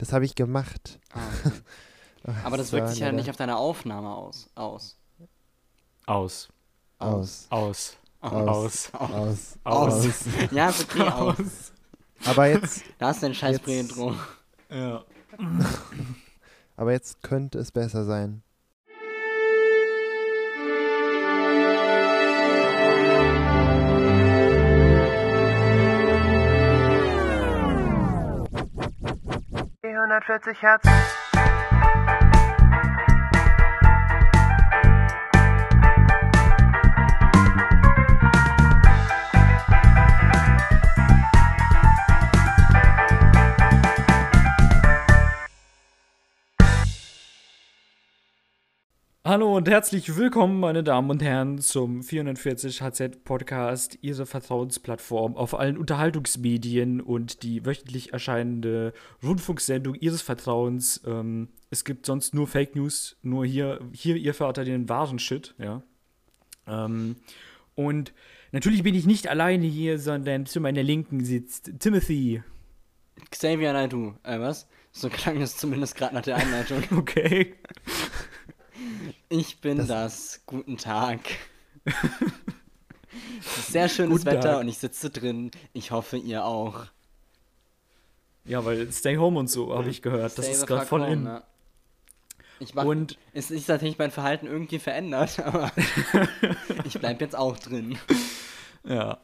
Das 0.00 0.14
habe 0.14 0.24
ich 0.24 0.34
gemacht. 0.34 0.98
Ah. 1.12 2.32
Aber 2.44 2.56
das, 2.56 2.72
wirkt 2.72 2.88
sich 2.88 3.00
ja 3.00 3.12
nicht 3.12 3.28
auf 3.28 3.36
deine 3.36 3.56
Aufnahme 3.56 4.08
aus. 4.08 4.48
Aus. 4.54 4.96
Aus. 6.06 6.48
Aus. 6.98 7.46
Aus. 7.50 7.98
Aus. 8.20 8.90
Aus. 8.92 8.92
Aus. 8.94 9.58
aus. 9.64 10.04
aus. 10.06 10.24
Ja, 10.50 10.70
ist 10.70 10.84
okay, 10.84 11.02
aus. 11.02 11.38
aus. 11.38 11.72
Aber 12.24 12.46
jetzt. 12.46 12.82
Da 12.98 13.10
ist 13.10 13.22
dein 13.22 13.34
scheiß 13.34 13.60
jetzt, 13.66 14.00
Ja. 14.70 15.04
Aber 16.76 16.92
jetzt 16.92 17.22
könnte 17.22 17.58
es 17.58 17.70
besser 17.70 18.06
sein. 18.06 18.42
440 30.00 30.62
Hertz. 30.62 31.29
Hallo 49.30 49.56
und 49.56 49.68
herzlich 49.68 50.16
willkommen, 50.16 50.58
meine 50.58 50.82
Damen 50.82 51.08
und 51.08 51.22
Herren, 51.22 51.60
zum 51.60 52.02
440 52.02 52.82
HZ 52.82 53.22
Podcast, 53.22 53.96
Ihre 54.02 54.26
Vertrauensplattform 54.26 55.36
auf 55.36 55.56
allen 55.56 55.78
Unterhaltungsmedien 55.78 57.00
und 57.00 57.44
die 57.44 57.64
wöchentlich 57.64 58.12
erscheinende 58.12 58.92
Rundfunksendung 59.22 59.94
Ihres 59.94 60.20
Vertrauens. 60.20 61.00
Ähm, 61.06 61.46
es 61.70 61.84
gibt 61.84 62.06
sonst 62.06 62.34
nur 62.34 62.48
Fake 62.48 62.74
News, 62.74 63.18
nur 63.22 63.46
hier, 63.46 63.78
hier 63.92 64.16
ihr 64.16 64.34
Vater 64.34 64.64
den 64.64 64.88
wahren 64.88 65.20
Shit, 65.20 65.54
ja. 65.58 65.84
Ähm, 66.66 67.14
und 67.76 68.12
natürlich 68.50 68.82
bin 68.82 68.96
ich 68.96 69.06
nicht 69.06 69.28
alleine 69.28 69.66
hier, 69.68 70.00
sondern 70.00 70.44
zu 70.44 70.60
meiner 70.60 70.82
Linken 70.82 71.24
sitzt 71.24 71.70
Timothy. 71.78 72.42
Xavier 73.30 73.74
Naidoo. 73.74 74.14
Äh, 74.24 74.40
was? 74.40 74.66
So 74.90 75.08
klang 75.08 75.40
es 75.40 75.56
zumindest 75.56 75.94
gerade 75.94 76.16
nach 76.16 76.22
der 76.22 76.34
Einleitung. 76.34 76.82
Okay. 76.98 77.54
Ich 79.28 79.60
bin 79.60 79.78
das. 79.78 79.88
Das- 79.88 80.42
Guten 80.46 80.76
Tag. 80.76 81.20
Es 81.84 83.58
ist 83.58 83.72
sehr 83.72 83.88
schönes 83.88 84.18
Guten 84.24 84.26
Wetter 84.26 84.52
Tag. 84.52 84.60
und 84.60 84.68
ich 84.68 84.78
sitze 84.78 85.10
drin. 85.10 85.50
Ich 85.72 85.90
hoffe, 85.90 86.16
ihr 86.16 86.44
auch. 86.44 86.86
Ja, 88.44 88.64
weil 88.64 88.90
Stay 88.92 89.16
Home 89.16 89.38
und 89.38 89.48
so, 89.48 89.74
habe 89.76 89.88
ich 89.90 90.02
gehört. 90.02 90.36
Das 90.38 90.44
Stay 90.46 90.52
ist 90.54 90.60
the 90.60 90.66
gerade 90.66 90.86
voll 90.86 91.02
home, 91.02 91.12
in. 91.12 91.40
Ich 92.62 92.74
mach, 92.74 92.84
Und 92.84 93.18
es 93.32 93.50
ist 93.50 93.66
tatsächlich 93.66 93.98
mein 93.98 94.10
Verhalten 94.10 94.46
irgendwie 94.46 94.78
verändert, 94.78 95.38
aber 95.44 95.70
ich 96.84 96.98
bleib 96.98 97.20
jetzt 97.20 97.36
auch 97.36 97.58
drin. 97.58 97.98
Ja. 98.84 99.18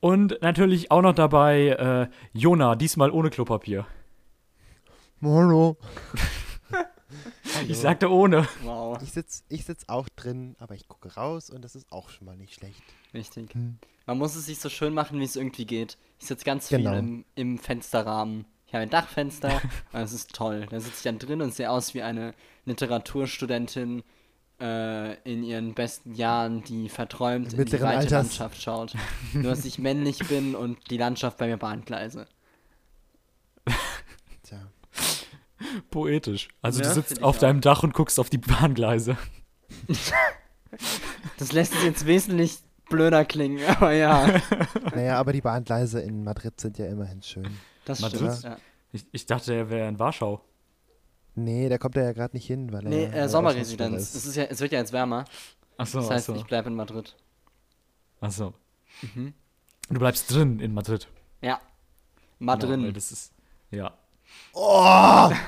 Und 0.00 0.38
natürlich 0.42 0.90
auch 0.90 1.02
noch 1.02 1.14
dabei 1.14 1.68
äh, 1.68 2.38
Jona, 2.38 2.74
diesmal 2.74 3.10
ohne 3.10 3.30
Klopapier. 3.30 3.86
Mono. 5.20 5.76
Ich 7.68 7.78
sagte 7.78 8.10
ohne. 8.10 8.46
Wow, 8.62 8.98
Ich 9.02 9.12
sitz, 9.12 9.44
ich 9.48 9.64
sitz 9.64 9.84
auch 9.88 10.08
drin, 10.10 10.56
aber 10.58 10.74
ich 10.74 10.88
gucke 10.88 11.14
raus 11.14 11.50
und 11.50 11.62
das 11.62 11.74
ist 11.74 11.90
auch 11.92 12.10
schon 12.10 12.26
mal 12.26 12.36
nicht 12.36 12.54
schlecht. 12.54 12.82
richtig. 13.14 13.54
Hm. 13.54 13.78
Man 14.06 14.18
muss 14.18 14.34
es 14.34 14.46
sich 14.46 14.58
so 14.58 14.68
schön 14.68 14.94
machen, 14.94 15.20
wie 15.20 15.24
es 15.24 15.36
irgendwie 15.36 15.64
geht. 15.66 15.96
Ich 16.18 16.26
sitze 16.26 16.44
ganz 16.44 16.68
Genau. 16.68 16.90
viel 16.90 16.98
im, 16.98 17.24
im 17.34 17.58
Fensterrahmen. 17.58 18.46
Ich 18.66 18.74
habe 18.74 18.82
ein 18.82 18.90
Dachfenster, 18.90 19.52
und 19.52 19.62
das 19.92 20.12
ist 20.12 20.34
toll. 20.34 20.66
Da 20.70 20.80
sitze 20.80 20.96
ich 20.96 21.02
dann 21.02 21.18
drin 21.18 21.40
und 21.42 21.54
sehe 21.54 21.70
aus 21.70 21.94
wie 21.94 22.02
eine 22.02 22.34
Literaturstudentin 22.64 24.02
äh, 24.60 25.14
in 25.30 25.42
ihren 25.44 25.74
besten 25.74 26.14
Jahren, 26.14 26.62
die 26.64 26.88
verträumt 26.88 27.52
in 27.52 27.64
die 27.64 27.72
weite 27.74 27.86
Alters. 27.98 28.10
Landschaft 28.10 28.62
schaut. 28.62 28.94
Nur, 29.34 29.44
dass 29.44 29.64
ich 29.64 29.78
männlich 29.78 30.18
bin 30.28 30.54
und 30.54 30.90
die 30.90 30.96
Landschaft 30.96 31.36
bei 31.38 31.46
mir 31.46 31.56
bahngleise. 31.58 32.26
Tja. 34.42 34.58
Poetisch. 35.90 36.48
Also 36.62 36.82
Ja, 36.82 36.88
du 36.88 36.94
sitzt 36.94 37.22
auf 37.22 37.36
auch. 37.36 37.40
deinem 37.40 37.60
Dach 37.60 37.82
und 37.82 37.94
guckst 37.94 38.18
auf 38.20 38.30
die 38.30 38.38
Bahngleise. 38.38 39.16
Das 41.38 41.52
lässt 41.52 41.74
es 41.74 41.82
jetzt 41.84 42.06
wesentlich 42.06 42.58
blöder 42.88 43.24
klingen, 43.24 43.60
aber 43.76 43.92
ja, 43.92 44.40
Naja, 44.94 45.18
aber 45.18 45.32
die 45.32 45.40
Bahngleise 45.40 46.00
in 46.00 46.24
Madrid 46.24 46.58
sind 46.60 46.78
ja 46.78 46.86
immerhin 46.86 47.22
schön. 47.22 47.58
das 47.84 48.00
Madrid? 48.00 48.20
stimmt. 48.32 48.42
Ja. 48.44 48.56
Ich, 48.92 49.06
ich 49.12 49.26
dachte, 49.26 49.52
er 49.54 49.70
wäre 49.70 49.88
in 49.88 49.98
Warschau. 49.98 50.42
Nee, 51.34 51.68
da 51.68 51.78
kommt 51.78 51.96
er 51.96 52.04
ja 52.04 52.12
gerade 52.12 52.36
nicht 52.36 52.46
hin, 52.46 52.72
weil 52.72 52.84
Nee, 52.84 53.04
er. 53.04 53.12
äh, 53.14 53.18
äh, 53.24 53.28
Sommerresidenz. 53.28 53.94
Auslandssperre 53.94 54.18
Es, 54.18 54.26
ist 54.26 54.36
ja, 54.36 54.44
es 54.44 54.60
wird 54.60 54.72
ja 54.72 54.78
jetzt 54.80 54.92
wärmer. 54.92 55.24
Achso, 55.78 56.00
Das 56.00 56.10
heißt, 56.10 56.28
achso. 56.30 56.40
ich 56.40 56.46
bleibe 56.46 56.68
in 56.68 56.74
Madrid. 56.74 57.16
achso. 58.20 58.54
Mhm. 59.14 59.32
Du 59.90 59.98
bleibst 59.98 60.30
drin 60.32 60.60
in 60.60 60.74
Madrid. 60.74 61.08
Ja. 61.40 61.60
Genau, 62.38 62.52
weil 62.52 62.58
drin. 62.58 62.92
das 62.94 63.12
ist. 63.12 63.32
Ja. 63.70 63.92
Oh! 64.54 65.30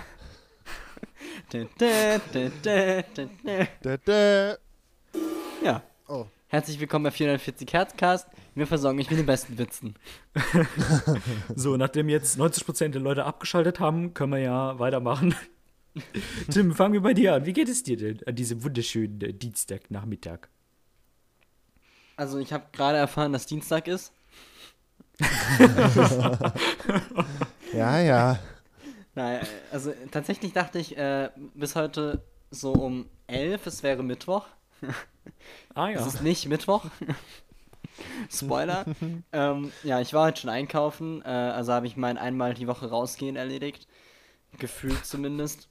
Ja. 5.62 5.82
Oh. 6.08 6.26
Herzlich 6.48 6.80
willkommen 6.80 7.04
bei 7.04 7.12
440 7.12 7.72
Herzcast. 7.72 8.28
Wir 8.56 8.66
versorgen 8.66 8.98
euch 8.98 9.08
mit 9.08 9.20
den 9.20 9.26
besten 9.26 9.56
Witzen. 9.56 9.94
So, 11.54 11.76
nachdem 11.76 12.08
jetzt 12.08 12.40
90% 12.40 12.88
der 12.88 13.00
Leute 13.00 13.24
abgeschaltet 13.24 13.78
haben, 13.78 14.14
können 14.14 14.32
wir 14.32 14.40
ja 14.40 14.78
weitermachen. 14.80 15.36
Tim, 16.50 16.74
fangen 16.74 16.94
wir 16.94 17.02
bei 17.02 17.14
dir 17.14 17.34
an. 17.34 17.46
Wie 17.46 17.52
geht 17.52 17.68
es 17.68 17.84
dir 17.84 17.96
denn 17.96 18.18
an 18.26 18.34
diesem 18.34 18.64
wunderschönen 18.64 19.20
äh, 19.20 19.32
Dienstagnachmittag? 19.32 20.48
Also, 22.16 22.38
ich 22.38 22.52
habe 22.52 22.64
gerade 22.72 22.98
erfahren, 22.98 23.32
dass 23.32 23.46
Dienstag 23.46 23.86
ist. 23.86 24.12
Ja, 27.72 28.00
ja. 28.00 28.38
Nein, 29.14 29.40
äh, 29.42 29.46
also 29.72 29.92
tatsächlich 30.10 30.52
dachte 30.52 30.78
ich 30.78 30.96
äh, 30.96 31.30
bis 31.54 31.76
heute 31.76 32.24
so 32.50 32.72
um 32.72 33.08
11, 33.26 33.66
es 33.66 33.82
wäre 33.82 34.02
Mittwoch. 34.02 34.46
Ah 35.74 35.88
Es 35.90 36.00
ja. 36.00 36.06
ist 36.06 36.22
nicht 36.22 36.46
Mittwoch. 36.48 36.84
Spoiler. 38.30 38.84
ähm, 39.32 39.72
ja, 39.82 40.00
ich 40.00 40.12
war 40.12 40.26
heute 40.26 40.42
schon 40.42 40.50
einkaufen, 40.50 41.22
äh, 41.22 41.28
also 41.28 41.72
habe 41.72 41.86
ich 41.86 41.96
mein 41.96 42.18
einmal 42.18 42.52
die 42.52 42.66
Woche 42.66 42.90
rausgehen 42.90 43.34
erledigt. 43.36 43.88
Gefühlt 44.58 45.04
zumindest. 45.06 45.68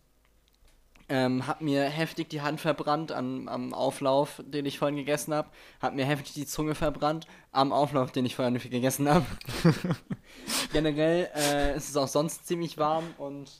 Ähm, 1.16 1.46
hab 1.46 1.62
mir 1.62 1.84
heftig 1.84 2.29
die 2.29 2.41
Hand 2.41 2.59
verbrannt 2.59 3.12
an, 3.12 3.47
am 3.47 3.72
Auflauf, 3.72 4.41
den 4.47 4.66
ich 4.66 4.79
vorhin 4.79 4.96
gegessen 4.96 5.31
habe. 5.31 5.47
Hab 5.79 5.94
mir 5.94 6.06
heftig 6.06 6.34
die 6.34 6.47
Zunge 6.47 6.74
verbrannt 6.74 7.28
am 7.51 7.72
Auflauf, 7.72 8.12
den 8.12 8.25
ich 8.25 8.35
vorhin 8.35 8.56
gegessen 8.57 9.07
habe. 9.07 9.28
Generell 10.74 11.29
äh, 11.35 11.78
ist 11.78 11.90
es 11.90 11.97
auch 11.97 12.07
sonst 12.07 12.47
ziemlich 12.47 12.79
warm 12.79 13.03
und 13.19 13.51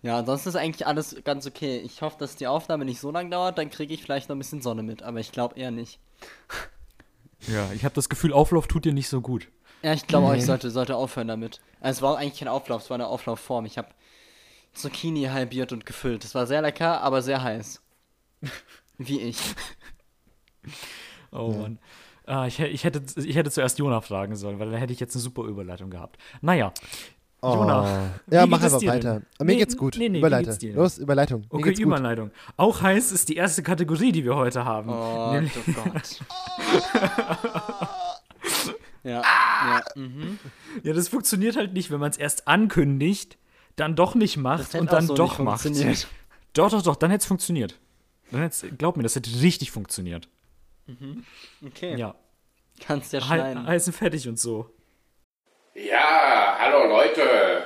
ja, 0.00 0.18
ansonsten 0.18 0.48
ist 0.48 0.56
eigentlich 0.56 0.86
alles 0.86 1.16
ganz 1.22 1.46
okay. 1.46 1.76
Ich 1.84 2.00
hoffe, 2.00 2.16
dass 2.18 2.36
die 2.36 2.46
Aufnahme 2.46 2.86
nicht 2.86 2.98
so 3.00 3.10
lang 3.10 3.30
dauert, 3.30 3.58
dann 3.58 3.68
kriege 3.68 3.92
ich 3.92 4.02
vielleicht 4.02 4.30
noch 4.30 4.36
ein 4.36 4.38
bisschen 4.38 4.62
Sonne 4.62 4.82
mit, 4.82 5.02
aber 5.02 5.20
ich 5.20 5.32
glaube 5.32 5.58
eher 5.58 5.70
nicht. 5.70 5.98
Ja, 7.46 7.70
ich 7.74 7.84
habe 7.84 7.94
das 7.94 8.08
Gefühl, 8.08 8.32
Auflauf 8.32 8.68
tut 8.68 8.86
dir 8.86 8.94
nicht 8.94 9.08
so 9.10 9.20
gut. 9.20 9.48
Ja, 9.82 9.92
ich 9.92 10.06
glaube 10.06 10.32
Nee. 10.32 10.38
ich 10.38 10.46
sollte, 10.46 10.70
sollte 10.70 10.96
aufhören 10.96 11.28
damit. 11.28 11.60
Also, 11.80 11.98
es 11.98 12.02
war 12.02 12.16
eigentlich 12.16 12.38
kein 12.38 12.48
Auflauf, 12.48 12.82
es 12.84 12.88
war 12.90 12.94
eine 12.94 13.06
Auflaufform. 13.08 13.66
Ich 13.66 13.76
habe 13.76 13.88
Zucchini 14.76 15.24
halbiert 15.24 15.72
und 15.72 15.86
gefüllt. 15.86 16.24
Das 16.24 16.34
war 16.34 16.46
sehr 16.46 16.62
lecker, 16.62 17.00
aber 17.02 17.22
sehr 17.22 17.42
heiß. 17.42 17.82
Wie 18.98 19.20
ich. 19.20 19.38
Oh 21.32 21.52
Mann. 21.52 21.78
Ah, 22.26 22.46
ich, 22.46 22.58
ich, 22.58 22.82
hätte, 22.84 23.02
ich 23.20 23.36
hätte 23.36 23.50
zuerst 23.50 23.78
Jona 23.78 24.00
fragen 24.00 24.34
sollen, 24.36 24.58
weil 24.58 24.70
dann 24.70 24.80
hätte 24.80 24.92
ich 24.92 24.98
jetzt 25.00 25.14
eine 25.14 25.22
super 25.22 25.42
Überleitung 25.44 25.90
gehabt. 25.90 26.18
Naja, 26.40 26.72
Oh. 27.42 27.52
Jonah, 27.54 28.10
Ja, 28.30 28.44
wie 28.44 28.48
mach 28.50 28.62
einfach 28.62 28.78
dir 28.78 28.90
weiter. 28.90 29.12
denn? 29.20 29.46
Mir 29.46 29.52
Nee, 29.52 29.58
geht's 29.58 29.76
gut. 29.76 29.96
nee, 29.98 30.08
nee, 30.08 30.18
Überleite. 30.18 30.46
geht's 30.46 30.58
dir 30.58 30.70
denn? 30.72 30.78
Los, 30.78 30.96
Überleitung. 30.98 31.42
Mir 31.42 31.46
okay, 31.52 31.62
geht's 31.64 31.78
gut. 31.78 31.86
Überleitung. 31.86 32.30
Auch 32.56 32.80
heiß 32.80 33.12
ist 33.12 33.28
die 33.28 33.36
erste 33.36 33.62
Kategorie, 33.62 34.10
die 34.10 34.24
wir 34.24 34.34
heute 34.34 34.64
haben. 34.64 34.88
Oh, 34.90 35.32
Nämlich, 35.32 35.52
oh 35.56 35.72
Gott. 35.72 36.20
ja, 39.04 39.22
ja, 39.22 39.80
mhm. 39.94 40.38
ja, 40.82 40.92
das 40.92 41.08
funktioniert 41.08 41.56
halt 41.56 41.72
nicht, 41.74 41.90
wenn 41.90 42.00
man 42.00 42.10
es 42.10 42.16
erst 42.16 42.48
ankündigt, 42.48 43.36
dann 43.76 43.94
doch 43.94 44.14
nicht 44.14 44.36
macht 44.38 44.74
und 44.74 44.90
dann 44.92 45.06
so 45.06 45.14
doch 45.14 45.38
macht. 45.38 45.60
funktioniert. 45.62 46.08
Doch, 46.54 46.70
doch, 46.70 46.82
doch, 46.82 46.96
dann 46.96 47.10
hätte 47.10 47.20
es 47.22 47.26
funktioniert. 47.26 47.78
Dann 48.30 48.40
hätt's, 48.40 48.64
glaub 48.78 48.96
mir, 48.96 49.02
das 49.02 49.14
hätte 49.14 49.30
richtig 49.42 49.70
funktioniert. 49.70 50.28
Okay, 51.64 51.96
Ja. 51.96 52.14
kannst 52.80 53.12
ja 53.12 53.20
schneiden. 53.20 53.66
Heiß 53.66 53.86
und 53.88 53.92
fertig 53.92 54.26
und 54.28 54.38
so. 54.38 54.70
Ja, 55.74 56.56
hallo 56.58 56.88
Leute. 56.88 57.64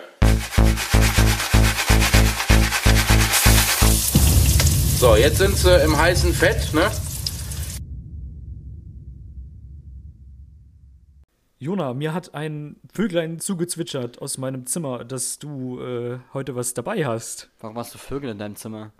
So, 4.99 5.17
jetzt 5.17 5.39
sind 5.39 5.57
sie 5.57 5.75
im 5.85 5.97
heißen 5.97 6.35
Fett, 6.35 6.75
ne? 6.75 6.91
Jona, 11.62 11.93
mir 11.93 12.15
hat 12.15 12.35
ein 12.35 12.77
Vöglein 12.91 13.39
zugezwitschert 13.39 14.21
aus 14.23 14.39
meinem 14.39 14.65
Zimmer, 14.67 15.05
dass 15.05 15.39
du 15.39 15.79
äh, 15.83 16.19
heute 16.33 16.57
was 16.57 16.73
dabei 16.73 17.05
hast. 17.05 17.51
Warum 17.61 17.77
hast 17.77 17.93
du 17.93 17.99
Vögel 17.99 18.31
in 18.31 18.39
deinem 18.39 18.57
Zimmer? 18.57 18.93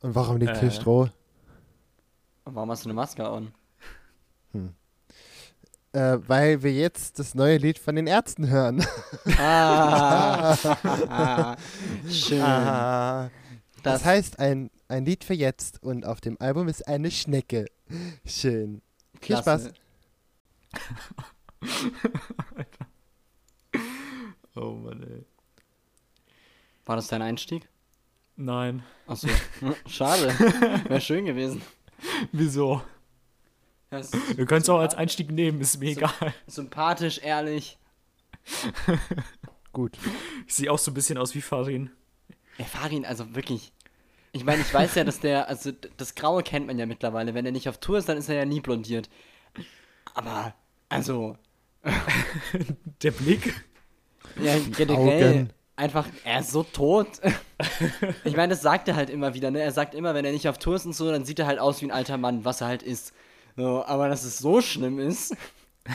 Und 0.00 0.14
warum 0.14 0.38
liegt 0.38 0.56
Äh. 0.56 0.60
hier 0.60 0.70
Stroh? 0.70 1.10
Und 2.44 2.54
warum 2.54 2.70
hast 2.70 2.84
du 2.84 2.88
eine 2.88 2.94
Maske 2.94 3.28
an? 3.28 3.52
Äh, 5.92 6.18
weil 6.26 6.62
wir 6.62 6.72
jetzt 6.72 7.18
das 7.18 7.34
neue 7.34 7.58
Lied 7.58 7.78
von 7.78 7.94
den 7.94 8.06
Ärzten 8.06 8.48
hören. 8.48 8.82
Ah, 9.38 10.56
schön. 12.10 12.40
Ah, 12.40 13.30
das, 13.82 14.00
Das- 14.00 14.04
heißt 14.06 14.38
ein, 14.38 14.70
ein 14.88 15.04
Lied 15.04 15.24
für 15.24 15.34
jetzt 15.34 15.82
und 15.82 16.06
auf 16.06 16.22
dem 16.22 16.40
Album 16.40 16.68
ist 16.68 16.88
eine 16.88 17.10
Schnecke. 17.10 17.66
Schön. 18.24 18.80
Viel 19.20 19.36
Klasse. 19.36 19.72
Spaß. 20.72 21.24
Oh 24.56 24.72
Mann, 24.72 25.02
ey. 25.02 25.24
War 26.86 26.96
das 26.96 27.08
dein 27.08 27.22
Einstieg? 27.22 27.68
Nein. 28.36 28.82
Achso. 29.06 29.28
Schade. 29.88 30.28
Wäre 30.88 31.00
schön 31.00 31.24
gewesen. 31.24 31.62
Wieso? 32.32 32.82
Ja, 33.90 34.00
Wir 34.36 34.46
können 34.46 34.62
es 34.62 34.68
auch 34.68 34.80
als 34.80 34.94
Einstieg 34.94 35.30
nehmen, 35.30 35.60
ist 35.60 35.78
mir 35.78 35.92
egal. 35.92 36.34
Sympathisch, 36.46 37.18
ehrlich. 37.18 37.78
Gut. 39.72 39.96
Ich 40.46 40.54
sehe 40.54 40.70
auch 40.70 40.78
so 40.78 40.90
ein 40.90 40.94
bisschen 40.94 41.18
aus 41.18 41.34
wie 41.34 41.40
Farin. 41.40 41.90
Ey, 42.58 42.64
Farin, 42.64 43.04
also 43.04 43.34
wirklich. 43.34 43.72
Ich 44.32 44.44
meine, 44.44 44.62
ich 44.62 44.74
weiß 44.74 44.96
ja, 44.96 45.04
dass 45.04 45.20
der, 45.20 45.48
also 45.48 45.70
das 45.96 46.14
Graue 46.16 46.42
kennt 46.42 46.66
man 46.66 46.78
ja 46.78 46.86
mittlerweile. 46.86 47.34
Wenn 47.34 47.46
er 47.46 47.52
nicht 47.52 47.68
auf 47.68 47.78
Tour 47.78 47.98
ist, 47.98 48.08
dann 48.08 48.18
ist 48.18 48.28
er 48.28 48.34
ja 48.34 48.44
nie 48.44 48.60
blondiert. 48.60 49.08
Aber, 50.14 50.54
also, 50.88 51.38
Der 53.02 53.10
Blick. 53.10 53.54
ja, 54.40 54.56
generell 54.76 55.38
Augen. 55.38 55.50
einfach, 55.76 56.08
er 56.24 56.40
ist 56.40 56.50
so 56.50 56.62
tot. 56.62 57.08
ich 58.24 58.36
meine, 58.36 58.54
das 58.54 58.62
sagt 58.62 58.88
er 58.88 58.96
halt 58.96 59.10
immer 59.10 59.34
wieder, 59.34 59.50
ne? 59.50 59.60
Er 59.60 59.72
sagt 59.72 59.94
immer, 59.94 60.14
wenn 60.14 60.24
er 60.24 60.32
nicht 60.32 60.48
auf 60.48 60.58
Tour 60.58 60.76
ist 60.76 60.86
und 60.86 60.94
so, 60.94 61.10
dann 61.10 61.24
sieht 61.24 61.38
er 61.38 61.46
halt 61.46 61.58
aus 61.58 61.80
wie 61.80 61.86
ein 61.86 61.90
alter 61.90 62.16
Mann, 62.16 62.44
was 62.44 62.60
er 62.60 62.68
halt 62.68 62.82
ist. 62.82 63.12
So, 63.56 63.84
aber 63.84 64.08
dass 64.08 64.24
es 64.24 64.38
so 64.38 64.60
schlimm 64.60 64.98
ist. 64.98 65.36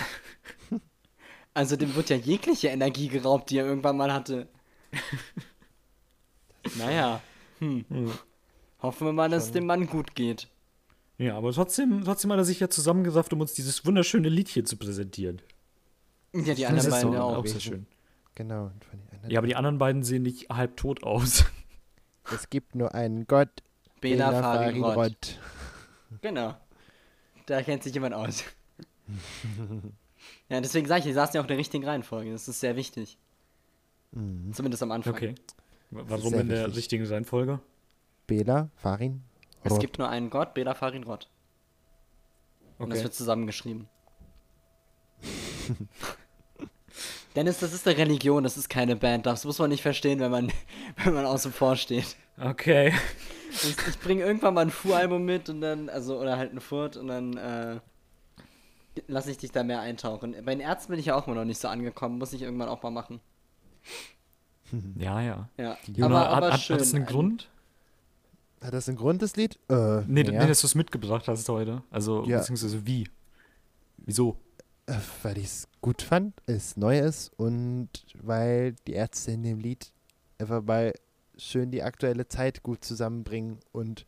Also 1.56 1.76
dem 1.76 1.94
wird 1.96 2.10
ja 2.10 2.16
jegliche 2.16 2.70
Energie 2.70 3.10
geraubt, 3.10 3.50
die 3.50 3.58
er 3.58 3.66
irgendwann 3.66 3.98
mal 3.98 4.14
hatte. 4.14 4.48
naja. 6.78 7.22
Hm. 7.58 7.84
Hoffen 8.82 9.08
wir 9.08 9.12
mal, 9.12 9.30
dass 9.30 9.46
es 9.46 9.52
dem 9.52 9.66
Mann 9.66 9.88
gut 9.88 10.16
geht. 10.16 10.48
Ja, 11.18 11.36
aber 11.36 11.52
trotzdem, 11.52 12.04
trotzdem 12.06 12.32
hat 12.32 12.38
er 12.38 12.46
sich 12.46 12.62
ja 12.62 12.70
zusammengesafft, 12.70 13.34
um 13.34 13.42
uns 13.42 13.54
dieses 13.54 13.86
wunderschöne 13.86 14.30
Lied 14.30 14.48
hier 14.48 14.64
zu 14.64 14.78
präsentieren. 14.78 15.42
Ja, 16.34 16.54
die 16.54 16.66
anderen 16.66 16.90
beiden 16.92 17.14
ja 17.14 17.24
auch. 17.24 17.38
auch 17.38 17.46
sehr 17.46 17.60
schön. 17.60 17.86
Genau. 18.36 18.72
Ja, 19.28 19.40
aber 19.40 19.48
die 19.48 19.56
anderen 19.56 19.78
beiden 19.80 20.04
sehen 20.04 20.24
nicht 20.24 20.50
halb 20.50 20.78
tot 20.78 21.04
aus. 21.04 21.46
Es 22.32 22.50
gibt 22.52 22.76
nur 22.76 22.94
einen 22.94 23.26
Gott. 23.26 23.50
Bela 24.02 24.30
Bela 24.30 24.42
Farin 24.42 24.84
Rott. 24.84 24.96
Rott. 24.96 25.40
Genau. 26.22 26.56
Da 27.48 27.64
kennt 27.64 27.82
sich 27.84 27.94
jemand 27.94 28.14
aus. 28.14 28.44
ja, 30.50 30.62
deswegen 30.62 30.88
sage 30.88 31.00
ich, 31.00 31.06
die 31.06 31.14
saßen 31.14 31.34
ja 31.36 31.42
auch 31.42 31.46
in 31.46 31.50
der 31.50 31.58
richtigen 31.58 31.84
Reihenfolge. 31.86 32.32
Das 32.32 32.48
ist 32.48 32.60
sehr 32.60 32.76
wichtig. 32.76 33.18
Mhm. 34.12 34.54
Zumindest 34.54 34.84
am 34.84 34.92
Anfang. 34.92 35.14
Okay. 35.16 35.34
Warum 35.90 36.34
in 36.36 36.50
der 36.50 36.60
wichtig. 36.66 36.78
richtigen 36.78 37.06
Reihenfolge? 37.08 37.60
Bela 38.28 38.70
Farin 38.76 39.24
Es 39.64 39.72
Rott. 39.72 39.82
gibt 39.82 39.98
nur 39.98 40.08
einen 40.10 40.30
Gott, 40.30 40.54
Bela 40.54 40.76
Farin 40.76 41.04
Rott. 41.04 41.28
Und 42.78 42.90
das 42.92 43.00
Okay. 43.00 43.06
wird 43.06 43.14
zusammengeschrieben. 43.16 43.88
Dennis, 47.36 47.60
das 47.60 47.74
ist 47.74 47.88
eine 47.88 47.98
Religion, 47.98 48.44
das 48.44 48.58
ist 48.58 48.70
keine 48.70 48.96
Band. 48.96 49.26
Das 49.26 49.46
muss 49.46 49.60
man 49.60 49.70
nicht 49.70 49.82
verstehen, 49.84 50.20
wenn 50.20 50.32
man, 50.32 50.52
wenn 51.04 51.14
man 51.14 51.26
außen 51.26 51.52
vor 51.54 51.76
steht. 51.76 52.16
Okay. 52.42 52.94
Ich, 53.52 53.76
ich 53.88 54.00
bringe 54.00 54.24
irgendwann 54.24 54.54
mal 54.54 54.62
ein 54.62 54.70
Fu-Album 54.72 55.24
mit 55.26 55.50
und 55.50 55.62
dann, 55.62 55.90
also, 55.90 56.20
oder 56.20 56.38
halt 56.38 56.54
ein 56.54 56.60
Furt 56.60 56.98
und 56.98 57.08
dann, 57.08 57.38
äh, 57.38 57.80
lasse 59.08 59.32
ich 59.32 59.38
dich 59.38 59.52
da 59.52 59.64
mehr 59.64 59.80
eintauchen. 59.82 60.36
Bei 60.44 60.54
den 60.56 60.60
Ärzten 60.62 60.92
bin 60.92 61.00
ich 61.00 61.06
ja 61.08 61.16
auch 61.16 61.28
immer 61.28 61.36
noch 61.38 61.46
nicht 61.46 61.60
so 61.62 61.68
angekommen, 61.68 62.18
muss 62.18 62.34
ich 62.34 62.42
irgendwann 62.42 62.70
auch 62.70 62.84
mal 62.84 62.92
machen. 62.92 63.20
Ja, 65.00 65.20
ja. 65.20 65.50
Ja, 65.58 65.78
Jona, 65.88 66.26
aber, 66.28 66.30
aber 66.30 66.46
hat, 66.48 66.54
hat, 66.54 66.60
schön. 66.62 66.76
hat 66.76 66.82
das 66.82 66.94
einen 66.94 67.06
Ein- 67.06 67.12
Grund? 67.12 67.50
Hat 68.62 68.72
das 68.72 68.88
einen 68.88 68.98
Grund, 69.00 69.20
das 69.24 69.36
Lied? 69.36 69.58
Äh, 69.68 70.02
Nee, 70.06 70.22
ja. 70.22 70.32
nee, 70.44 70.48
dass 70.48 70.62
du 70.62 70.68
es 70.68 70.76
mitgebracht 70.76 71.28
hast 71.28 71.50
heute. 71.50 71.82
Also, 71.90 72.24
Ja. 72.26 72.38
beziehungsweise 72.38 72.86
wie? 72.86 73.10
Wieso? 73.98 74.38
Äh, 74.90 74.98
weil 75.22 75.38
ich 75.38 75.46
es 75.46 75.68
gut 75.82 76.02
fand, 76.02 76.34
es 76.48 76.76
neu 76.76 76.98
ist 76.98 77.32
und 77.38 77.90
weil 78.16 78.74
die 78.88 78.94
Ärzte 78.94 79.32
in 79.32 79.44
dem 79.44 79.60
Lied 79.60 79.92
einfach 80.40 80.64
mal 80.64 80.94
schön 81.38 81.70
die 81.70 81.84
aktuelle 81.84 82.28
Zeit 82.28 82.64
gut 82.64 82.84
zusammenbringen 82.84 83.60
und 83.72 84.08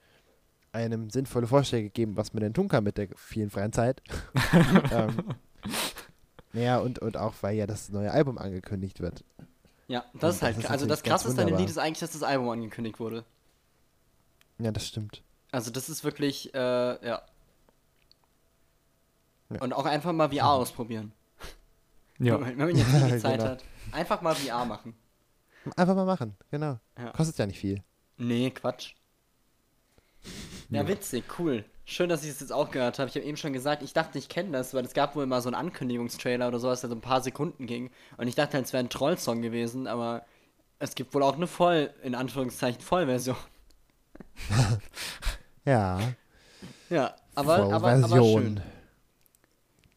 einem 0.72 1.12
sinnvolle 1.12 1.46
Vorschläge 1.46 1.92
geben, 1.92 2.18
was 2.18 2.34
man 2.34 2.42
denn 2.42 2.56
tun 2.56 2.68
kann 2.68 2.84
mit 2.84 2.98
der 2.98 3.10
vielen 3.16 3.52
freien 3.52 3.74
Zeit. 3.74 4.02
ähm, 4.92 5.36
naja, 6.54 6.80
und, 6.80 6.98
und 6.98 7.16
auch 7.16 7.36
weil 7.42 7.58
ja 7.58 7.68
das 7.68 7.90
neue 7.90 8.12
Album 8.12 8.40
angekündigt 8.40 9.02
wird. 9.02 9.24
Ja, 9.88 10.00
das 10.00 10.08
ist 10.08 10.14
Und 10.14 10.24
das 10.24 10.42
halt, 10.42 10.58
ist 10.58 10.66
also 10.66 10.86
das 10.88 11.04
krasseste 11.04 11.42
an 11.42 11.48
dem. 11.48 11.58
Lied 11.58 11.70
ist 11.70 11.78
eigentlich, 11.78 12.00
dass 12.00 12.14
das 12.14 12.24
Album 12.24 12.50
angekündigt 12.50 13.00
wurde. 13.00 13.24
Ja, 14.58 14.72
das 14.72 14.88
stimmt. 14.88 15.22
Also 15.52 15.70
das 15.70 15.90
ist 15.90 16.04
wirklich, 16.04 16.54
äh, 16.56 16.58
ja. 16.58 17.22
Ja. 19.54 19.62
Und 19.62 19.74
auch 19.74 19.86
einfach 19.86 20.14
mal 20.14 20.30
VR 20.30 20.50
ausprobieren. 20.52 21.12
Ja. 22.20 22.40
Wenn, 22.40 22.56
man, 22.56 22.76
jetzt 22.76 22.94
nicht 22.94 23.06
die 23.16 23.18
Zeit 23.20 23.40
Genau. 23.40 23.52
hat. 23.52 23.64
Einfach 23.92 24.22
mal 24.22 24.36
VR 24.36 24.64
machen. 24.66 24.96
Einfach 25.76 25.96
mal 25.96 26.06
machen, 26.06 26.36
genau. 26.52 26.78
Ja. 26.98 27.10
Kostet 27.14 27.38
ja 27.40 27.48
nicht 27.48 27.58
viel. 27.60 27.82
Nee, 28.18 28.52
Quatsch. 28.52 28.94
Ja, 30.70 30.88
witzig, 30.88 31.24
cool. 31.40 31.66
Schön, 31.84 32.10
dass 32.10 32.24
ich 32.24 32.30
es 32.30 32.40
jetzt 32.40 32.54
auch 32.54 32.70
gehört 32.70 33.00
habe. 33.00 33.10
Ich 33.10 33.16
habe 33.16 33.26
eben 33.26 33.38
schon 33.38 33.54
gesagt, 33.54 33.82
ich 33.82 33.94
dachte, 33.94 34.20
ich 34.20 34.30
kenne 34.30 34.52
das, 34.52 34.74
weil 34.76 34.86
es 34.86 34.94
gab 34.94 35.16
wohl 35.16 35.26
mal 35.26 35.42
so 35.42 35.50
einen 35.50 35.56
Ankündigungstrailer 35.56 36.48
oder 36.48 36.60
sowas, 36.60 36.82
der 36.82 36.90
so 36.92 36.96
ein 36.96 37.02
paar 37.02 37.22
Sekunden 37.22 37.66
ging. 37.66 37.90
Und 38.18 38.28
ich 38.28 38.36
dachte, 38.36 38.58
es 38.60 38.72
wäre 38.72 38.84
ein 38.84 38.90
Troll-Song 38.90 39.42
gewesen, 39.42 39.88
aber 39.88 40.24
es 40.78 40.94
gibt 40.94 41.14
wohl 41.16 41.24
auch 41.24 41.36
eine 41.36 41.48
Voll, 41.48 41.92
in 42.04 42.14
Anführungszeichen, 42.14 42.82
Vollversion. 42.82 43.36
Ja, 45.66 46.00
Ja, 46.90 47.16
aber, 47.36 47.74
aber, 47.74 47.94
aber 47.94 48.24
schön. 48.24 48.62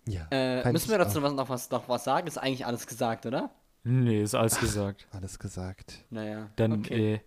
Ja, 0.06 0.26
Äh, 0.30 0.70
müssen 0.72 0.90
wir 0.90 0.98
dazu 0.98 1.18
auch. 1.20 1.22
was, 1.22 1.32
noch, 1.34 1.48
was, 1.48 1.70
noch 1.70 1.88
was 1.88 2.04
sagen? 2.04 2.26
Ist 2.26 2.38
eigentlich 2.38 2.66
alles 2.66 2.86
gesagt, 2.86 3.26
oder? 3.26 3.50
Nee, 3.84 4.22
ist 4.22 4.34
alles 4.34 4.58
gesagt. 4.60 5.06
alles 5.12 5.38
gesagt. 5.38 6.04
Naja. 6.10 6.50
Dann 6.56 6.72
okay. 6.80 7.14
äh, 7.14 7.20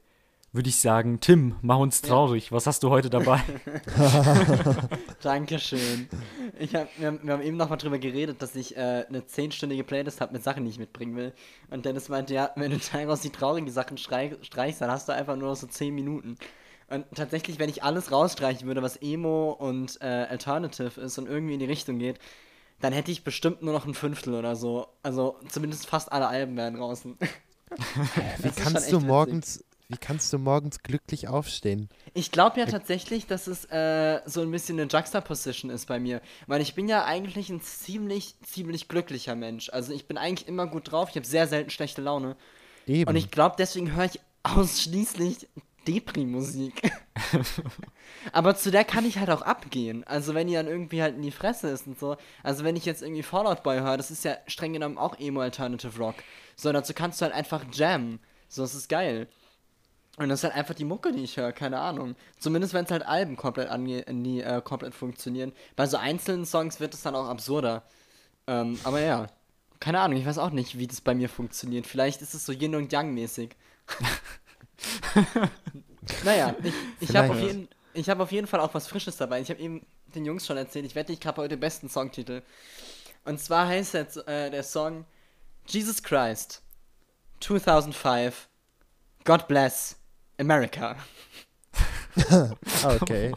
würde 0.54 0.70
ich 0.70 0.78
sagen, 0.78 1.20
Tim, 1.20 1.56
mach 1.62 1.78
uns 1.78 2.02
Ja. 2.02 2.10
traurig. 2.10 2.52
Was 2.52 2.66
hast 2.68 2.82
du 2.84 2.90
heute 2.90 3.10
dabei? 3.10 3.42
Dankeschön. 5.22 6.08
Ich 6.60 6.76
hab, 6.76 6.88
wir, 6.98 7.08
haben, 7.08 7.20
wir 7.24 7.34
haben 7.34 7.42
eben 7.44 7.58
noch 7.58 7.70
mal 7.70 7.78
drüber 7.78 8.00
geredet, 8.00 8.42
dass 8.42 8.56
ich 8.56 8.76
äh, 8.76 9.06
eine 9.08 9.26
zehnstündige 9.26 9.84
Playlist 9.84 10.22
habe 10.22 10.34
mit 10.34 10.44
Sachen, 10.44 10.64
die 10.66 10.72
ich 10.72 10.80
mitbringen 10.80 11.16
will. 11.16 11.34
Und 11.70 11.86
Dennis 11.86 12.10
meinte, 12.10 12.34
ja, 12.34 12.52
wenn 12.56 12.72
du 12.72 12.78
daraus 12.92 13.22
die 13.22 13.30
traurigen 13.30 13.70
Sachen 13.70 13.98
streich, 13.98 14.34
streichst, 14.42 14.82
dann 14.82 14.92
hast 14.92 15.08
du 15.10 15.14
einfach 15.14 15.36
nur 15.36 15.56
so 15.56 15.68
zehn 15.68 15.94
Minuten. 15.94 16.38
Und 16.90 17.06
tatsächlich, 17.16 17.60
wenn 17.60 17.70
ich 17.70 17.84
alles 17.84 18.12
rausstreichen 18.12 18.66
würde, 18.68 18.82
was 18.82 18.98
Emo 19.02 19.52
und 19.52 20.00
äh, 20.02 20.06
Alternative 20.30 21.02
ist 21.02 21.18
und 21.18 21.28
irgendwie 21.28 21.54
in 21.56 21.60
die 21.60 21.66
Richtung 21.66 22.00
geht, 22.00 22.18
dann 22.80 22.94
hätte 22.94 23.12
ich 23.12 23.24
bestimmt 23.24 23.62
nur 23.62 23.74
noch 23.74 23.86
ein 23.86 23.94
Fünftel 23.94 24.34
oder 24.36 24.56
so. 24.56 24.88
Also 25.04 25.38
zumindest 25.50 25.88
fast 25.88 26.12
alle 26.12 26.28
Alben 26.28 26.56
wären 26.58 26.76
draußen. 26.76 27.18
Wie 28.40 28.50
kannst 28.50 28.92
du 28.92 28.98
witzig. 28.98 29.08
morgens, 29.08 29.64
wie 29.90 29.98
kannst 29.98 30.32
du 30.32 30.38
morgens 30.38 30.84
glücklich 30.84 31.28
aufstehen? 31.28 31.90
Ich 32.14 32.32
glaube 32.32 32.60
ja 32.60 32.66
tatsächlich, 32.66 33.26
dass 33.26 33.48
es 33.48 33.66
äh, 33.66 34.22
so 34.26 34.42
ein 34.42 34.52
bisschen 34.52 34.80
eine 34.80 34.90
Juxtaposition 34.90 35.72
ist 35.72 35.86
bei 35.86 36.00
mir. 36.00 36.22
Weil 36.46 36.62
ich 36.62 36.76
bin 36.76 36.88
ja 36.88 37.06
eigentlich 37.06 37.50
ein 37.50 37.62
ziemlich, 37.62 38.36
ziemlich 38.42 38.88
glücklicher 38.88 39.36
Mensch. 39.36 39.70
Also 39.70 39.94
ich 39.94 40.08
bin 40.08 40.18
eigentlich 40.18 40.48
immer 40.48 40.68
gut 40.68 40.92
drauf. 40.92 41.10
Ich 41.10 41.16
habe 41.16 41.26
sehr 41.26 41.48
selten 41.48 41.70
schlechte 41.70 42.02
Laune. 42.02 42.36
Eben. 42.86 43.10
Und 43.10 43.16
ich 43.16 43.32
glaube, 43.32 43.56
deswegen 43.58 43.96
höre 43.96 44.06
ich 44.06 44.20
ausschließlich 44.44 45.48
Depri-Musik. 45.88 46.92
Aber 48.34 48.56
zu 48.56 48.72
der 48.72 48.84
kann 48.84 49.06
ich 49.06 49.18
halt 49.18 49.30
auch 49.30 49.42
abgehen. 49.42 50.04
Also 50.06 50.34
wenn 50.34 50.48
die 50.48 50.54
dann 50.54 50.68
irgendwie 50.68 51.02
halt 51.02 51.16
in 51.16 51.22
die 51.22 51.32
Fresse 51.32 51.70
ist 51.70 51.88
und 51.88 52.00
so. 52.00 52.18
Also 52.44 52.64
wenn 52.64 52.76
ich 52.76 52.86
jetzt 52.86 53.02
irgendwie 53.02 53.24
Fallout 53.24 53.64
Boy 53.64 53.80
höre, 53.80 53.98
das 53.98 54.12
ist 54.12 54.24
ja 54.24 54.38
streng 54.48 54.74
genommen 54.74 54.98
auch 54.98 55.18
Emo-Alternative 55.20 55.98
Rock. 55.98 56.16
So, 56.56 56.72
dazu 56.72 56.94
kannst 56.94 57.22
du 57.22 57.26
halt 57.26 57.34
einfach 57.34 57.64
jammen. 57.72 58.20
So, 58.50 58.62
das 58.62 58.76
ist 58.76 58.90
geil. 58.90 59.28
Und 60.18 60.30
das 60.30 60.40
ist 60.40 60.44
halt 60.46 60.56
einfach 60.56 60.74
die 60.74 60.86
Mucke, 60.86 61.12
die 61.12 61.24
ich 61.24 61.38
höre, 61.38 61.52
keine 61.52 61.80
Ahnung. 61.80 62.16
Zumindest 62.40 62.74
wenn 62.74 62.86
es 62.86 62.92
halt 62.92 63.06
Alben 63.06 63.38
komplett 63.38 63.70
ange 63.70 64.04
die 64.04 64.42
äh, 64.42 64.62
komplett 64.62 64.96
funktionieren. 64.96 65.54
Bei 65.76 65.86
so 65.86 65.98
einzelnen 65.98 66.46
Songs 66.46 66.80
wird 66.80 66.96
es 66.96 67.04
dann 67.04 67.16
auch 67.16 67.28
absurder. 67.28 67.84
Ähm, 68.48 68.80
aber 68.84 69.00
ja, 69.00 69.28
keine 69.80 70.00
Ahnung, 70.00 70.18
ich 70.20 70.26
weiß 70.26 70.40
auch 70.40 70.50
nicht, 70.50 70.80
wie 70.80 70.88
das 70.88 71.02
bei 71.02 71.14
mir 71.14 71.30
funktioniert. 71.30 71.86
Vielleicht 71.86 72.22
ist 72.24 72.34
es 72.34 72.46
so 72.46 72.52
Yin 72.52 72.76
und 72.76 72.92
Yang 72.92 73.14
mäßig. 73.14 73.56
naja, 76.24 76.56
ich, 76.64 76.74
ich 77.00 77.16
habe 77.16 77.32
auf, 77.32 77.40
jeden, 77.40 77.68
ich 77.94 78.10
hab 78.10 78.20
auf 78.20 78.32
jeden 78.32 78.48
Fall 78.48 78.60
auch 78.60 78.74
was 78.74 78.88
Frisches 78.88 79.18
dabei. 79.18 79.42
Ich 79.42 79.50
habe 79.50 79.60
eben 79.60 79.86
den 80.14 80.26
Jungs 80.26 80.46
schon 80.46 80.58
erzählt, 80.58 80.86
ich 80.86 80.96
wette, 80.96 81.14
ich 81.14 81.26
habe 81.26 81.42
heute 81.42 81.56
den 81.56 81.60
besten 81.60 81.90
Songtitel. 81.90 82.42
Und 83.26 83.40
zwar 83.40 83.68
heißt 83.68 83.94
jetzt, 83.94 84.28
äh, 84.28 84.50
der 84.50 84.64
Song 84.64 85.06
Jesus 85.68 86.02
Christ 86.02 86.62
2005 87.42 88.48
God 89.26 89.48
Bless 89.48 89.98
America. 90.38 90.98
Ah, 92.32 92.96
okay. 93.00 93.32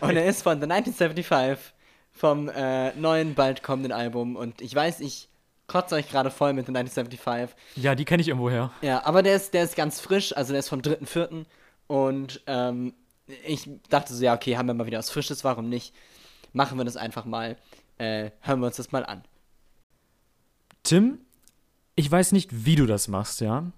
Und 0.00 0.16
er 0.16 0.24
ist 0.24 0.42
von 0.42 0.58
The 0.58 0.64
1975 0.64 1.74
vom 2.10 2.48
äh, 2.48 2.94
neuen, 2.94 3.34
bald 3.34 3.62
kommenden 3.62 3.92
Album. 3.92 4.36
Und 4.36 4.62
ich 4.62 4.74
weiß, 4.74 5.00
ich 5.00 5.28
kotze 5.66 5.94
euch 5.94 6.08
gerade 6.08 6.30
voll 6.30 6.52
mit 6.52 6.66
The 6.66 6.72
1975. 6.76 7.56
Ja, 7.76 7.94
die 7.94 8.04
kenne 8.04 8.20
ich 8.20 8.28
irgendwoher. 8.28 8.70
Ja, 8.82 9.04
aber 9.04 9.22
der 9.22 9.36
ist, 9.36 9.54
der 9.54 9.64
ist 9.64 9.76
ganz 9.76 10.00
frisch, 10.00 10.36
also 10.36 10.52
der 10.52 10.60
ist 10.60 10.68
vom 10.68 10.80
3.4. 10.80 11.44
Und 11.86 12.42
ähm, 12.46 12.94
ich 13.46 13.68
dachte 13.88 14.14
so, 14.14 14.22
ja, 14.22 14.34
okay, 14.34 14.56
haben 14.56 14.66
wir 14.66 14.74
mal 14.74 14.86
wieder 14.86 14.98
was 14.98 15.10
Frisches, 15.10 15.44
warum 15.44 15.68
nicht? 15.68 15.94
Machen 16.52 16.78
wir 16.78 16.84
das 16.84 16.96
einfach 16.96 17.24
mal. 17.24 17.56
Äh, 17.98 18.30
hören 18.40 18.60
wir 18.60 18.66
uns 18.66 18.76
das 18.76 18.92
mal 18.92 19.04
an. 19.04 19.22
Tim, 20.82 21.18
ich 21.96 22.10
weiß 22.10 22.32
nicht, 22.32 22.64
wie 22.64 22.76
du 22.76 22.86
das 22.86 23.08
machst, 23.08 23.40
ja. 23.40 23.72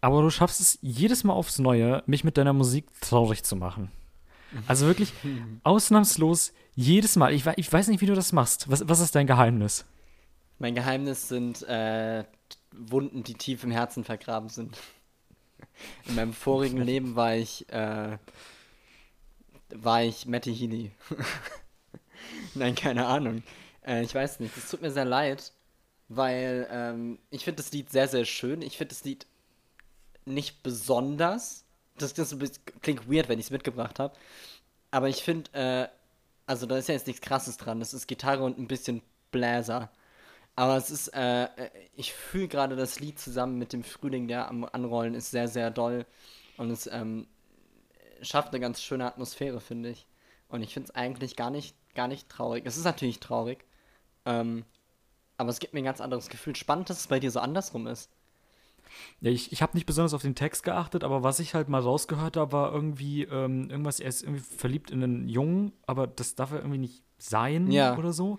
Aber 0.00 0.22
du 0.22 0.30
schaffst 0.30 0.60
es 0.60 0.78
jedes 0.82 1.24
Mal 1.24 1.34
aufs 1.34 1.58
Neue, 1.58 2.02
mich 2.06 2.24
mit 2.24 2.36
deiner 2.36 2.52
Musik 2.52 2.86
traurig 3.00 3.42
zu 3.42 3.56
machen. 3.56 3.90
Also 4.66 4.86
wirklich 4.86 5.12
ausnahmslos 5.62 6.52
jedes 6.74 7.16
Mal. 7.16 7.32
Ich, 7.32 7.46
ich 7.56 7.72
weiß 7.72 7.88
nicht, 7.88 8.00
wie 8.00 8.06
du 8.06 8.14
das 8.14 8.32
machst. 8.32 8.70
Was, 8.70 8.88
was 8.88 9.00
ist 9.00 9.14
dein 9.14 9.26
Geheimnis? 9.26 9.84
Mein 10.60 10.74
Geheimnis 10.74 11.26
sind 11.26 11.62
äh, 11.62 12.22
Wunden, 12.70 13.24
die 13.24 13.32
tief 13.32 13.64
im 13.64 13.70
Herzen 13.70 14.04
vergraben 14.04 14.50
sind. 14.50 14.76
In 16.06 16.16
meinem 16.16 16.34
vorigen 16.34 16.76
Leben 16.82 17.16
war 17.16 17.34
ich, 17.34 17.66
äh, 17.70 18.18
war 19.70 20.02
ich 20.02 20.26
Matty 20.26 20.54
Healy. 20.54 20.92
Nein, 22.54 22.74
keine 22.74 23.06
Ahnung. 23.06 23.42
Äh, 23.86 24.02
ich 24.02 24.14
weiß 24.14 24.40
nicht. 24.40 24.54
Es 24.54 24.68
tut 24.68 24.82
mir 24.82 24.90
sehr 24.90 25.06
leid, 25.06 25.50
weil 26.08 26.68
ähm, 26.70 27.18
ich 27.30 27.44
finde 27.44 27.62
das 27.62 27.72
Lied 27.72 27.90
sehr, 27.90 28.06
sehr 28.06 28.26
schön. 28.26 28.60
Ich 28.60 28.76
finde 28.76 28.94
das 28.94 29.02
Lied 29.02 29.26
nicht 30.26 30.62
besonders. 30.62 31.64
Das, 31.96 32.12
das 32.12 32.36
klingt 32.82 33.10
weird, 33.10 33.30
wenn 33.30 33.38
ich 33.38 33.46
es 33.46 33.50
mitgebracht 33.50 33.98
habe. 33.98 34.14
Aber 34.90 35.08
ich 35.08 35.24
finde, 35.24 35.50
äh, 35.54 35.88
also 36.44 36.66
da 36.66 36.76
ist 36.76 36.88
ja 36.88 36.94
jetzt 36.94 37.06
nichts 37.06 37.22
Krasses 37.22 37.56
dran. 37.56 37.80
Das 37.80 37.94
ist 37.94 38.06
Gitarre 38.06 38.42
und 38.42 38.58
ein 38.58 38.68
bisschen 38.68 39.00
Bläser. 39.30 39.90
Aber 40.56 40.76
es 40.76 40.90
ist, 40.90 41.08
äh, 41.08 41.44
äh, 41.44 41.70
ich 41.94 42.12
fühle 42.12 42.48
gerade 42.48 42.76
das 42.76 43.00
Lied 43.00 43.18
zusammen 43.18 43.58
mit 43.58 43.72
dem 43.72 43.82
Frühling, 43.82 44.28
der 44.28 44.48
am 44.48 44.64
Anrollen 44.64 45.14
ist, 45.14 45.30
sehr, 45.30 45.48
sehr 45.48 45.70
doll. 45.70 46.04
Und 46.56 46.70
es 46.70 46.86
ähm, 46.86 47.26
schafft 48.22 48.48
eine 48.50 48.60
ganz 48.60 48.82
schöne 48.82 49.06
Atmosphäre, 49.06 49.60
finde 49.60 49.90
ich. 49.90 50.06
Und 50.48 50.62
ich 50.62 50.74
finde 50.74 50.88
es 50.90 50.94
eigentlich 50.94 51.36
gar 51.36 51.50
nicht, 51.50 51.74
gar 51.94 52.08
nicht 52.08 52.28
traurig. 52.28 52.64
Es 52.66 52.76
ist 52.76 52.84
natürlich 52.84 53.20
traurig. 53.20 53.64
Ähm, 54.26 54.64
aber 55.38 55.48
es 55.48 55.58
gibt 55.60 55.72
mir 55.72 55.80
ein 55.80 55.84
ganz 55.84 56.00
anderes 56.02 56.28
Gefühl. 56.28 56.54
Spannend, 56.56 56.90
dass 56.90 56.98
es 57.00 57.06
bei 57.06 57.20
dir 57.20 57.30
so 57.30 57.40
andersrum 57.40 57.86
ist. 57.86 58.10
Ja, 59.20 59.30
ich, 59.30 59.52
ich 59.52 59.62
habe 59.62 59.76
nicht 59.76 59.86
besonders 59.86 60.12
auf 60.14 60.22
den 60.22 60.34
Text 60.34 60.64
geachtet, 60.64 61.04
aber 61.04 61.22
was 61.22 61.38
ich 61.38 61.54
halt 61.54 61.68
mal 61.68 61.80
rausgehört 61.80 62.36
habe, 62.36 62.52
war 62.52 62.72
irgendwie 62.72 63.22
ähm, 63.22 63.70
irgendwas, 63.70 64.00
er 64.00 64.08
ist 64.08 64.22
irgendwie 64.22 64.42
verliebt 64.42 64.90
in 64.90 65.02
einen 65.02 65.28
Jungen, 65.28 65.72
aber 65.86 66.06
das 66.06 66.34
darf 66.34 66.50
er 66.52 66.58
irgendwie 66.58 66.78
nicht 66.78 67.02
sein 67.18 67.70
Ja. 67.70 67.96
oder 67.96 68.12
so. 68.12 68.38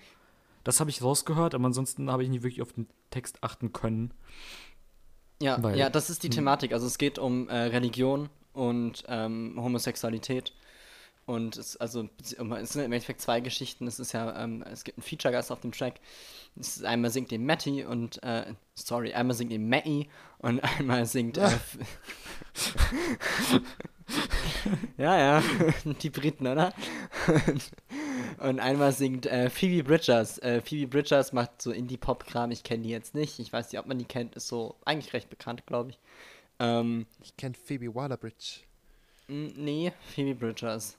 Das 0.63 0.80
habe 0.80 0.89
ich 0.89 1.01
rausgehört, 1.01 1.56
aber 1.56 1.65
ansonsten 1.65 2.12
habe 2.12 2.24
ich 2.24 2.30
nicht 2.30 2.44
wirklich 2.44 2.62
auf 2.62 2.74
den 2.74 2.88
Text 3.10 3.44
achten 3.44 3.74
können. 3.74 4.13
Ja, 5.41 5.62
Weil- 5.62 5.77
ja, 5.77 5.89
das 5.89 6.10
ist 6.10 6.24
die 6.24 6.30
Thematik. 6.30 6.72
Also 6.74 6.86
es 6.86 6.98
geht 6.98 7.18
um 7.18 7.50
äh, 7.50 7.56
Religion 7.56 8.30
und 8.53 9.03
ähm, 9.08 9.56
Homosexualität. 9.58 10.53
Und 11.25 11.56
es, 11.56 11.77
also, 11.77 12.10
es 12.20 12.30
sind 12.30 12.84
im 12.84 12.91
Endeffekt 12.91 13.22
zwei 13.22 13.39
Geschichten. 13.39 13.88
Es 13.88 14.00
ist 14.00 14.12
ja, 14.12 14.44
ähm, 14.44 14.63
es 14.63 14.84
gibt 14.84 14.98
einen 14.98 15.03
Feature-Gast 15.03 15.51
auf 15.51 15.62
dem 15.62 15.72
Track. 15.72 16.00
Ist, 16.56 16.84
einmal 16.84 17.12
singt 17.12 17.32
eben 17.32 17.46
Matty 17.46 17.86
und, 17.86 18.22
äh, 18.24 18.53
sorry, 18.74 19.13
einmal 19.13 19.36
singt 19.36 19.51
eben 19.51 19.70
Matty 19.70 20.10
und 20.39 20.60
einmal 20.80 21.06
singt. 21.06 21.38
Äh, 21.38 21.50
ja, 24.98 25.18
ja, 25.18 25.44
die 26.01 26.10
Briten, 26.10 26.48
oder? 26.48 26.74
Und 28.41 28.60
einmal 28.60 28.91
singt 28.91 29.27
äh, 29.27 29.50
Phoebe 29.51 29.83
Bridgers. 29.83 30.39
Äh, 30.39 30.62
Phoebe 30.62 30.88
Bridgers 30.88 31.31
macht 31.31 31.62
so 31.62 31.71
Indie-Pop-Kram. 31.71 32.50
Ich 32.51 32.63
kenne 32.63 32.83
die 32.83 32.89
jetzt 32.89 33.13
nicht. 33.13 33.38
Ich 33.39 33.53
weiß 33.53 33.71
nicht, 33.71 33.79
ob 33.79 33.86
man 33.86 34.00
die 34.00 34.05
kennt. 34.05 34.36
Ist 34.36 34.48
so 34.48 34.75
eigentlich 34.83 35.13
recht 35.13 35.29
bekannt, 35.29 35.65
glaube 35.67 35.91
ich. 35.91 36.00
Ähm, 36.60 37.05
Ich 37.21 37.38
kenne 37.38 37.55
Phoebe 37.55 37.93
Waller-Bridge. 37.93 38.62
m, 39.27 39.53
nee, 39.55 39.93
Phoebe 40.13 40.36
Bridgers. 40.36 40.98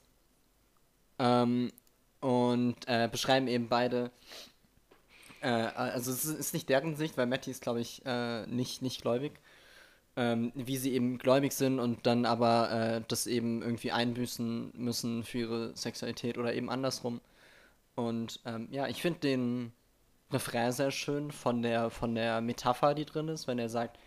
Ähm, 1.19 1.71
und 2.21 2.77
äh, 2.87 3.09
beschreiben 3.11 3.47
eben 3.47 3.67
beide. 3.67 4.11
Äh, 5.41 5.47
also 5.49 6.11
es 6.11 6.25
ist 6.25 6.39
ist 6.39 6.53
nicht 6.53 6.69
deren 6.69 6.95
Sicht, 6.95 7.17
weil 7.17 7.25
Matty 7.27 7.51
ist, 7.51 7.61
glaube 7.61 7.81
ich, 7.81 8.01
äh, 8.05 8.45
nicht, 8.47 8.81
nicht 8.81 9.01
gläubig. 9.01 9.33
Ähm, 10.15 10.51
wie 10.55 10.77
sie 10.77 10.93
eben 10.93 11.17
gläubig 11.17 11.53
sind 11.53 11.79
und 11.79 12.05
dann 12.05 12.25
aber 12.25 12.71
äh, 12.71 13.01
das 13.07 13.25
eben 13.27 13.63
irgendwie 13.63 13.91
einbüßen 13.91 14.71
müssen 14.75 15.23
für 15.23 15.39
ihre 15.39 15.75
Sexualität 15.75 16.37
oder 16.37 16.53
eben 16.53 16.69
andersrum. 16.69 17.19
Und 17.95 18.39
ähm, 18.45 18.67
ja, 18.71 18.87
ich 18.87 19.01
finde 19.01 19.19
den 19.19 19.73
Refrain 20.31 20.71
sehr 20.71 20.91
schön 20.91 21.31
von 21.31 21.61
der, 21.61 21.89
von 21.89 22.15
der 22.15 22.41
Metapher, 22.41 22.93
die 22.93 23.05
drin 23.05 23.27
ist, 23.27 23.47
wenn 23.47 23.59
er 23.59 23.69
sagt, 23.69 23.99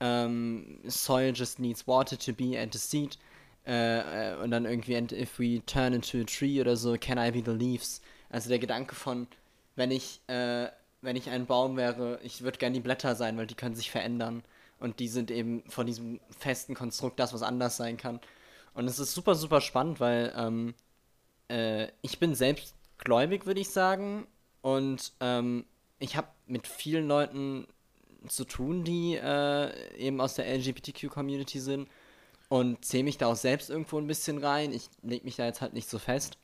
ähm, 0.00 0.80
soil 0.84 1.32
just 1.34 1.58
needs 1.58 1.86
water 1.86 2.18
to 2.18 2.32
be 2.32 2.58
and 2.58 2.74
a 2.74 2.78
seed. 2.78 3.18
Äh, 3.66 4.32
äh, 4.32 4.36
und 4.36 4.50
dann 4.50 4.64
irgendwie, 4.64 4.96
and 4.96 5.12
if 5.12 5.38
we 5.38 5.64
turn 5.66 5.92
into 5.92 6.18
a 6.18 6.24
tree 6.24 6.60
oder 6.60 6.76
so, 6.76 6.96
can 6.98 7.18
I 7.18 7.30
be 7.30 7.42
the 7.44 7.56
leaves? 7.56 8.00
Also 8.30 8.48
der 8.48 8.58
Gedanke 8.58 8.94
von, 8.94 9.28
wenn 9.76 9.90
ich, 9.90 10.20
äh, 10.28 10.68
wenn 11.02 11.16
ich 11.16 11.30
ein 11.30 11.46
Baum 11.46 11.76
wäre, 11.76 12.18
ich 12.22 12.42
würde 12.42 12.58
gern 12.58 12.72
die 12.72 12.80
Blätter 12.80 13.14
sein, 13.14 13.36
weil 13.36 13.46
die 13.46 13.54
können 13.54 13.74
sich 13.74 13.90
verändern. 13.90 14.42
Und 14.78 14.98
die 14.98 15.08
sind 15.08 15.30
eben 15.30 15.62
von 15.68 15.86
diesem 15.86 16.20
festen 16.38 16.74
Konstrukt 16.74 17.20
das, 17.20 17.34
was 17.34 17.42
anders 17.42 17.76
sein 17.76 17.98
kann. 17.98 18.18
Und 18.72 18.86
es 18.86 18.98
ist 18.98 19.12
super, 19.12 19.34
super 19.34 19.60
spannend, 19.60 20.00
weil 20.00 20.32
ähm, 20.36 20.74
äh, 21.48 21.88
ich 22.00 22.18
bin 22.18 22.34
selbst 22.34 22.74
gläubig, 23.04 23.46
würde 23.46 23.60
ich 23.60 23.70
sagen. 23.70 24.26
Und 24.62 25.12
ähm, 25.20 25.64
ich 25.98 26.16
habe 26.16 26.28
mit 26.46 26.66
vielen 26.66 27.08
Leuten 27.08 27.66
zu 28.28 28.44
tun, 28.44 28.84
die 28.84 29.16
äh, 29.16 29.96
eben 29.96 30.20
aus 30.20 30.34
der 30.34 30.46
LGBTQ-Community 30.46 31.60
sind. 31.60 31.88
Und 32.48 32.84
zähle 32.84 33.04
mich 33.04 33.16
da 33.16 33.26
auch 33.26 33.36
selbst 33.36 33.70
irgendwo 33.70 33.98
ein 33.98 34.08
bisschen 34.08 34.38
rein. 34.38 34.72
Ich 34.72 34.88
lege 35.02 35.24
mich 35.24 35.36
da 35.36 35.46
jetzt 35.46 35.60
halt 35.60 35.72
nicht 35.72 35.88
so 35.88 35.98
fest. 35.98 36.36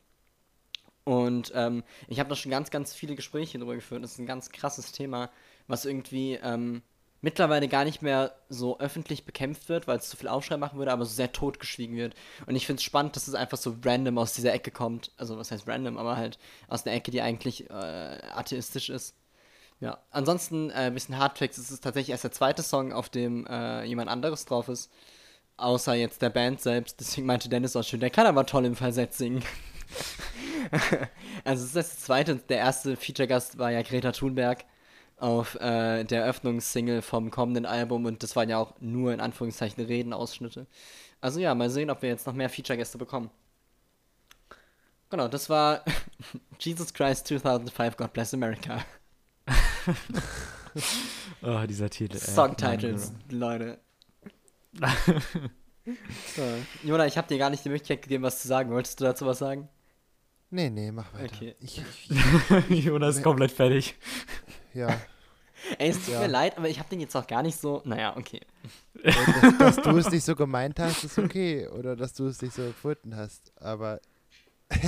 Und 1.04 1.52
ähm, 1.54 1.82
ich 2.08 2.20
habe 2.20 2.28
da 2.28 2.36
schon 2.36 2.50
ganz, 2.50 2.70
ganz 2.70 2.92
viele 2.92 3.14
Gespräche 3.16 3.58
drüber 3.58 3.74
geführt. 3.74 4.02
Das 4.02 4.12
ist 4.12 4.18
ein 4.18 4.26
ganz 4.26 4.50
krasses 4.50 4.92
Thema, 4.92 5.30
was 5.66 5.84
irgendwie 5.84 6.34
ähm, 6.42 6.82
mittlerweile 7.20 7.68
gar 7.68 7.84
nicht 7.84 8.02
mehr 8.02 8.34
so 8.48 8.78
öffentlich 8.78 9.24
bekämpft 9.24 9.68
wird, 9.68 9.86
weil 9.86 9.98
es 9.98 10.08
zu 10.08 10.16
viel 10.16 10.28
Aufschrei 10.28 10.56
machen 10.56 10.78
würde, 10.78 10.92
aber 10.92 11.04
so 11.04 11.14
sehr 11.14 11.32
totgeschwiegen 11.32 11.96
wird. 11.96 12.14
Und 12.46 12.56
ich 12.56 12.66
finde 12.66 12.78
es 12.78 12.84
spannend, 12.84 13.16
dass 13.16 13.28
es 13.28 13.34
einfach 13.34 13.58
so 13.58 13.76
random 13.84 14.18
aus 14.18 14.34
dieser 14.34 14.52
Ecke 14.52 14.70
kommt. 14.70 15.10
Also 15.16 15.38
was 15.38 15.50
heißt 15.50 15.66
random, 15.66 15.96
aber 15.98 16.16
halt 16.16 16.38
aus 16.68 16.86
einer 16.86 16.94
Ecke, 16.94 17.10
die 17.10 17.22
eigentlich 17.22 17.68
äh, 17.70 17.72
atheistisch 17.72 18.90
ist. 18.90 19.14
Ja, 19.80 19.98
ansonsten 20.10 20.70
äh, 20.70 20.74
ein 20.74 20.94
bisschen 20.94 21.18
Hardfacts. 21.18 21.58
Es 21.58 21.70
ist 21.70 21.84
tatsächlich 21.84 22.10
erst 22.10 22.24
der 22.24 22.32
zweite 22.32 22.62
Song, 22.62 22.92
auf 22.92 23.08
dem 23.08 23.46
äh, 23.46 23.84
jemand 23.84 24.10
anderes 24.10 24.44
drauf 24.44 24.68
ist. 24.68 24.90
Außer 25.58 25.94
jetzt 25.94 26.22
der 26.22 26.30
Band 26.30 26.60
selbst. 26.60 27.00
Deswegen 27.00 27.26
meinte 27.26 27.48
Dennis 27.48 27.76
auch 27.76 27.82
schön, 27.82 28.00
der 28.00 28.10
kann 28.10 28.26
aber 28.26 28.46
toll 28.46 28.64
im 28.66 28.76
Falsett 28.76 29.14
singen. 29.14 29.42
also 31.44 31.62
es 31.62 31.68
ist 31.68 31.76
das 31.76 31.98
zweite 32.00 32.32
und 32.32 32.50
der 32.50 32.58
erste 32.58 32.96
Feature-Gast 32.96 33.58
war 33.58 33.70
ja 33.70 33.82
Greta 33.82 34.12
Thunberg 34.12 34.64
auf 35.16 35.54
äh, 35.56 36.04
der 36.04 36.22
Eröffnungssingle 36.22 37.02
vom 37.02 37.30
kommenden 37.30 37.66
Album 37.66 38.04
und 38.04 38.22
das 38.22 38.36
waren 38.36 38.48
ja 38.48 38.58
auch 38.58 38.74
nur 38.80 39.12
in 39.12 39.20
Anführungszeichen 39.20 39.84
Redenausschnitte. 39.84 40.66
Also 41.20 41.40
ja, 41.40 41.54
mal 41.54 41.70
sehen, 41.70 41.90
ob 41.90 42.02
wir 42.02 42.10
jetzt 42.10 42.26
noch 42.26 42.34
mehr 42.34 42.50
Feature-Gäste 42.50 42.98
bekommen. 42.98 43.30
Genau, 45.08 45.28
das 45.28 45.48
war 45.48 45.84
Jesus 46.60 46.92
Christ 46.92 47.28
2005, 47.28 47.96
God 47.96 48.12
Bless 48.12 48.34
America. 48.34 48.84
Oh, 51.42 51.60
dieser 51.66 51.88
Titel. 51.90 52.18
Songtitles, 52.18 53.12
Leute. 53.30 53.78
so. 56.36 56.42
Jona, 56.82 57.06
ich 57.06 57.16
habe 57.16 57.28
dir 57.28 57.38
gar 57.38 57.50
nicht 57.50 57.64
die 57.64 57.68
Möglichkeit 57.68 58.02
gegeben, 58.02 58.24
was 58.24 58.42
zu 58.42 58.48
sagen. 58.48 58.70
Wolltest 58.70 59.00
du 59.00 59.04
dazu 59.04 59.26
was 59.26 59.38
sagen? 59.38 59.68
Nee, 60.50 60.70
nee, 60.70 60.92
mach 60.92 61.12
weiter. 61.14 61.34
Okay. 61.34 61.56
Ich, 61.60 61.82
ich, 62.68 62.84
Jonas 62.84 63.16
ist 63.16 63.22
komplett 63.22 63.52
fertig. 63.52 63.96
Ja. 64.76 64.88
Ey, 65.78 65.88
es 65.88 65.96
tut 66.04 66.08
Ja. 66.14 66.20
mir 66.20 66.26
leid, 66.28 66.58
aber 66.58 66.68
ich 66.68 66.78
habe 66.78 66.88
den 66.90 67.00
jetzt 67.00 67.16
auch 67.16 67.26
gar 67.26 67.42
nicht 67.42 67.58
so. 67.58 67.80
Naja, 67.86 68.14
okay. 68.16 68.40
Dass, 69.02 69.58
dass 69.58 69.76
du 69.76 69.96
es 69.96 70.10
nicht 70.10 70.24
so 70.24 70.36
gemeint 70.36 70.78
hast, 70.78 71.02
ist 71.04 71.18
okay. 71.18 71.66
Oder 71.68 71.96
dass 71.96 72.12
du 72.12 72.26
es 72.26 72.42
nicht 72.42 72.54
so 72.54 72.62
empfunden 72.62 73.16
hast. 73.16 73.52
Aber 73.58 74.00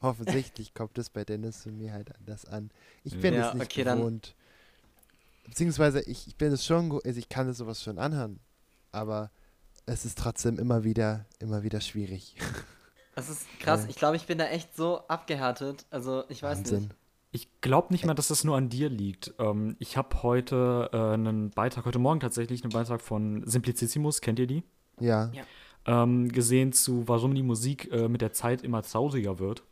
offensichtlich 0.00 0.74
kommt 0.74 0.96
es 0.98 1.10
bei 1.10 1.24
Dennis 1.24 1.66
und 1.66 1.76
mir 1.76 1.92
halt 1.92 2.14
anders 2.18 2.44
an. 2.46 2.70
Ich 3.04 3.20
bin 3.20 3.34
Ja, 3.34 3.48
es 3.48 3.54
nicht 3.54 3.64
okay, 3.64 3.84
dann- 3.84 3.98
gewohnt. 3.98 4.34
Beziehungsweise 5.46 6.00
ich, 6.02 6.26
ich 6.26 6.36
bin 6.36 6.52
es 6.52 6.64
schon, 6.66 6.92
also 6.92 7.18
ich 7.18 7.28
kann 7.28 7.48
es 7.48 7.58
sowas 7.58 7.82
schon 7.82 7.98
anhören. 7.98 8.38
Aber 8.92 9.30
es 9.86 10.04
ist 10.04 10.18
trotzdem 10.18 10.58
immer 10.58 10.84
wieder, 10.84 11.24
immer 11.38 11.62
wieder 11.62 11.80
schwierig. 11.80 12.34
Das 13.14 13.28
ist 13.30 13.46
krass. 13.60 13.82
Ja. 13.84 13.88
Ich 13.90 13.96
glaube, 13.96 14.16
ich 14.16 14.26
bin 14.26 14.38
da 14.38 14.46
echt 14.46 14.76
so 14.76 15.06
abgehärtet. 15.08 15.86
Also, 15.90 16.24
ich 16.28 16.42
weiß 16.42 16.58
Wahnsinn. 16.58 16.80
nicht. 16.84 16.94
Ich 17.30 17.48
glaube 17.60 17.92
nicht 17.92 18.06
mal, 18.06 18.14
dass 18.14 18.28
das 18.28 18.44
nur 18.44 18.56
an 18.56 18.68
dir 18.70 18.88
liegt. 18.88 19.34
Ähm, 19.38 19.76
ich 19.78 19.96
habe 19.96 20.22
heute 20.22 20.88
äh, 20.92 21.14
einen 21.14 21.50
Beitrag, 21.50 21.84
heute 21.84 21.98
Morgen 21.98 22.20
tatsächlich 22.20 22.62
einen 22.64 22.72
Beitrag 22.72 23.02
von 23.02 23.42
Simplicissimus, 23.46 24.20
kennt 24.20 24.38
ihr 24.38 24.46
die? 24.46 24.62
Ja. 24.98 25.30
Ja. 25.32 25.44
Ähm, 25.86 26.28
gesehen 26.30 26.72
zu, 26.72 27.06
warum 27.06 27.34
die 27.34 27.42
Musik 27.42 27.90
äh, 27.92 28.08
mit 28.08 28.20
der 28.22 28.32
Zeit 28.32 28.62
immer 28.62 28.82
trauriger 28.82 29.38
wird. 29.38 29.62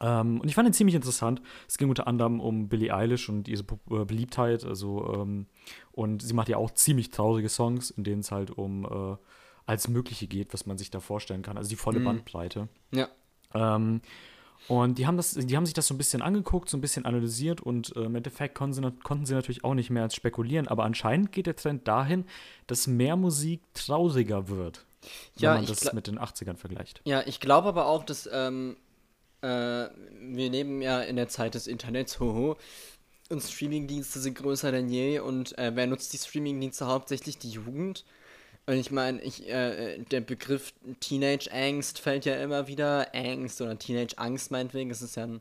Ähm, 0.00 0.40
und 0.40 0.48
ich 0.48 0.54
fand 0.54 0.66
ihn 0.68 0.72
ziemlich 0.72 0.94
interessant. 0.94 1.42
Es 1.68 1.76
ging 1.78 1.88
unter 1.90 2.06
anderem 2.06 2.40
um 2.40 2.68
Billie 2.68 2.92
Eilish 2.94 3.28
und 3.28 3.48
ihre 3.48 3.64
äh, 3.90 4.04
Beliebtheit. 4.04 4.64
Also, 4.64 5.14
ähm, 5.14 5.46
und 5.92 6.22
sie 6.22 6.32
macht 6.34 6.48
ja 6.48 6.56
auch 6.56 6.70
ziemlich 6.70 7.10
traurige 7.10 7.48
Songs, 7.50 7.90
in 7.90 8.02
denen 8.02 8.20
es 8.20 8.32
halt 8.32 8.50
um 8.50 8.84
äh, 8.84 9.16
alles 9.66 9.88
Mögliche 9.88 10.26
geht, 10.26 10.52
was 10.54 10.66
man 10.66 10.78
sich 10.78 10.90
da 10.90 11.00
vorstellen 11.00 11.42
kann. 11.42 11.56
Also 11.56 11.68
die 11.68 11.76
volle 11.76 12.00
Mhm. 12.00 12.04
Bandbreite. 12.04 12.68
Ja. 12.92 13.08
Ähm, 13.54 14.00
und 14.68 14.98
die 14.98 15.06
haben, 15.06 15.16
das, 15.16 15.34
die 15.34 15.56
haben 15.56 15.66
sich 15.66 15.74
das 15.74 15.86
so 15.86 15.94
ein 15.94 15.98
bisschen 15.98 16.22
angeguckt, 16.22 16.68
so 16.68 16.76
ein 16.76 16.80
bisschen 16.80 17.04
analysiert 17.04 17.60
und 17.60 17.94
äh, 17.96 18.00
im 18.02 18.14
Endeffekt 18.14 18.54
konnten 18.54 18.74
sie, 18.74 18.92
konnten 19.02 19.26
sie 19.26 19.34
natürlich 19.34 19.64
auch 19.64 19.74
nicht 19.74 19.90
mehr 19.90 20.04
als 20.04 20.14
spekulieren. 20.14 20.68
Aber 20.68 20.84
anscheinend 20.84 21.32
geht 21.32 21.46
der 21.46 21.56
Trend 21.56 21.88
dahin, 21.88 22.24
dass 22.66 22.86
mehr 22.86 23.16
Musik 23.16 23.62
trauriger 23.74 24.48
wird, 24.48 24.84
Ja, 25.36 25.54
wenn 25.54 25.64
man 25.64 25.66
das 25.66 25.92
mit 25.92 26.06
den 26.06 26.18
80ern 26.18 26.56
vergleicht. 26.56 27.00
Ja, 27.04 27.22
ich 27.26 27.40
glaube 27.40 27.68
aber 27.68 27.86
auch, 27.86 28.04
dass 28.04 28.28
ähm, 28.32 28.76
äh, 29.42 29.46
wir 29.46 30.50
leben 30.50 30.80
ja 30.80 31.00
in 31.00 31.16
der 31.16 31.28
Zeit 31.28 31.54
des 31.54 31.66
Internets, 31.66 32.20
hoho. 32.20 32.56
Und 33.28 33.42
Streamingdienste 33.42 34.20
sind 34.20 34.34
größer 34.34 34.72
denn 34.72 34.88
je. 34.88 35.20
Und 35.20 35.56
äh, 35.58 35.72
wer 35.74 35.86
nutzt 35.86 36.12
die 36.12 36.18
Streamingdienste 36.18 36.86
hauptsächlich? 36.86 37.38
Die 37.38 37.50
Jugend. 37.50 38.04
Und 38.66 38.76
ich 38.76 38.90
meine, 38.90 39.20
ich, 39.22 39.48
äh, 39.48 39.98
der 39.98 40.20
Begriff 40.20 40.72
Teenage-Angst 41.00 41.98
fällt 41.98 42.24
ja 42.24 42.36
immer 42.36 42.68
wieder. 42.68 43.08
Angst 43.14 43.60
oder 43.60 43.78
Teenage-Angst 43.78 44.50
meinetwegen. 44.50 44.88
Das 44.88 45.02
ist 45.02 45.16
ja 45.16 45.24
ein, 45.24 45.40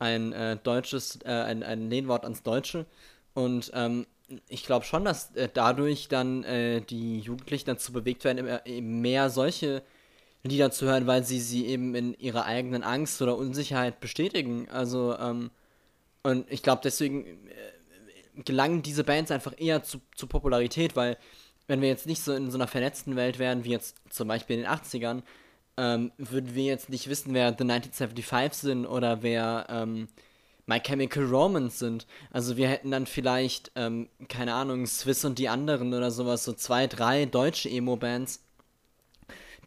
ein 0.00 0.32
äh, 0.32 0.56
deutsches, 0.56 1.20
äh, 1.24 1.28
ein, 1.28 1.62
ein 1.62 1.88
Lehnwort 1.88 2.24
ans 2.24 2.42
Deutsche. 2.42 2.86
Und 3.34 3.70
ähm, 3.74 4.06
ich 4.48 4.64
glaube 4.64 4.84
schon, 4.84 5.04
dass 5.04 5.34
äh, 5.36 5.48
dadurch 5.52 6.08
dann 6.08 6.42
äh, 6.44 6.80
die 6.80 7.20
Jugendlichen 7.20 7.66
dazu 7.66 7.92
bewegt 7.92 8.24
werden, 8.24 8.38
immer, 8.38 8.66
eben 8.66 9.00
mehr 9.00 9.30
solche 9.30 9.82
Lieder 10.42 10.70
zu 10.70 10.86
hören, 10.86 11.06
weil 11.06 11.24
sie 11.24 11.40
sie 11.40 11.66
eben 11.66 11.94
in 11.94 12.14
ihrer 12.14 12.44
eigenen 12.44 12.82
Angst 12.82 13.22
oder 13.22 13.36
Unsicherheit 13.36 14.00
bestätigen. 14.00 14.68
Also, 14.70 15.16
ähm, 15.18 15.50
und 16.22 16.50
ich 16.50 16.62
glaube, 16.62 16.80
deswegen 16.82 17.24
äh, 17.48 18.42
gelangen 18.42 18.82
diese 18.82 19.04
Bands 19.04 19.30
einfach 19.30 19.54
eher 19.56 19.82
zu, 19.82 20.00
zu 20.14 20.26
Popularität, 20.26 20.96
weil 20.96 21.16
wenn 21.68 21.80
wir 21.80 21.88
jetzt 21.88 22.06
nicht 22.06 22.22
so 22.22 22.34
in 22.34 22.50
so 22.50 22.58
einer 22.58 22.66
vernetzten 22.66 23.14
Welt 23.14 23.38
wären, 23.38 23.62
wie 23.62 23.70
jetzt 23.70 23.96
zum 24.10 24.26
Beispiel 24.26 24.56
in 24.56 24.62
den 24.62 24.70
80ern, 24.70 25.22
ähm, 25.76 26.10
würden 26.18 26.54
wir 26.54 26.64
jetzt 26.64 26.88
nicht 26.88 27.08
wissen, 27.08 27.34
wer 27.34 27.50
The 27.50 27.62
1975 27.62 28.60
sind 28.60 28.86
oder 28.86 29.22
wer 29.22 29.66
ähm, 29.68 30.08
My 30.66 30.80
Chemical 30.80 31.24
Romance 31.24 31.78
sind. 31.78 32.06
Also 32.30 32.56
wir 32.56 32.68
hätten 32.68 32.90
dann 32.90 33.06
vielleicht, 33.06 33.70
ähm, 33.76 34.08
keine 34.28 34.54
Ahnung, 34.54 34.86
Swiss 34.86 35.24
und 35.24 35.38
die 35.38 35.48
anderen 35.48 35.94
oder 35.94 36.10
sowas, 36.10 36.44
so 36.44 36.52
zwei, 36.52 36.86
drei 36.86 37.26
deutsche 37.26 37.70
Emo-Bands, 37.70 38.42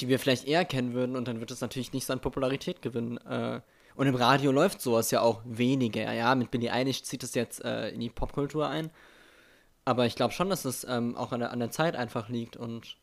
die 0.01 0.10
wir 0.10 0.20
vielleicht 0.20 0.48
eher 0.48 0.65
kennen 0.65 0.93
würden 0.93 1.15
und 1.15 1.27
dann 1.27 1.39
wird 1.39 1.51
es 1.51 1.62
natürlich 1.62 1.93
nicht 1.93 2.05
so 2.05 2.13
an 2.13 2.20
Popularität 2.20 2.81
gewinnen. 2.81 3.17
Äh, 3.17 3.62
und 3.96 4.08
im 4.08 4.15
Radio 4.15 4.51
läuft 4.51 4.81
sowas 4.81 5.12
ja 5.12 5.22
auch 5.22 5.41
weniger. 5.46 6.12
Ja, 6.13 6.36
mit 6.36 6.51
Billie 6.51 6.72
Eilish 6.72 7.03
zieht 7.03 7.24
es 7.24 7.36
jetzt 7.36 7.63
äh, 7.63 7.89
in 7.89 8.00
die 8.00 8.10
Popkultur 8.10 8.67
ein. 8.67 8.89
Aber 9.85 10.05
ich 10.05 10.15
glaube 10.15 10.33
schon, 10.33 10.50
dass 10.50 10.65
es 10.65 10.83
ähm, 10.83 11.15
auch 11.17 11.31
an 11.31 11.39
der, 11.39 11.51
an 11.51 11.59
der 11.59 11.71
Zeit 11.71 11.95
einfach 11.95 12.29
liegt 12.29 12.55
und 12.57 12.97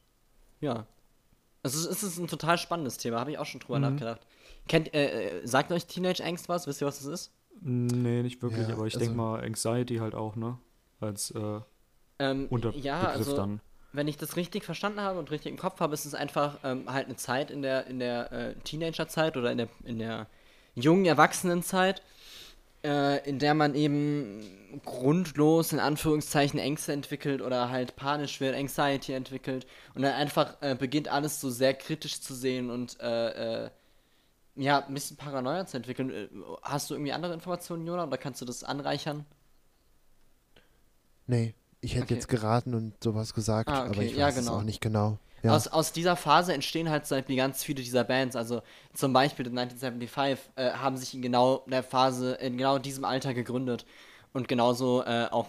ja. 0.61 0.87
Also 1.63 1.79
es 1.81 1.87
ist, 1.87 2.03
es 2.03 2.13
ist 2.15 2.19
ein 2.19 2.29
total 2.29 2.57
spannendes 2.57 2.99
Thema, 2.99 3.19
habe 3.21 3.33
ich 3.33 3.39
auch 3.39 3.47
schon 3.47 3.61
drüber 3.61 3.79
nachgedacht. 3.81 4.21
Kennt, 4.69 4.95
äh, 4.95 5.41
äh, 5.41 5.47
sagt 5.47 5.73
euch 5.73 5.87
Teenage 5.87 6.23
Angst 6.25 6.49
was? 6.49 6.67
Wisst 6.67 6.81
ihr, 6.81 6.87
was 6.87 6.99
das 6.99 7.07
ist? 7.07 7.33
Nee, 7.61 8.23
nicht 8.23 8.41
wirklich, 8.43 8.69
Ja, 8.69 8.75
aber 8.75 8.87
ich 8.87 8.95
also- 8.95 9.01
denke 9.05 9.17
mal 9.17 9.43
Anxiety 9.43 9.97
halt 9.97 10.15
auch, 10.15 10.37
ne? 10.37 10.59
Als 11.01 11.31
äh, 11.33 11.61
Ähm, 12.21 12.47
Unterbegriff 12.51 12.85
ja, 12.85 13.01
also 13.03 13.37
dann. 13.37 13.61
wenn 13.93 14.07
ich 14.09 14.17
das 14.17 14.37
richtig 14.37 14.65
verstanden 14.65 15.01
habe 15.01 15.19
und 15.19 15.31
richtig 15.33 15.51
im 15.53 15.59
Kopf 15.59 15.81
habe, 15.81 15.95
ist 15.95 16.05
es 16.05 16.15
einfach 16.15 16.59
ähm, 16.65 16.93
halt 16.93 17.07
eine 17.07 17.17
Zeit 17.17 17.51
in 17.51 17.63
der, 17.63 17.87
in 17.89 17.99
der 17.99 18.31
äh, 18.33 18.55
Teenagerzeit 18.65 19.37
oder 19.37 19.51
in 19.51 19.59
der, 19.59 19.69
in 19.85 19.99
der 19.99 20.27
jungen 20.75 21.07
Erwachsenenzeit, 21.07 22.03
äh, 22.89 23.29
in 23.29 23.39
der 23.39 23.55
man 23.55 23.75
eben 23.75 24.81
grundlos 24.85 25.73
in 25.73 25.81
Anführungszeichen 25.81 26.59
Ängste 26.61 26.93
entwickelt 26.93 27.43
oder 27.43 27.71
halt 27.71 27.97
panisch 27.97 28.41
wird, 28.41 28.57
Anxiety 28.57 29.13
entwickelt 29.13 29.67
und 29.95 30.03
dann 30.03 30.15
einfach 30.15 30.57
äh, 30.63 30.75
beginnt 30.75 31.09
alles 31.09 31.41
so 31.41 31.51
sehr 31.51 31.75
kritisch 31.75 32.21
zu 32.21 32.35
sehen 32.35 32.71
und 32.71 33.01
äh, 33.01 33.67
äh, 33.67 33.71
ja, 34.57 34.85
ein 34.87 34.95
bisschen 34.95 35.17
Paranoia 35.17 35.67
zu 35.67 35.77
entwickeln. 35.79 36.11
Äh, 36.11 36.29
Hast 36.63 36.91
du 36.91 36.95
irgendwie 36.95 37.13
andere 37.13 37.35
Informationen, 37.35 37.87
Jona, 37.87 38.07
oder 38.07 38.19
kannst 38.19 38.41
du 38.43 38.47
das 38.47 38.65
anreichern? 38.65 39.27
Nee, 41.27 41.55
ich 41.81 41.95
hätte 41.95 42.05
Okay. 42.05 42.15
jetzt 42.15 42.27
geraten 42.29 42.75
und 42.75 42.95
sowas 43.03 43.35
gesagt, 43.35 43.69
Ah, 43.69 43.85
aber 43.85 44.03
okay, 44.03 44.05
ich 44.05 44.17
ja, 44.17 44.31
weiß 44.31 44.39
es 44.39 44.51
genau. 44.51 44.51
auch 44.51 44.63
nicht 44.65 44.81
genau. 44.81 45.19
Ja. 45.43 45.55
Aus, 45.55 45.69
aus 45.69 45.93
dieser 45.93 46.17
Phase 46.17 46.53
entstehen 46.53 46.91
halt 46.91 47.07
zum 47.07 47.19
Beispiel 47.19 47.37
ganz 47.37 47.63
viele 47.63 47.83
dieser 47.83 48.05
Bands. 48.05 48.35
Also 48.37 48.63
zum 48.93 49.13
Beispiel 49.13 49.45
The 49.47 49.51
1975 49.57 50.51
äh, 50.57 50.71
haben 50.73 50.97
sich 50.97 51.15
in 51.15 51.23
genau 51.23 51.65
der 51.67 51.83
Phase, 51.83 52.33
in 52.35 52.57
genau 52.59 52.79
diesem 52.79 53.05
Alter 53.05 53.35
gegründet. 53.35 53.87
Und 54.33 54.49
genauso 54.49 55.03
äh, 55.05 55.27
auch 55.31 55.49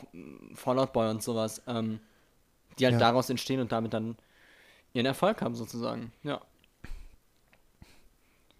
Fallout 0.55 0.93
Boy 0.93 1.09
und 1.09 1.21
sowas, 1.23 1.61
ähm, 1.67 1.99
die 2.77 2.85
halt 2.85 2.93
Ja. 2.93 2.99
daraus 2.99 3.29
entstehen 3.29 3.59
und 3.59 3.71
damit 3.71 3.93
dann 3.93 4.15
ihren 4.93 5.05
Erfolg 5.05 5.41
haben 5.41 5.55
sozusagen. 5.55 6.11
Ja. 6.23 6.39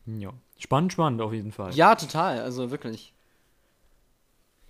Ja. 0.05 0.31
Spannend, 0.57 0.91
spannend 0.93 1.21
auf 1.21 1.31
jeden 1.33 1.51
Fall. 1.51 1.73
Ja, 1.73 1.95
total. 1.95 2.41
Also 2.41 2.71
wirklich. 2.71 3.13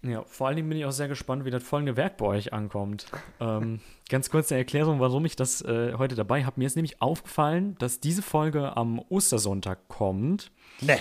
Ja, 0.01 0.23
vor 0.27 0.47
allen 0.47 0.55
Dingen 0.55 0.69
bin 0.69 0.77
ich 0.77 0.85
auch 0.85 0.91
sehr 0.91 1.07
gespannt, 1.09 1.43
wie 1.43 1.51
das 1.51 1.61
folgende 1.63 1.97
Werk 1.97 2.17
bei 2.17 2.25
euch 2.25 2.53
ankommt. 2.53 3.05
ähm, 3.41 3.81
ganz 4.07 4.29
kurz 4.29 4.51
eine 4.51 4.59
Erklärung, 4.59 4.99
warum 5.01 5.25
ich 5.25 5.35
das 5.35 5.61
äh, 5.61 5.93
heute 5.97 6.15
dabei 6.15 6.45
habe. 6.45 6.59
Mir 6.59 6.67
ist 6.67 6.75
nämlich 6.77 7.01
aufgefallen, 7.01 7.75
dass 7.79 7.99
diese 7.99 8.21
Folge 8.21 8.77
am 8.77 8.99
Ostersonntag 9.09 9.87
kommt. 9.89 10.51
nee, 10.79 10.97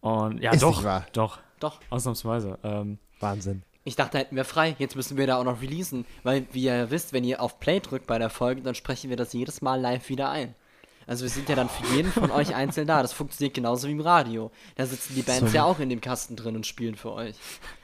Und 0.00 0.40
ja, 0.42 0.52
Ist 0.52 0.62
doch, 0.62 0.76
nicht 0.76 0.84
wahr. 0.84 1.06
doch, 1.12 1.40
Doch. 1.58 1.80
ausnahmsweise. 1.90 2.58
Ähm, 2.62 2.98
Wahnsinn. 3.18 3.62
Ich 3.82 3.96
dachte, 3.96 4.18
hätten 4.18 4.36
wir 4.36 4.44
frei. 4.44 4.74
Jetzt 4.78 4.94
müssen 4.96 5.16
wir 5.16 5.26
da 5.26 5.36
auch 5.38 5.44
noch 5.44 5.60
releasen. 5.62 6.04
Weil, 6.22 6.46
wie 6.52 6.64
ihr 6.64 6.90
wisst, 6.90 7.12
wenn 7.12 7.24
ihr 7.24 7.40
auf 7.40 7.58
Play 7.60 7.80
drückt 7.80 8.06
bei 8.06 8.18
der 8.18 8.30
Folge, 8.30 8.62
dann 8.62 8.74
sprechen 8.74 9.10
wir 9.10 9.16
das 9.16 9.32
jedes 9.32 9.60
Mal 9.62 9.80
live 9.80 10.08
wieder 10.08 10.28
ein. 10.30 10.54
Also 11.06 11.22
wir 11.24 11.30
sind 11.30 11.48
ja 11.48 11.54
dann 11.54 11.68
für 11.68 11.86
jeden 11.94 12.10
von 12.10 12.30
euch 12.30 12.54
einzeln 12.54 12.86
da. 12.88 13.02
Das 13.02 13.12
funktioniert 13.12 13.54
genauso 13.54 13.86
wie 13.88 13.92
im 13.92 14.00
Radio. 14.00 14.50
Da 14.74 14.86
sitzen 14.86 15.14
die 15.14 15.22
Bands 15.22 15.40
Zum- 15.46 15.54
ja 15.54 15.64
auch 15.64 15.78
in 15.78 15.88
dem 15.88 16.00
Kasten 16.00 16.34
drin 16.36 16.56
und 16.56 16.66
spielen 16.66 16.96
für 16.96 17.12
euch. 17.12 17.36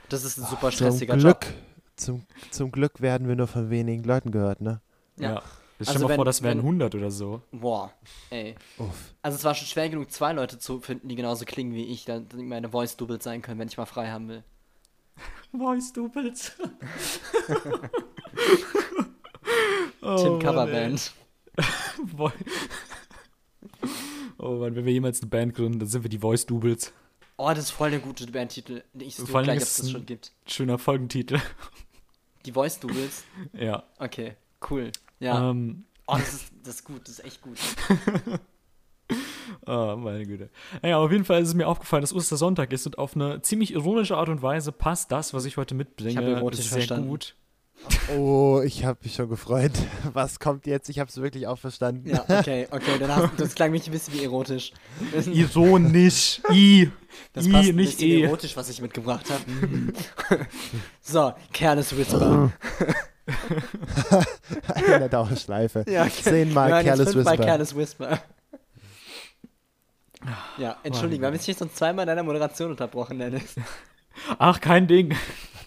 Das 0.08 0.24
ist 0.24 0.38
ein 0.38 0.44
super 0.44 0.70
Zum 0.70 0.72
stressiger 0.72 1.16
Glück, 1.16 1.44
Job. 1.46 1.54
zum, 1.96 2.26
zum 2.50 2.72
Glück 2.72 3.00
werden 3.00 3.28
wir 3.28 3.36
nur 3.36 3.46
von 3.46 3.70
wenigen 3.70 4.02
Leuten 4.04 4.30
gehört, 4.32 4.60
ne? 4.60 4.80
ja. 5.16 5.34
Ja. 5.34 5.42
Stell 5.80 5.94
Also 5.94 5.98
dir 5.98 6.04
mal 6.04 6.08
wenn- 6.10 6.16
vor, 6.16 6.24
das 6.26 6.42
wären 6.42 6.58
wenn- 6.58 6.64
100 6.66 6.94
oder 6.94 7.10
so. 7.10 7.40
Boah, 7.50 7.92
ey. 8.30 8.54
Uff. 8.78 9.14
Also 9.22 9.36
es 9.36 9.42
war 9.44 9.54
schon 9.54 9.66
schwer 9.66 9.88
genug, 9.88 10.12
zwei 10.12 10.32
Leute 10.32 10.58
zu 10.60 10.80
finden, 10.80 11.08
die 11.08 11.16
genauso 11.16 11.44
klingen 11.44 11.74
wie 11.74 11.86
ich, 11.86 12.04
damit 12.04 12.32
meine 12.34 12.68
Voice 12.68 12.96
doubled 12.96 13.20
sein 13.22 13.42
können, 13.42 13.58
wenn 13.58 13.66
ich 13.68 13.76
mal 13.78 13.86
frei 13.86 14.10
haben 14.10 14.28
will. 14.28 14.44
Voice 15.52 15.92
Doubles. 15.92 16.52
oh, 20.02 20.16
Tim 20.16 20.38
Coverband. 20.38 21.12
Oh 24.42 24.56
Mann, 24.58 24.74
wenn 24.76 24.84
wir 24.84 24.92
jemals 24.92 25.20
eine 25.20 25.30
Band 25.30 25.54
gründen, 25.54 25.78
dann 25.78 25.88
sind 25.88 26.02
wir 26.02 26.10
die 26.10 26.18
Voice 26.18 26.44
Doubles. 26.46 26.92
Oh, 27.36 27.48
das 27.48 27.60
ist 27.60 27.70
voll 27.70 27.90
der 27.90 28.00
gute 28.00 28.26
Bandtitel. 28.26 28.82
Ich 28.98 29.16
suche 29.16 29.42
gleich, 29.42 29.56
ob 29.58 29.62
es 29.62 29.76
das 29.76 29.90
schon 29.90 30.04
gibt. 30.04 30.32
Schöner 30.46 30.78
Folgentitel. 30.78 31.38
Die 32.44 32.52
Voice 32.52 32.78
Doubles. 32.80 33.24
ja. 33.52 33.84
Okay, 33.98 34.36
cool. 34.70 34.90
Ja. 35.20 35.50
Ähm, 35.50 35.84
Oh, 36.08 36.16
das 36.16 36.34
ist, 36.34 36.52
das 36.64 36.74
ist 36.74 36.84
gut, 36.84 37.02
das 37.08 37.20
ist 37.20 37.24
echt 37.24 37.40
gut. 37.40 37.58
Oh, 39.66 39.96
meine 39.96 40.24
Güte. 40.24 40.48
Naja, 40.80 40.98
auf 40.98 41.12
jeden 41.12 41.24
Fall 41.24 41.42
ist 41.42 41.48
es 41.48 41.54
mir 41.54 41.68
aufgefallen, 41.68 42.00
dass 42.00 42.14
Ostersonntag 42.14 42.72
ist 42.72 42.86
und 42.86 42.98
auf 42.98 43.14
eine 43.14 43.42
ziemlich 43.42 43.72
ironische 43.72 44.16
Art 44.16 44.28
und 44.28 44.42
Weise 44.42 44.72
passt 44.72 45.12
das, 45.12 45.34
was 45.34 45.44
ich 45.44 45.56
heute 45.56 45.74
mitbringe, 45.74 46.42
Ich 46.52 46.56
sehr 46.62 46.78
verstanden. 46.78 47.08
gut. 47.08 47.36
Oh, 48.16 48.62
ich 48.64 48.84
habe 48.84 48.98
mich 49.02 49.14
schon 49.14 49.28
gefreut. 49.28 49.72
Was 50.12 50.38
kommt 50.38 50.66
jetzt? 50.66 50.88
Ich 50.88 50.98
habe 50.98 51.08
es 51.08 51.20
wirklich 51.20 51.46
auch 51.46 51.58
verstanden. 51.58 52.08
Ja, 52.08 52.24
okay, 52.28 52.66
okay, 52.70 52.98
dann 52.98 53.14
hast, 53.14 53.30
das 53.38 53.54
klang 53.54 53.70
mich 53.70 53.86
ein 53.86 53.92
bisschen 53.92 54.14
wie 54.14 54.24
erotisch. 54.24 54.72
Ironisch. 55.32 56.40
I. 56.50 56.90
Das 57.32 57.46
I, 57.46 57.52
passt 57.52 57.72
nicht 57.72 58.02
E. 58.02 58.22
erotisch, 58.22 58.56
was 58.56 58.68
ich 58.68 58.80
mitgebracht 58.80 59.26
habe. 59.30 59.44
so, 61.00 61.32
Careless 61.52 61.96
Whisper. 61.96 62.52
In 64.76 64.86
der 64.86 65.08
Dauerschleife. 65.08 65.84
Ja, 65.88 66.08
Zehnmal 66.08 66.68
Wir 66.68 66.74
hören 66.74 66.86
jetzt 66.86 66.96
Careless 66.96 67.14
Whisper. 67.14 67.36
Careless 67.36 67.76
Whisper. 67.76 68.22
Ja, 70.56 70.76
entschuldigung, 70.82 71.22
wir 71.22 71.26
haben 71.28 71.34
jetzt 71.34 71.58
schon 71.58 71.72
zweimal 71.72 72.06
deine 72.06 72.22
Moderation 72.22 72.70
unterbrochen, 72.70 73.18
Dennis. 73.18 73.56
Ach, 74.38 74.60
kein 74.60 74.86
Ding. 74.86 75.14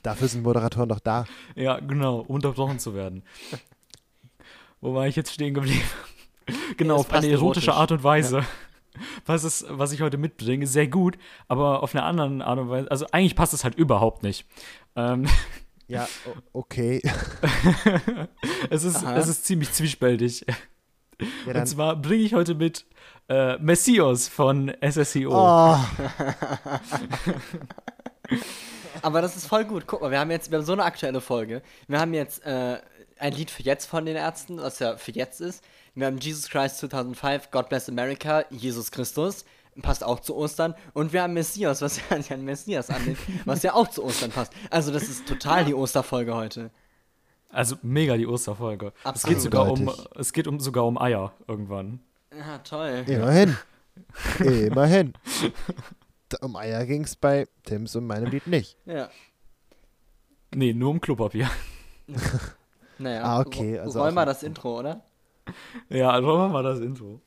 Dafür 0.04 0.28
sind 0.28 0.44
Moderatoren 0.44 0.90
doch 0.90 1.00
da. 1.00 1.26
Ja, 1.56 1.80
genau, 1.80 2.20
unterbrochen 2.20 2.80
zu 2.80 2.94
werden. 2.94 3.24
Wo 4.82 4.94
war 4.94 5.08
ich 5.08 5.16
jetzt 5.16 5.34
stehen 5.34 5.54
geblieben? 5.54 5.82
genau, 6.78 6.98
auf 6.98 7.12
eine 7.12 7.28
erotische 7.28 7.72
erotisch. 7.72 7.82
Art 7.82 7.92
und 7.92 8.04
Weise 8.04 8.44
was, 9.26 9.44
ist, 9.44 9.66
was 9.70 9.92
ich 9.92 10.02
heute 10.02 10.18
mitbringe, 10.18 10.68
sehr 10.68 10.88
gut, 10.88 11.18
aber 11.50 11.84
auf 11.84 11.94
eine 11.94 12.04
andere 12.04 12.46
Art 12.46 12.60
und 12.60 12.70
Weise. 12.70 12.90
Also 12.90 13.06
eigentlich 13.12 13.36
passt 13.36 13.54
es 13.54 13.66
halt 13.66 13.76
überhaupt 13.76 14.24
nicht. 14.24 14.46
Ähm, 14.96 15.28
Ja, 15.88 16.08
o- 16.54 16.60
okay. 16.60 17.02
es, 18.70 18.84
ist, 18.86 19.04
Aha. 19.04 19.18
es 19.18 19.28
ist 19.28 19.46
ziemlich 19.46 19.72
zwiespältig. 19.74 20.46
Ja, 21.46 21.60
Und 21.60 21.66
zwar 21.68 21.96
bringe 21.96 22.24
ich 22.24 22.34
heute 22.34 22.56
mit 22.56 22.86
äh, 23.28 23.58
Messios 23.58 24.28
von 24.30 24.72
SSEO. 24.82 25.32
oh, 25.34 25.78
Aber 29.02 29.22
das 29.22 29.36
ist 29.36 29.48
voll 29.48 29.66
gut. 29.66 29.86
Guck 29.88 30.02
mal, 30.02 30.12
wir 30.12 30.20
haben 30.20 30.32
jetzt 30.32 30.52
wir 30.52 30.58
haben 30.58 30.66
so 30.66 30.74
eine 30.74 30.84
aktuelle 30.84 31.22
Folge. 31.22 31.62
Wir 31.88 32.00
haben 32.00 32.14
jetzt 32.14 32.46
äh, 32.46 32.80
ein 33.20 33.34
Lied 33.34 33.52
für 33.52 33.64
jetzt 33.64 33.86
von 33.86 34.06
den 34.06 34.16
Ärzten, 34.16 34.58
was 34.58 34.80
ja 34.80 34.98
für 34.98 35.12
jetzt 35.12 35.42
ist. 35.42 35.64
Wir 35.94 36.08
haben 36.08 36.18
Jesus 36.18 36.50
Christ 36.50 36.80
2005, 36.80 37.52
God 37.52 37.70
Bless 37.70 37.90
America, 37.90 38.46
Jesus 38.50 38.92
Christus. 38.92 39.46
Passt 39.82 40.06
auch 40.06 40.22
zu 40.22 40.36
Ostern. 40.36 40.74
Und 40.94 41.12
wir 41.12 41.22
haben 41.22 41.34
Messias, 41.34 41.82
was 41.82 42.00
ja 42.10 42.36
an 42.36 42.46
Messias 42.46 42.90
annimmt, 42.90 43.20
was 43.44 43.64
ja 43.64 43.74
auch 43.74 43.90
zu 43.90 44.04
Ostern 44.04 44.32
passt. 44.32 44.54
Also, 44.70 44.92
das 44.92 45.04
ist 45.04 45.28
total 45.28 45.66
die 45.66 45.74
Osterfolge 45.74 46.34
heute. 46.34 46.72
Also 47.50 47.78
mega 47.82 48.18
die 48.18 48.28
Osterfolge. 48.28 48.92
Es 49.00 49.06
Absolut. 49.06 49.36
geht 49.36 49.44
sogar 49.44 49.72
um, 49.72 49.92
es 50.16 50.34
geht 50.34 50.48
um 50.48 50.60
sogar 50.60 50.86
um 50.86 50.98
Eier 50.98 51.32
irgendwann. 51.48 52.02
Ja, 52.38 52.58
toll. 52.60 53.06
immerhin. 53.08 53.58
Immerhin. 54.40 55.14
Um 56.42 56.56
Eier 56.56 56.86
ging 56.86 57.04
es 57.04 57.16
bei 57.16 57.48
Tims 57.64 57.96
und 57.96 58.08
meinem 58.08 58.32
Lied 58.32 58.48
nicht. 58.48 58.78
Ja. 58.86 59.10
Nee, 60.54 60.74
nur 60.74 60.92
um 60.92 61.02
Klopapier. 61.02 61.50
Naja. 62.98 63.24
Ah, 63.24 63.40
okay, 63.42 63.78
also 63.78 64.00
Roll 64.00 64.14
mal 64.14 64.26
das 64.26 64.42
Intro, 64.42 64.80
oder? 64.80 65.04
Ja, 65.90 66.12
also 66.12 66.28
machen 66.28 66.40
wir 66.40 66.48
mal 66.48 66.64
das 66.64 66.80
Intro. 66.80 67.22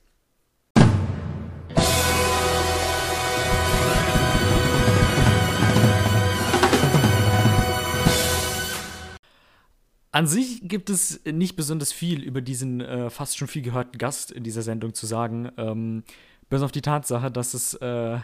An 10.10 10.26
sich 10.26 10.66
gibt 10.66 10.88
es 10.88 11.20
nicht 11.26 11.54
besonders 11.54 11.92
viel 11.92 12.22
über 12.22 12.40
diesen 12.40 12.80
äh, 12.80 13.10
fast 13.10 13.36
schon 13.36 13.46
viel 13.46 13.62
gehörten 13.62 13.98
Gast 13.98 14.32
in 14.32 14.42
dieser 14.42 14.62
Sendung 14.62 14.94
zu 14.94 15.06
sagen. 15.06 15.52
Ähm, 15.58 16.02
bis 16.48 16.62
auf 16.62 16.72
die 16.72 16.82
Tatsache, 16.82 17.30
dass 17.30 17.54
es 17.54 17.74
äh, 17.74 18.18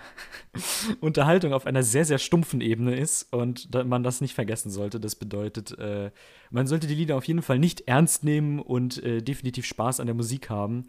Unterhaltung 1.01 1.53
auf 1.53 1.67
einer 1.67 1.83
sehr, 1.83 2.05
sehr 2.05 2.19
stumpfen 2.19 2.61
Ebene 2.61 2.97
ist 2.97 3.33
und 3.33 3.73
man 3.87 4.03
das 4.03 4.21
nicht 4.21 4.35
vergessen 4.35 4.71
sollte. 4.71 4.99
Das 4.99 5.15
bedeutet, 5.15 5.79
äh, 5.79 6.11
man 6.51 6.67
sollte 6.67 6.87
die 6.87 6.95
Lieder 6.95 7.17
auf 7.17 7.25
jeden 7.25 7.43
Fall 7.43 7.59
nicht 7.59 7.83
ernst 7.87 8.25
nehmen 8.25 8.61
und 8.61 9.03
äh, 9.03 9.21
definitiv 9.21 9.67
Spaß 9.67 10.01
an 10.01 10.07
der 10.07 10.15
Musik 10.15 10.49
haben. 10.49 10.87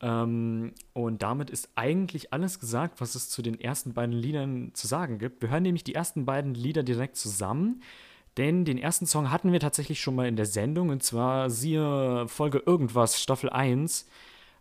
Ähm, 0.00 0.72
und 0.92 1.22
damit 1.22 1.50
ist 1.50 1.70
eigentlich 1.74 2.32
alles 2.32 2.60
gesagt, 2.60 3.00
was 3.00 3.14
es 3.16 3.28
zu 3.28 3.42
den 3.42 3.60
ersten 3.60 3.94
beiden 3.94 4.14
Liedern 4.14 4.70
zu 4.74 4.86
sagen 4.86 5.18
gibt. 5.18 5.42
Wir 5.42 5.50
hören 5.50 5.64
nämlich 5.64 5.84
die 5.84 5.94
ersten 5.94 6.24
beiden 6.24 6.54
Lieder 6.54 6.82
direkt 6.82 7.16
zusammen. 7.16 7.82
Denn 8.36 8.64
den 8.64 8.78
ersten 8.78 9.06
Song 9.06 9.32
hatten 9.32 9.50
wir 9.50 9.58
tatsächlich 9.58 10.00
schon 10.00 10.14
mal 10.14 10.28
in 10.28 10.36
der 10.36 10.46
Sendung, 10.46 10.90
und 10.90 11.02
zwar 11.02 11.50
siehe 11.50 12.28
Folge 12.28 12.62
Irgendwas, 12.64 13.20
Staffel 13.20 13.50
1. 13.50 14.06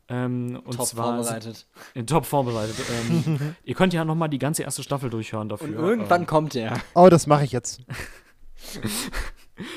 Ähm, 0.10 0.62
und 0.64 0.76
Top 0.78 0.86
zwar 0.88 1.16
vorbereitet. 1.16 1.68
Äh, 1.94 2.04
Top 2.04 2.26
vorbereitet. 2.26 2.76
ähm, 3.10 3.56
ihr 3.64 3.76
könnt 3.76 3.94
ja 3.94 4.06
noch 4.06 4.16
mal 4.16 4.28
die 4.30 4.40
ganze 4.40 4.64
erste 4.64 4.82
Staffel 4.84 5.10
durchhören 5.10 5.50
dafür. 5.50 5.68
Und 5.68 5.74
irgendwann 5.74 6.22
Ähm, 6.22 6.28
kommt 6.28 6.56
er. 6.56 6.80
Oh, 6.96 7.10
das 7.10 7.28
mache 7.28 7.44
ich 7.44 7.52
jetzt. 7.52 7.82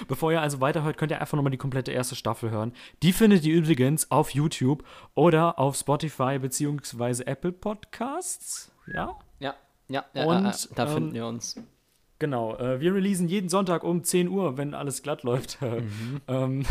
bevor 0.08 0.32
ihr 0.32 0.40
also 0.40 0.60
weiterhört, 0.60 0.96
könnt 0.98 1.10
ihr 1.12 1.20
einfach 1.20 1.36
noch 1.36 1.42
mal 1.42 1.50
die 1.50 1.56
komplette 1.56 1.90
erste 1.92 2.14
Staffel 2.14 2.50
hören. 2.50 2.72
Die 3.02 3.12
findet 3.12 3.44
ihr 3.44 3.54
übrigens 3.54 4.10
auf 4.10 4.30
YouTube 4.30 4.84
oder 5.14 5.58
auf 5.58 5.76
Spotify 5.76 6.38
beziehungsweise 6.38 7.26
Apple 7.26 7.52
Podcasts. 7.52 8.72
Ja, 8.92 9.16
Ja, 9.38 9.54
ja, 9.88 10.04
ja, 10.14 10.24
Und, 10.26 10.44
ja, 10.44 10.50
ja. 10.50 10.56
da 10.74 10.86
ähm, 10.86 10.94
finden 10.94 11.14
wir 11.14 11.26
uns. 11.26 11.56
genau. 12.18 12.56
Äh, 12.56 12.80
wir 12.80 12.94
releasen 12.94 13.28
jeden 13.28 13.48
Sonntag 13.48 13.82
um 13.84 14.04
10 14.04 14.28
Uhr, 14.28 14.56
wenn 14.56 14.74
alles 14.74 15.02
glatt 15.02 15.22
läuft. 15.22 15.58
ähm, 16.28 16.64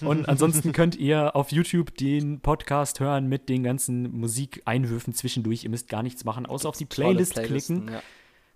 und 0.00 0.28
ansonsten 0.28 0.72
könnt 0.72 0.96
ihr 0.96 1.34
auf 1.36 1.52
YouTube 1.52 1.96
den 1.96 2.40
Podcast 2.40 3.00
hören 3.00 3.28
mit 3.28 3.48
den 3.48 3.62
ganzen 3.62 4.10
Musikeinwürfen 4.18 5.14
zwischendurch. 5.14 5.64
Ihr 5.64 5.70
müsst 5.70 5.88
gar 5.88 6.02
nichts 6.02 6.24
machen, 6.24 6.46
außer 6.46 6.68
auf 6.68 6.76
die 6.76 6.84
Playlist 6.84 7.34
klicken. 7.34 7.88
Ja. 7.88 8.02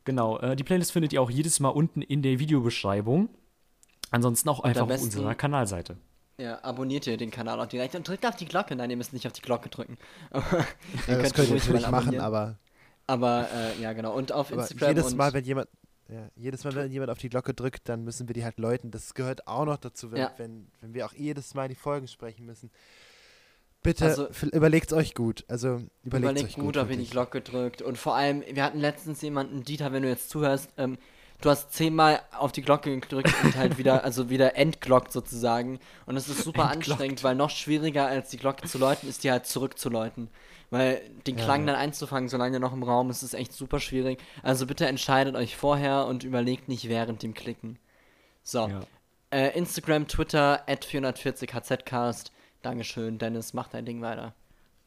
Genau, 0.05 0.39
äh, 0.39 0.57
die 0.57 0.65
Playlist 0.65 0.93
findet 0.93 1.13
ihr 1.13 1.21
auch 1.21 1.31
jedes 1.31 1.61
Mal 1.61 1.69
unten 1.69 2.03
in 2.03 2.23
der 2.23 2.39
Videobeschreibung. 2.39 3.29
Ansonsten 4.11 4.49
auch 4.49 4.61
einfach 4.61 4.89
auf 4.89 5.03
unserer 5.03 5.35
Kanalseite. 5.35 5.99
Ja, 6.39 6.63
abonniert 6.63 7.07
ihr 7.07 7.17
den 7.17 7.31
Kanal 7.31 7.61
auch 7.61 7.67
direkt 7.67 7.95
und 7.97 8.07
drückt 8.07 8.25
auf 8.25 8.37
die 8.37 8.47
Glocke. 8.47 8.77
Nein, 8.77 8.91
ihr 8.91 8.97
müsst 8.97 9.13
nicht 9.13 9.27
auf 9.27 9.33
die 9.33 9.43
Glocke 9.43 9.69
drücken. 9.69 9.99
Aber 10.31 10.45
Ja, 11.09 11.19
das 11.19 11.35
könnt 11.35 11.35
könnt 11.35 11.49
ihr 11.49 11.55
natürlich 11.57 11.91
machen, 11.91 12.21
aber, 12.21 12.59
Aber 13.09 13.49
äh, 13.53 13.83
ja, 13.83 13.93
genau. 13.93 14.15
Und 14.15 14.31
auf 14.33 14.53
aber 14.53 14.63
Instagram 14.63 14.89
jedes 14.89 15.13
und 15.13 15.17
Mal, 15.19 15.33
wenn 15.33 15.45
jemand, 15.45 15.69
ja, 16.09 16.29
jedes 16.37 16.65
Mal, 16.65 16.75
wenn 16.75 16.91
jemand 16.91 17.11
auf 17.11 17.19
die 17.19 17.29
Glocke 17.29 17.53
drückt, 17.55 17.89
dann 17.89 18.03
müssen 18.05 18.29
wir 18.29 18.35
die 18.35 18.45
halt 18.45 18.59
läuten. 18.59 18.91
Das 18.91 19.15
gehört 19.15 19.47
auch 19.47 19.65
noch 19.67 19.77
dazu, 19.77 20.11
wenn, 20.11 20.21
Ja. 20.21 20.33
wenn, 20.39 20.69
wenn 20.81 20.95
wir 20.95 21.05
auch 21.07 21.13
jedes 21.13 21.55
Mal 21.55 21.69
die 21.69 21.75
Folgen 21.75 22.09
sprechen 22.09 22.47
müssen. 22.47 22.71
Bitte 23.83 24.07
Also- 24.07 24.29
überlegt 24.53 24.93
euch 24.93 25.15
gut. 25.15 25.45
Also 25.49 25.83
überlegt 26.03 26.33
überlegt 26.33 26.45
euch 26.49 26.55
gut, 26.57 26.65
gut. 26.65 26.77
ob 26.79 26.91
ihr 26.91 26.97
die. 26.97 27.07
Glocke 27.07 27.41
drückt. 27.41 27.81
Und 27.83 27.97
vor 27.97 28.17
allem, 28.17 28.43
wir 28.51 28.65
hatten 28.65 28.81
letztens 28.81 29.21
jemanden, 29.23 29.63
Dieter, 29.65 29.93
wenn 29.93 30.03
du 30.03 30.09
jetzt 30.09 30.31
zuhörst, 30.31 30.71
ähm, 30.79 30.99
du 31.41 31.51
hast 31.51 31.73
zehnmal 31.73 32.21
auf 32.37 32.51
die 32.53 32.63
Glocke 32.63 32.99
gedrückt 32.99 33.33
und 33.45 33.57
halt 33.57 33.79
wieder, 33.79 34.03
also 34.05 34.31
wieder 34.31 34.57
entglockt 34.57 35.13
sozusagen. 35.13 35.79
Und 36.07 36.17
es 36.17 36.29
ist 36.29 36.43
super 36.43 36.63
Entglockt. 36.73 36.91
anstrengend, 37.01 37.23
weil 37.23 37.37
noch 37.37 37.51
schwieriger 37.51 38.07
als 38.09 38.31
die 38.31 38.37
Glocke 38.39 38.67
zu 38.67 38.79
läuten, 38.79 39.09
ist 39.09 39.23
die 39.25 39.31
halt 39.31 39.47
zurückzuläuten. 39.47 40.29
Weil 40.71 41.01
den 41.27 41.37
Klang 41.37 41.63
ja. 41.63 41.69
dann 41.69 41.77
einzufangen, 41.77 42.29
solange 42.29 42.53
der 42.53 42.61
noch 42.61 42.75
im 42.75 42.83
Raum 42.83 43.09
ist, 43.09 43.23
ist 43.23 43.35
echt 43.35 43.53
super 43.53 43.81
schwierig. 43.81 44.19
Also 44.43 44.67
bitte 44.67 44.87
entscheidet 44.87 45.35
euch 45.35 45.57
vorher 45.57 46.07
und 46.07 46.25
überlegt 46.25 46.69
nicht 46.69 46.89
während 46.89 47.23
dem 47.23 47.35
Klicken. 47.35 47.79
So. 48.43 48.69
Ja. 48.69 48.81
Äh, 49.31 49.57
Instagram, 49.57 50.09
Twitter, 50.09 50.69
at 50.69 50.85
440hzcast. 50.85 52.31
Dankeschön, 52.63 53.19
Dennis, 53.19 53.55
mach 53.55 53.69
dein 53.69 53.87
Ding 53.87 54.03
weiter. 54.03 54.35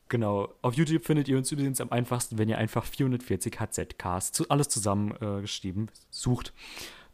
Genau. 0.10 0.50
Auf 0.62 0.74
YouTube 0.74 1.06
findet 1.06 1.30
ihr 1.30 1.38
uns 1.38 1.52
übrigens 1.52 1.80
am 1.80 1.92
einfachsten, 1.92 2.38
wenn 2.38 2.50
ihr 2.50 2.58
einfach 2.58 2.84
440 2.84 3.60
HZKs, 3.60 4.34
zu, 4.34 4.50
alles 4.50 4.68
zusammen 4.68 5.16
äh, 5.22 5.42
geschrieben, 5.42 5.88
sucht. 6.10 6.54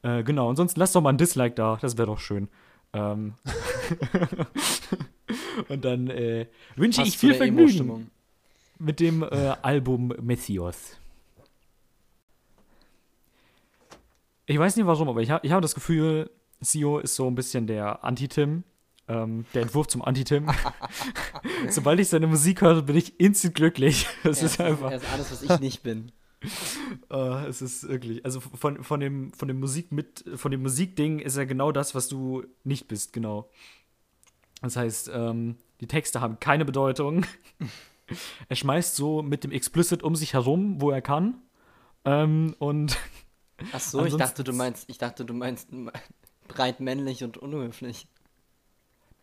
Äh, 0.02 0.24
genau. 0.24 0.50
Ansonsten 0.50 0.80
lasst 0.80 0.96
doch 0.96 1.02
mal 1.02 1.10
ein 1.10 1.18
Dislike 1.18 1.56
da, 1.56 1.78
das 1.80 1.98
wäre 1.98 2.08
doch 2.08 2.20
schön. 2.20 2.50
Ähm 2.94 3.36
Und 5.70 5.86
dann 5.86 6.10
äh, 6.10 6.48
wünsche 6.76 7.02
Passt 7.02 7.14
ich 7.14 7.18
viel 7.18 7.34
Vergnügen. 7.34 8.10
Mit 8.80 9.00
dem 9.00 9.24
äh, 9.24 9.56
Album 9.62 10.14
Messios. 10.22 10.98
Ich 14.46 14.58
weiß 14.58 14.78
nicht 14.78 14.86
warum, 14.86 15.10
aber 15.10 15.22
ich 15.22 15.30
habe 15.30 15.46
ich 15.46 15.52
hab 15.52 15.62
das 15.62 15.76
Gefühl, 15.76 16.30
Sio 16.62 17.00
ist 17.00 17.16
so 17.16 17.28
ein 17.28 17.36
bisschen 17.36 17.68
der 17.68 18.04
Anti-Tim. 18.04 18.64
Ähm, 19.10 19.46
der 19.54 19.62
Entwurf 19.64 19.88
zum 19.88 20.02
Anti-Tim. 20.02 20.50
Sobald 21.70 22.00
ich 22.00 22.10
seine 22.10 22.28
Musik 22.28 22.62
höre, 22.62 22.82
bin 22.82 22.96
ich 22.96 23.20
instant 23.20 23.56
glücklich. 23.56 24.08
Das 24.24 24.40
Er 24.42 24.46
ist 24.46 24.62
einfach. 24.62 24.92
Er 24.92 24.98
ist 24.98 25.12
alles, 25.12 25.32
was 25.32 25.44
ich 25.44 25.60
nicht 25.60 25.84
bin. 25.84 26.12
Äh, 27.10 27.48
es 27.48 27.62
ist 27.62 27.88
wirklich, 27.88 28.24
also 28.24 28.40
von, 28.40 28.84
von 28.84 29.00
dem, 29.00 29.34
von 29.34 29.48
dem 29.48 29.60
Musik 29.60 29.92
mit, 29.92 30.24
von 30.36 30.52
dem 30.52 30.62
Musikding 30.62 31.20
ist 31.20 31.36
er 31.36 31.46
genau 31.46 31.72
das, 31.72 31.96
was 31.96 32.08
du 32.08 32.44
nicht 32.64 32.88
bist, 32.88 33.12
genau. 33.12 33.50
Das 34.62 34.76
heißt, 34.76 35.12
ähm, 35.14 35.58
die 35.82 35.88
Texte 35.88 36.22
haben 36.22 36.40
keine 36.40 36.66
Bedeutung. 36.66 37.26
Er 38.50 38.56
schmeißt 38.56 38.96
so 38.96 39.22
mit 39.22 39.44
dem 39.44 39.52
Explicit 39.52 40.04
um 40.04 40.16
sich 40.16 40.34
herum, 40.34 40.82
wo 40.82 40.92
er 40.92 41.02
kann. 41.02 41.42
Ähm, 42.06 42.56
und 42.60 42.98
Ach 43.74 43.80
so, 43.80 44.06
ich 44.06 44.16
dachte, 44.16 44.44
du 44.44 44.54
meinst, 44.54 44.90
ich 44.90 44.98
dachte, 44.98 45.26
du 45.26 45.34
meinst 45.34 45.70
breit 46.48 46.80
männlich 46.80 47.24
und 47.24 47.38
unhöflich. 47.38 48.08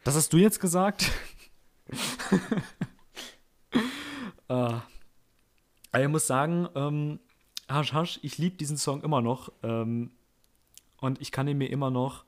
das 0.02 0.16
hast 0.16 0.32
du 0.32 0.38
jetzt 0.38 0.60
gesagt? 0.60 1.10
äh, 4.48 4.48
aber 4.48 4.82
ich 6.02 6.08
muss 6.08 6.26
sagen, 6.26 6.68
ähm, 6.74 7.20
Hasch 7.68 7.92
Hasch, 7.92 8.18
ich 8.22 8.38
liebe 8.38 8.56
diesen 8.56 8.76
Song 8.76 9.02
immer 9.02 9.22
noch. 9.22 9.52
Ähm, 9.62 10.10
und 11.00 11.20
ich 11.20 11.32
kann 11.32 11.48
ihn 11.48 11.58
mir 11.58 11.70
immer 11.70 11.90
noch 11.90 12.24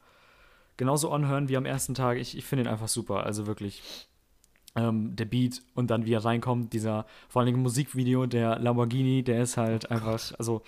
genauso 0.77 1.11
anhören 1.11 1.49
wie 1.49 1.57
am 1.57 1.67
ersten 1.67 1.95
Tag. 1.95 2.19
Ich, 2.19 2.37
ich 2.37 2.45
finde 2.45 2.65
ihn 2.65 2.69
einfach 2.69 2.89
super. 2.89 3.25
Also 3.25 3.47
wirklich. 3.47 3.83
Ähm, 4.77 5.17
der 5.17 5.25
Beat 5.25 5.63
und 5.75 5.91
dann 5.91 6.05
wie 6.05 6.13
er 6.13 6.25
reinkommt, 6.25 6.73
dieser 6.75 7.07
vor 7.29 7.43
allem 7.43 7.61
Musikvideo, 7.63 8.27
der 8.27 8.59
Lamborghini, 8.59 9.23
der 9.25 9.43
ist 9.43 9.57
halt 9.57 9.91
einfach, 9.91 10.33
also 10.39 10.63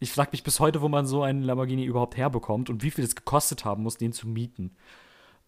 ich 0.00 0.12
frage 0.12 0.30
mich 0.32 0.42
bis 0.42 0.58
heute, 0.60 0.82
wo 0.82 0.88
man 0.88 1.06
so 1.06 1.22
einen 1.22 1.42
Lamborghini 1.42 1.84
überhaupt 1.84 2.16
herbekommt 2.16 2.70
und 2.70 2.82
wie 2.82 2.90
viel 2.90 3.04
es 3.04 3.14
gekostet 3.14 3.64
haben 3.64 3.84
muss, 3.84 3.96
den 3.98 4.12
zu 4.12 4.26
mieten. 4.28 4.76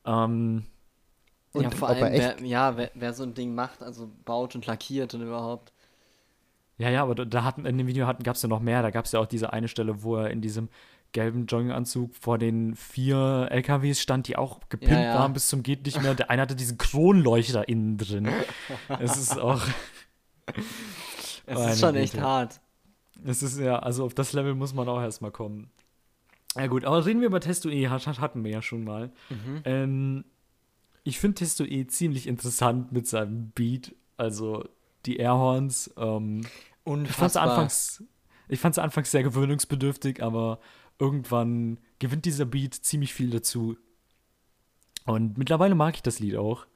Ähm, 0.06 0.64
Und 1.52 1.62
ja, 1.64 1.70
vor 1.72 1.90
ob 1.90 1.96
er 1.96 2.02
allem, 2.04 2.14
echt- 2.14 2.40
wer, 2.40 2.46
ja, 2.46 2.76
wer, 2.76 2.90
wer 2.94 3.12
so 3.14 3.24
ein 3.24 3.34
Ding 3.34 3.54
macht, 3.54 3.82
also 3.82 4.08
baut 4.24 4.54
und 4.54 4.64
lackiert 4.66 5.14
und 5.14 5.22
überhaupt. 5.22 5.72
Ja, 6.78 6.90
ja, 6.90 7.02
aber 7.02 7.14
da, 7.16 7.24
da 7.24 7.42
hatten, 7.42 7.66
in 7.66 7.76
dem 7.76 7.88
Video 7.88 8.06
gab 8.06 8.36
es 8.36 8.42
ja 8.42 8.48
noch 8.48 8.60
mehr. 8.60 8.82
Da 8.82 8.90
gab 8.90 9.04
es 9.04 9.12
ja 9.12 9.18
auch 9.20 9.26
diese 9.26 9.52
eine 9.52 9.66
Stelle, 9.66 10.02
wo 10.04 10.16
er 10.16 10.30
in 10.30 10.40
diesem 10.40 10.68
gelben 11.12 11.46
Jogginganzug 11.46 12.14
vor 12.14 12.38
den 12.38 12.74
vier 12.76 13.48
LKWs 13.50 14.00
stand, 14.00 14.28
die 14.28 14.36
auch 14.36 14.60
gepimpt 14.68 14.92
Ja, 14.94 15.00
ja. 15.02 15.14
waren 15.14 15.32
bis 15.32 15.48
zum 15.48 15.62
geht 15.62 15.86
nicht 15.86 16.00
mehr. 16.02 16.14
Der 16.14 16.30
eine 16.30 16.42
hatte 16.42 16.54
diesen 16.56 16.76
Kronleuchter 16.78 17.68
innen 17.68 17.96
drin. 17.96 18.28
Es 19.00 19.16
ist 19.16 19.38
auch. 19.38 19.62
Es 21.46 21.72
ist 21.72 21.80
schon 21.80 21.94
echt 21.94 22.12
Güte. 22.12 22.24
hart. 22.24 22.60
Es 23.24 23.42
ist 23.42 23.58
ja, 23.58 23.78
also 23.78 24.04
auf 24.04 24.14
das 24.14 24.32
Level 24.32 24.54
muss 24.54 24.74
man 24.74 24.88
auch 24.88 25.00
erstmal 25.00 25.30
kommen. 25.30 25.70
Ja 26.56 26.66
gut, 26.66 26.84
aber 26.84 27.04
reden 27.06 27.20
wir 27.20 27.26
über 27.28 27.40
Testo 27.40 27.68
E, 27.68 27.88
hat- 27.88 28.06
hat- 28.06 28.20
hatten 28.20 28.44
wir 28.44 28.50
ja 28.50 28.62
schon 28.62 28.84
mal. 28.84 29.10
Mhm. 29.30 29.60
Ähm, 29.64 30.24
ich 31.04 31.18
finde 31.18 31.36
Testo 31.36 31.64
E 31.64 31.86
ziemlich 31.86 32.26
interessant 32.26 32.92
mit 32.92 33.06
seinem 33.06 33.50
Beat, 33.50 33.94
also 34.16 34.64
die 35.06 35.16
Airhorns. 35.16 35.90
Ähm, 35.96 36.40
ich 36.40 36.46
fand 36.46 37.06
es 37.06 37.08
Unfassbar. 37.36 37.42
anfangs, 37.50 38.04
ich 38.48 38.60
fand's 38.60 38.78
anfangs 38.78 39.10
sehr 39.10 39.22
gewöhnungsbedürftig, 39.22 40.22
aber 40.22 40.58
irgendwann 40.98 41.78
gewinnt 41.98 42.24
dieser 42.24 42.44
Beat 42.44 42.74
ziemlich 42.74 43.14
viel 43.14 43.30
dazu. 43.30 43.76
Und 45.06 45.38
mittlerweile 45.38 45.74
mag 45.74 45.94
ich 45.94 46.02
das 46.02 46.18
Lied 46.18 46.36
auch. 46.36 46.66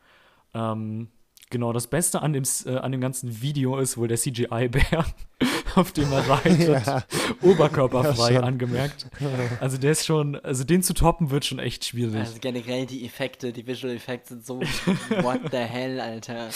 Ähm, 0.55 1.09
genau, 1.51 1.73
das 1.73 1.87
Beste 1.87 2.23
an 2.23 2.33
dem, 2.33 2.45
äh, 2.67 2.77
an 2.77 2.93
dem 2.93 3.01
ganzen 3.01 3.43
Video 3.43 3.79
ist 3.79 3.97
wohl 3.97 4.09
der 4.09 4.17
CGI-Bär, 4.17 5.05
auf 5.75 5.93
dem 5.93 6.11
er 6.13 6.29
reitet. 6.29 6.87
Ja. 6.87 7.05
Oberkörperfrei 7.43 8.35
Ja, 8.35 8.41
angemerkt. 8.41 9.09
Also 9.61 9.79
der 9.79 9.93
ist 9.93 10.07
schon, 10.07 10.37
also 10.37 10.65
den 10.65 10.83
zu 10.83 10.95
toppen 10.95 11.31
wird 11.31 11.45
schon 11.45 11.59
echt 11.59 11.85
schwierig. 11.85 12.17
Also 12.17 12.39
generell 12.41 12.87
die 12.87 13.05
Effekte, 13.05 13.53
die 13.53 13.67
Visual 13.67 13.95
Effects 13.95 14.31
sind 14.31 14.45
so 14.45 14.61
what 15.21 15.41
the 15.51 15.59
hell, 15.59 16.01
Alter. 16.01 16.49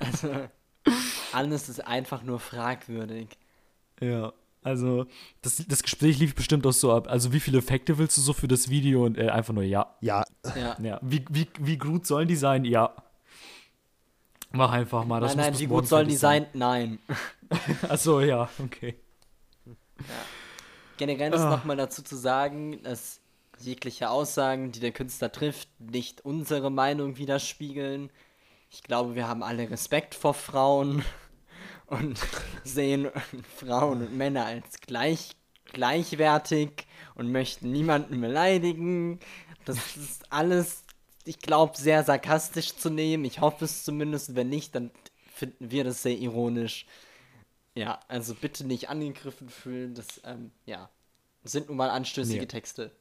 Also 0.00 0.30
alles 1.32 1.68
ist 1.68 1.86
einfach 1.86 2.22
nur 2.22 2.40
fragwürdig. 2.40 3.28
Ja, 4.00 4.32
also 4.62 5.06
das, 5.42 5.64
das 5.68 5.82
Gespräch 5.82 6.18
lief 6.18 6.34
bestimmt 6.34 6.66
auch 6.66 6.72
so 6.72 6.92
ab. 6.92 7.08
Also 7.08 7.32
wie 7.32 7.40
viele 7.40 7.58
Effekte 7.58 7.98
willst 7.98 8.16
du 8.16 8.20
so 8.20 8.32
für 8.32 8.48
das 8.48 8.68
Video? 8.68 9.04
Und 9.04 9.16
äh, 9.18 9.28
einfach 9.30 9.54
nur 9.54 9.62
ja. 9.64 9.96
Ja, 10.00 10.24
Ja. 10.56 10.76
Ja, 10.82 10.98
wie, 11.02 11.24
wie, 11.30 11.46
wie 11.60 11.78
gut 11.78 12.06
sollen 12.06 12.28
die 12.28 12.36
sein? 12.36 12.64
Ja. 12.64 12.94
Mach 14.50 14.72
einfach 14.72 15.04
mal. 15.04 15.20
Das 15.20 15.36
nein, 15.36 15.52
nein, 15.52 15.60
wie 15.60 15.66
gut 15.66 15.86
sollen 15.86 16.08
die 16.08 16.16
fertig 16.16 16.46
sein? 16.52 16.58
Nein. 16.58 16.98
Achso, 17.88 18.20
ja, 18.20 18.48
okay. 18.58 18.94
Generell 20.96 21.32
ist 21.32 21.40
Ah. 21.40 21.50
nochmal 21.50 21.76
dazu 21.76 22.02
zu 22.02 22.16
sagen, 22.16 22.82
dass 22.82 23.20
jegliche 23.58 24.10
Aussagen, 24.10 24.72
die 24.72 24.80
der 24.80 24.92
Künstler 24.92 25.30
trifft, 25.32 25.68
nicht 25.78 26.24
unsere 26.24 26.70
Meinung 26.70 27.16
widerspiegeln. 27.18 28.10
Ich 28.70 28.82
glaube, 28.82 29.14
wir 29.14 29.28
haben 29.28 29.42
alle 29.42 29.70
Respekt 29.70 30.14
vor 30.14 30.34
Frauen 30.34 31.04
und 31.88 32.18
sehen 32.64 33.10
Frauen 33.56 34.02
und 34.06 34.16
Männer 34.16 34.46
als 34.46 34.80
gleich, 34.80 35.30
gleichwertig 35.72 36.86
und 37.14 37.32
möchten 37.32 37.72
niemanden 37.72 38.20
beleidigen. 38.20 39.18
Das 39.64 39.96
ist 39.96 40.30
alles, 40.32 40.84
ich 41.24 41.38
glaube, 41.40 41.76
sehr 41.76 42.04
sarkastisch 42.04 42.74
zu 42.76 42.90
nehmen. 42.90 43.24
Ich 43.24 43.40
hoffe 43.40 43.64
es 43.64 43.84
zumindest. 43.84 44.34
Wenn 44.34 44.48
nicht, 44.48 44.74
dann 44.74 44.90
finden 45.34 45.70
wir 45.70 45.84
das 45.84 46.02
sehr 46.02 46.16
ironisch. 46.16 46.86
Ja, 47.74 48.00
also 48.08 48.34
bitte 48.34 48.66
nicht 48.66 48.88
angegriffen 48.88 49.48
fühlen. 49.48 49.94
Das, 49.94 50.20
ähm, 50.24 50.50
ja, 50.66 50.90
sind 51.44 51.68
nun 51.68 51.76
mal 51.76 51.90
anstößige 51.90 52.40
Nee. 52.40 52.46
Texte. 52.46 52.92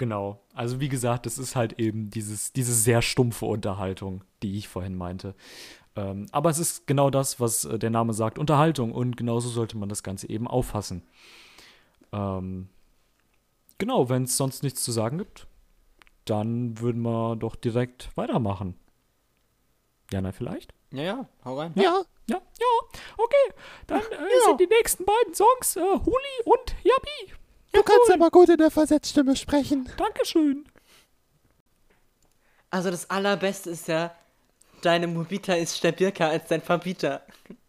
Genau. 0.00 0.40
Also 0.54 0.80
wie 0.80 0.88
gesagt, 0.88 1.26
das 1.26 1.36
ist 1.36 1.56
halt 1.56 1.78
eben 1.78 2.08
dieses, 2.08 2.54
diese 2.54 2.72
sehr 2.72 3.02
stumpfe 3.02 3.44
Unterhaltung, 3.44 4.24
die 4.42 4.56
ich 4.56 4.66
vorhin 4.66 4.96
meinte. 4.96 5.34
Ähm, 5.94 6.24
aber 6.32 6.48
es 6.48 6.58
ist 6.58 6.86
genau 6.86 7.10
das, 7.10 7.38
was 7.38 7.66
äh, 7.66 7.78
der 7.78 7.90
Name 7.90 8.14
sagt, 8.14 8.38
Unterhaltung. 8.38 8.92
Und 8.92 9.18
genauso 9.18 9.50
sollte 9.50 9.76
man 9.76 9.90
das 9.90 10.02
Ganze 10.02 10.26
eben 10.30 10.48
auffassen. 10.48 11.02
Ähm, 12.14 12.70
genau, 13.76 14.08
wenn 14.08 14.22
es 14.22 14.38
sonst 14.38 14.62
nichts 14.62 14.82
zu 14.82 14.90
sagen 14.90 15.18
gibt, 15.18 15.46
dann 16.24 16.80
würden 16.80 17.02
wir 17.02 17.36
doch 17.36 17.54
direkt 17.54 18.08
weitermachen. 18.16 18.76
Jana 20.10 20.32
vielleicht? 20.32 20.72
Ja, 20.92 21.02
ja, 21.02 21.28
hau 21.44 21.58
rein. 21.58 21.72
ja. 21.76 22.00
Ja, 22.26 22.40
ja, 22.60 23.00
okay. 23.18 23.54
Dann 23.88 24.00
äh, 24.00 24.44
sind 24.46 24.60
die 24.60 24.68
nächsten 24.68 25.04
beiden 25.04 25.34
Songs 25.34 25.76
äh, 25.76 25.80
Huli 25.80 26.44
und 26.44 26.74
Yabi. 26.84 27.34
Du 27.72 27.82
kannst 27.82 28.10
aber 28.12 28.30
gut 28.30 28.48
in 28.48 28.56
der 28.56 28.70
Versetzstimme 28.70 29.36
sprechen. 29.36 29.88
Dankeschön. 29.96 30.66
Also 32.70 32.90
das 32.90 33.08
Allerbeste 33.10 33.70
ist 33.70 33.88
ja, 33.88 34.14
deine 34.82 35.06
Mobita 35.06 35.54
ist 35.54 35.76
stabilker 35.76 36.28
als 36.28 36.48
dein 36.48 36.62
Verbieter. 36.62 37.24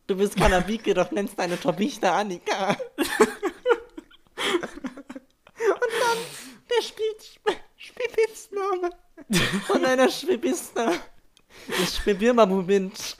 Du 0.07 0.15
bist 0.15 0.35
Kanabike, 0.35 0.93
doch 0.93 1.11
nennst 1.11 1.39
deine 1.39 1.59
Tobichter 1.59 2.13
Annika. 2.13 2.77
Und 5.65 5.93
dann 6.01 6.17
der 6.69 6.81
Spiel 6.83 7.15
Spiebitzname 7.77 8.91
von 9.65 9.81
deiner 9.81 10.09
Schwibista 10.09 10.91
ist 11.67 11.97
Schwibirma-Moment. 11.97 13.17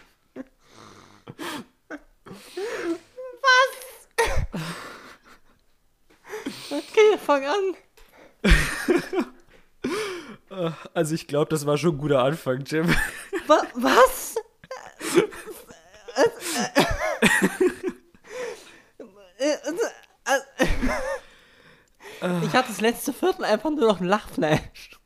Was? 3.42 3.78
Okay, 6.70 7.18
fang 7.24 7.46
an. 7.46 7.76
Also 10.94 11.16
ich 11.16 11.28
glaube, 11.28 11.50
das 11.50 11.66
war 11.66 11.78
schon 11.78 11.96
ein 11.96 11.98
guter 11.98 12.24
Anfang, 12.24 12.64
Jim. 12.66 12.88
Wa 13.48 13.62
was? 13.74 14.36
Ich 22.44 22.54
hatte 22.54 22.68
das 22.68 22.82
letzte 22.82 23.14
Viertel 23.14 23.46
einfach 23.46 23.70
nur 23.72 23.88
noch 23.88 24.00
ein 24.00 24.08
Lachflash. 24.08 25.00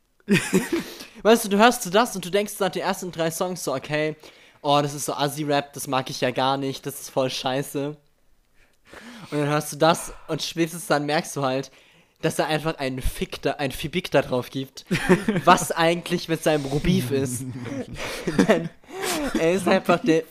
Weißt 1.22 1.44
du, 1.44 1.48
du 1.48 1.58
hörst 1.58 1.86
du 1.86 1.90
das 1.90 2.14
und 2.16 2.24
du 2.24 2.30
denkst 2.30 2.54
nach 2.58 2.70
den 2.70 2.82
ersten 2.82 3.12
drei 3.12 3.30
Songs 3.30 3.64
so, 3.64 3.74
okay, 3.74 4.16
oh, 4.62 4.80
das 4.82 4.94
ist 4.94 5.06
so 5.06 5.14
Assi-Rap, 5.14 5.72
das 5.72 5.86
mag 5.86 6.10
ich 6.10 6.20
ja 6.20 6.30
gar 6.30 6.56
nicht, 6.56 6.84
das 6.84 7.00
ist 7.00 7.10
voll 7.10 7.30
scheiße. 7.30 7.96
Und 9.30 9.38
dann 9.40 9.48
hörst 9.48 9.72
du 9.72 9.76
das 9.76 10.12
und 10.28 10.42
spätestens 10.42 10.86
dann 10.86 11.06
merkst 11.06 11.34
du 11.36 11.42
halt, 11.42 11.70
dass 12.22 12.38
er 12.38 12.46
einfach 12.46 12.78
einen 12.78 13.02
Fick 13.02 13.42
da, 13.42 13.52
ein 13.52 13.72
Fibik 13.72 14.10
da 14.10 14.22
drauf 14.22 14.50
gibt, 14.50 14.86
was 15.44 15.70
eigentlich 15.72 16.28
mit 16.28 16.42
seinem 16.42 16.64
Rubif 16.64 17.10
ist. 17.10 17.44
Denn 18.48 18.70
er 19.38 19.52
ist 19.52 19.68
einfach 19.68 20.00
der 20.00 20.22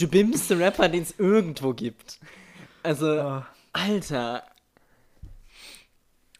dümmste 0.00 0.58
Rapper, 0.58 0.88
den 0.88 1.02
es 1.02 1.14
irgendwo 1.18 1.72
gibt. 1.74 2.18
Also, 2.82 3.06
Ah. 3.20 3.46
Alter, 3.72 4.44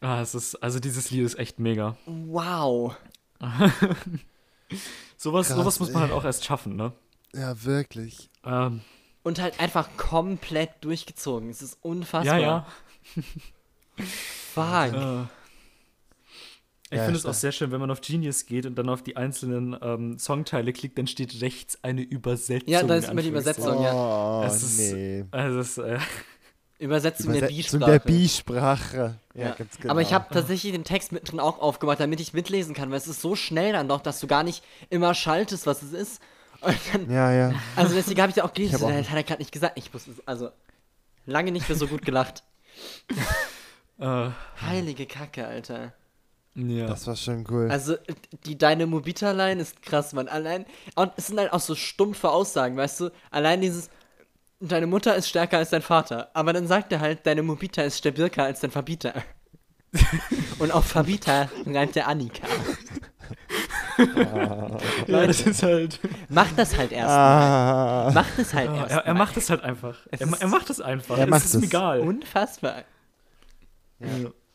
Ah, 0.00 0.20
es 0.20 0.34
ist, 0.34 0.56
also 0.62 0.80
dieses 0.80 1.10
Lied 1.10 1.24
ist 1.24 1.38
echt 1.38 1.58
mega. 1.58 1.96
wow. 2.06 2.94
Sowas, 5.16 5.46
Krass, 5.48 5.56
sowas 5.56 5.80
muss 5.80 5.92
man 5.92 6.02
ey. 6.02 6.08
halt 6.08 6.18
auch 6.18 6.24
erst 6.24 6.44
schaffen, 6.44 6.76
ne? 6.76 6.92
Ja, 7.34 7.62
wirklich. 7.64 8.28
Ähm, 8.44 8.82
Und 9.24 9.40
halt 9.40 9.58
einfach 9.58 9.96
komplett 9.96 10.70
durchgezogen. 10.82 11.50
Es 11.50 11.60
ist 11.62 11.72
ja, 11.74 11.78
unfassbar. 11.82 12.38
ja. 12.40 12.66
Fuck. 14.54 14.64
Äh, 14.94 15.22
ich 16.90 16.98
Ja, 16.98 17.04
finde 17.06 17.18
es 17.18 17.26
auch 17.26 17.34
sehr 17.34 17.50
schön, 17.52 17.72
wenn 17.72 17.80
man 17.80 17.90
auf 17.90 18.00
Genius 18.00 18.46
geht 18.46 18.66
und 18.66 18.76
dann 18.76 18.88
auf 18.88 19.02
die 19.02 19.16
einzelnen 19.16 19.76
ähm, 19.82 20.18
Songteile 20.18 20.72
klickt, 20.72 20.98
dann 20.98 21.06
steht 21.06 21.40
rechts 21.40 21.78
eine 21.82 22.02
Übersetzung. 22.02 22.68
Ja, 22.68 22.82
da 22.82 22.94
ist 22.96 23.08
immer 23.08 23.22
die. 23.22 23.28
Übersetzung, 23.30 23.82
ja. 23.82 23.92
Oh, 24.42 24.44
Es 24.46 24.62
ist- 24.62 24.92
nee. 24.92 25.24
Also 25.30 25.58
es, 25.60 25.78
äh, 25.78 25.98
Übersetzung 26.78 27.32
der 27.32 27.48
Übersetzung 27.48 27.80
B-Sprache. 27.80 27.90
der 27.90 27.98
Bi-Sprache. 28.00 29.18
Ja, 29.34 29.42
Ja. 29.44 29.50
ganz 29.54 29.78
genau. 29.78 29.90
Aber 29.92 30.02
ich 30.02 30.12
habe 30.12 30.26
tatsächlich 30.32 30.72
den 30.72 30.84
Text 30.84 31.12
mittendrin 31.12 31.40
auch 31.40 31.58
aufgemacht, 31.60 31.98
damit 32.00 32.20
ich 32.20 32.34
mitlesen 32.34 32.74
kann, 32.74 32.90
weil 32.90 32.98
es 32.98 33.08
ist 33.08 33.20
so 33.22 33.34
schnell 33.36 33.72
dann 33.72 33.88
doch, 33.88 34.00
dass 34.02 34.20
du 34.20 34.26
gar 34.26 34.42
nicht 34.42 34.62
immer 34.90 35.14
schaltest, 35.14 35.66
was 35.66 35.82
es 35.82 35.92
ist. 35.92 36.20
Dann, 36.92 37.10
Ja, 37.10 37.32
ja. 37.32 37.52
also 37.76 37.94
deswegen 37.94 38.20
habe 38.20 38.30
ich 38.30 38.36
ja 38.36 38.44
auch 38.44 38.52
gelesen, 38.52 38.76
Ich 38.76 38.82
hab 38.82 38.88
auch 38.88 38.94
das 38.94 39.10
hat 39.10 39.16
er 39.16 39.22
gerade 39.22 39.40
nicht 39.40 39.52
gesagt. 39.52 39.78
Ich 39.78 39.92
muss, 39.92 40.04
also, 40.26 40.50
lange 41.26 41.52
nicht 41.52 41.68
mehr 41.68 41.78
so 41.78 41.86
gut 41.86 42.04
gelacht. 42.04 42.42
äh, 43.98 44.28
Heilige 44.60 45.06
Kacke, 45.06 45.46
Alter. 45.46 45.92
ja. 46.54 46.86
Das 46.86 47.06
war 47.06 47.16
schon 47.16 47.46
cool. 47.50 47.70
Also, 47.70 47.96
die 48.46 48.58
deine 48.58 48.86
Mobita-Line 48.86 49.60
ist 49.60 49.82
krass, 49.82 50.12
Mann. 50.12 50.28
Allein, 50.28 50.66
und 50.94 51.12
es 51.16 51.28
sind 51.28 51.38
halt 51.38 51.52
auch 51.52 51.60
so 51.60 51.74
stumpfe 51.74 52.30
Aussagen, 52.30 52.76
weißt 52.76 53.00
du? 53.00 53.10
Allein 53.30 53.60
dieses, 53.60 53.90
deine 54.60 54.86
Mutter 54.86 55.14
ist 55.16 55.28
stärker 55.28 55.58
als 55.58 55.70
dein 55.70 55.82
Vater. 55.82 56.30
Aber 56.34 56.52
dann 56.52 56.66
sagt 56.66 56.92
er 56.92 57.00
halt, 57.00 57.26
deine 57.26 57.42
Mobita 57.42 57.82
ist 57.82 57.98
stabilker 57.98 58.44
als 58.44 58.60
dein 58.60 58.70
Verbieter. 58.70 59.14
und 60.58 60.72
auf 60.72 60.86
Verbieter 60.86 61.50
reimt 61.66 61.94
der 61.94 62.08
Annika. 62.08 62.46
ja, 65.06 65.26
das 65.26 65.40
ist 65.42 65.62
halt. 65.62 66.00
Mach 66.28 66.50
das 66.52 66.76
halt 66.76 66.92
erstmal. 66.92 67.18
ah, 67.18 68.10
Mach 68.14 68.26
das 68.36 68.54
halt 68.54 68.66
Ja, 68.70 68.76
erstmal. 68.76 68.98
er, 69.00 69.06
er 69.06 69.14
macht 69.14 69.36
es 69.36 69.50
halt 69.50 69.62
einfach. 69.62 69.96
Es 70.10 70.20
Er, 70.20 70.28
er 70.40 70.48
macht 70.48 70.70
es 70.70 70.80
einfach. 70.80 71.16
Er 71.18 71.24
es 71.24 71.30
macht 71.30 71.44
ist 71.44 71.54
ihm 71.54 71.60
es. 71.60 71.66
egal. 71.66 72.00
Unfassbar. 72.00 72.82
Ja. 74.00 74.08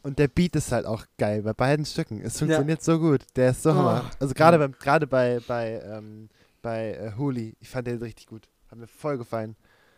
und 0.04 0.20
der 0.20 0.28
Beat 0.28 0.56
ist 0.56 0.72
halt 0.72 0.86
auch 0.86 1.06
geil 1.18 1.42
bei 1.44 1.54
beiden 1.54 1.86
Stücken. 1.86 2.22
Es 2.22 2.38
funktioniert 2.40 2.84
so 2.84 3.00
gut. 3.00 3.22
Der 3.36 3.52
ist 3.52 3.64
so 3.64 3.72
Oh. 3.72 3.76
hammer. 3.76 4.10
Also 4.20 4.34
gerade 4.34 4.58
beim 4.60 4.74
gerade 4.74 5.08
bei 5.08 5.40
bei 5.48 5.82
ähm, 5.84 6.30
bei 6.62 6.92
äh, 6.94 7.12
Huli, 7.18 7.56
ich 7.60 7.70
fand 7.70 7.88
den 7.88 8.00
richtig 8.00 8.28
gut. 8.28 8.48
Hat 8.70 8.78
mir 8.78 8.88
voll 8.88 9.18
gefallen. 9.18 9.56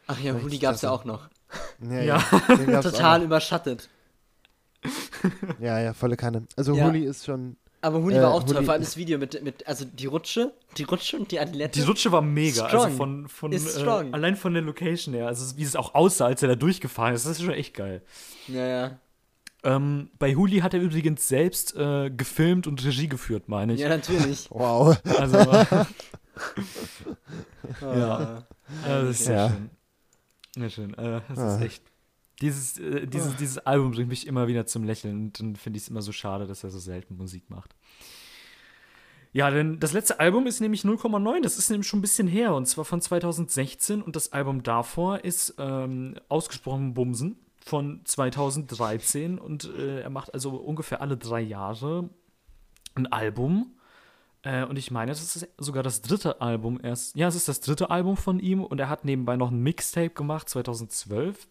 Ach 0.07 0.19
ja, 0.19 0.33
Huli 0.33 0.57
gab's 0.59 0.81
ja 0.83 0.91
auch 0.91 1.05
noch. 1.05 1.29
Ja, 1.81 2.01
Ja. 2.01 2.17
Total 2.81 3.23
überschattet. 3.23 3.89
Ja, 5.59 5.79
ja, 5.79 5.93
volle 5.93 6.17
Kanne. 6.17 6.43
Also 6.55 6.75
Ja. 6.75 6.85
Huli 6.85 7.03
ist 7.05 7.25
schon 7.25 7.57
Aber 7.83 8.01
Huli 8.03 8.15
Äh, 8.17 8.21
war 8.21 8.33
auch 8.33 8.43
toll, 8.43 8.57
Huli- 8.57 8.65
vor 8.65 8.73
allem 8.73 8.83
das 8.83 8.95
Video 8.95 9.17
mit, 9.17 9.41
mit, 9.43 9.65
also 9.67 9.85
die 9.85 10.05
Rutsche, 10.05 10.53
die 10.77 10.83
Rutsche 10.83 11.17
und 11.17 11.31
die 11.31 11.39
Adilette. 11.39 11.79
Die 11.79 11.85
Rutsche 11.85 12.11
war 12.11 12.21
mega. 12.21 12.67
Strong. 12.67 12.83
Also 12.85 12.97
von, 12.97 13.27
von 13.27 13.51
Ist 13.51 13.75
äh, 13.75 13.79
strong. 13.79 14.13
allein 14.13 14.35
von 14.35 14.53
der 14.53 14.61
Location 14.61 15.15
her. 15.15 15.27
Also 15.27 15.57
wie 15.57 15.63
es 15.63 15.75
auch 15.75 15.95
aussah, 15.95 16.27
als 16.27 16.41
er 16.43 16.49
da 16.49 16.55
durchgefahren 16.55 17.15
ist, 17.15 17.25
das 17.25 17.33
ist 17.39 17.41
schon 17.43 17.53
echt 17.53 17.73
geil. 17.73 18.03
Ja, 18.47 18.65
ja. 18.67 18.99
Ähm, 19.63 20.09
bei 20.17 20.33
Huli 20.35 20.59
hat 20.59 20.73
er 20.73 20.79
übrigens 20.81 21.27
selbst 21.27 21.75
äh, 21.75 22.09
gefilmt 22.09 22.65
und 22.67 22.83
Regie 22.83 23.07
geführt, 23.07 23.47
meine 23.47 23.73
ich. 23.73 23.79
Ja, 23.81 23.89
natürlich. 23.89 24.47
Wow. 24.51 24.97
Also, 25.17 25.37
äh, 25.37 25.65
Ja. 27.81 28.37
äh, 28.39 28.41
das 28.87 29.09
ist 29.09 29.25
sehr 29.25 29.35
Ja. 29.35 29.49
schön. 29.49 29.69
Sehr 30.55 30.69
schön. 30.69 30.93
Äh, 30.95 31.21
das 31.29 31.37
Ah. 31.37 31.55
ist 31.55 31.61
echt. 31.63 31.83
Dieses, 32.41 32.79
äh, 32.79 33.07
dieses, 33.07 33.35
dieses 33.35 33.57
Album 33.59 33.91
bringt 33.91 34.09
mich 34.09 34.27
immer 34.27 34.47
wieder 34.47 34.65
zum 34.65 34.83
Lächeln 34.83 35.25
und 35.25 35.39
dann 35.39 35.55
finde 35.55 35.77
ich 35.77 35.83
es 35.83 35.89
immer 35.89 36.01
so 36.01 36.11
schade, 36.11 36.47
dass 36.47 36.63
er 36.63 36.71
so 36.71 36.79
selten 36.79 37.15
Musik 37.15 37.49
macht. 37.49 37.75
Ja, 39.33 39.49
denn 39.49 39.79
das 39.79 39.93
letzte 39.93 40.19
Album 40.19 40.45
ist 40.45 40.59
nämlich 40.59 40.81
0,9, 40.81 41.41
das 41.41 41.57
ist 41.57 41.69
nämlich 41.69 41.87
schon 41.87 41.99
ein 41.99 42.01
bisschen 42.01 42.27
her 42.27 42.53
und 42.53 42.65
zwar 42.65 42.83
von 42.83 42.99
2016 42.99 44.01
und 44.01 44.15
das 44.17 44.33
Album 44.33 44.61
davor 44.61 45.23
ist 45.23 45.55
ähm, 45.57 46.15
ausgesprochen 46.27 46.93
Bumsen 46.93 47.37
von 47.63 48.01
2013 48.03 49.39
und 49.39 49.71
äh, 49.77 50.01
er 50.01 50.09
macht 50.09 50.33
also 50.33 50.55
ungefähr 50.55 51.01
alle 51.01 51.15
drei 51.15 51.39
Jahre 51.39 52.09
ein 52.95 53.07
Album. 53.07 53.77
Äh, 54.43 54.65
und 54.65 54.77
ich 54.77 54.91
meine, 54.91 55.11
das 55.11 55.21
ist 55.21 55.47
sogar 55.57 55.83
das 55.83 56.01
dritte 56.01 56.41
Album 56.41 56.79
erst. 56.81 57.15
Ja, 57.15 57.27
es 57.27 57.35
ist 57.35 57.47
das 57.47 57.61
dritte 57.61 57.89
Album 57.89 58.17
von 58.17 58.39
ihm 58.39 58.63
und 58.63 58.79
er 58.79 58.89
hat 58.89 59.05
nebenbei 59.05 59.37
noch 59.37 59.51
ein 59.51 59.61
Mixtape 59.61 60.09
gemacht, 60.09 60.49
2012. 60.49 61.47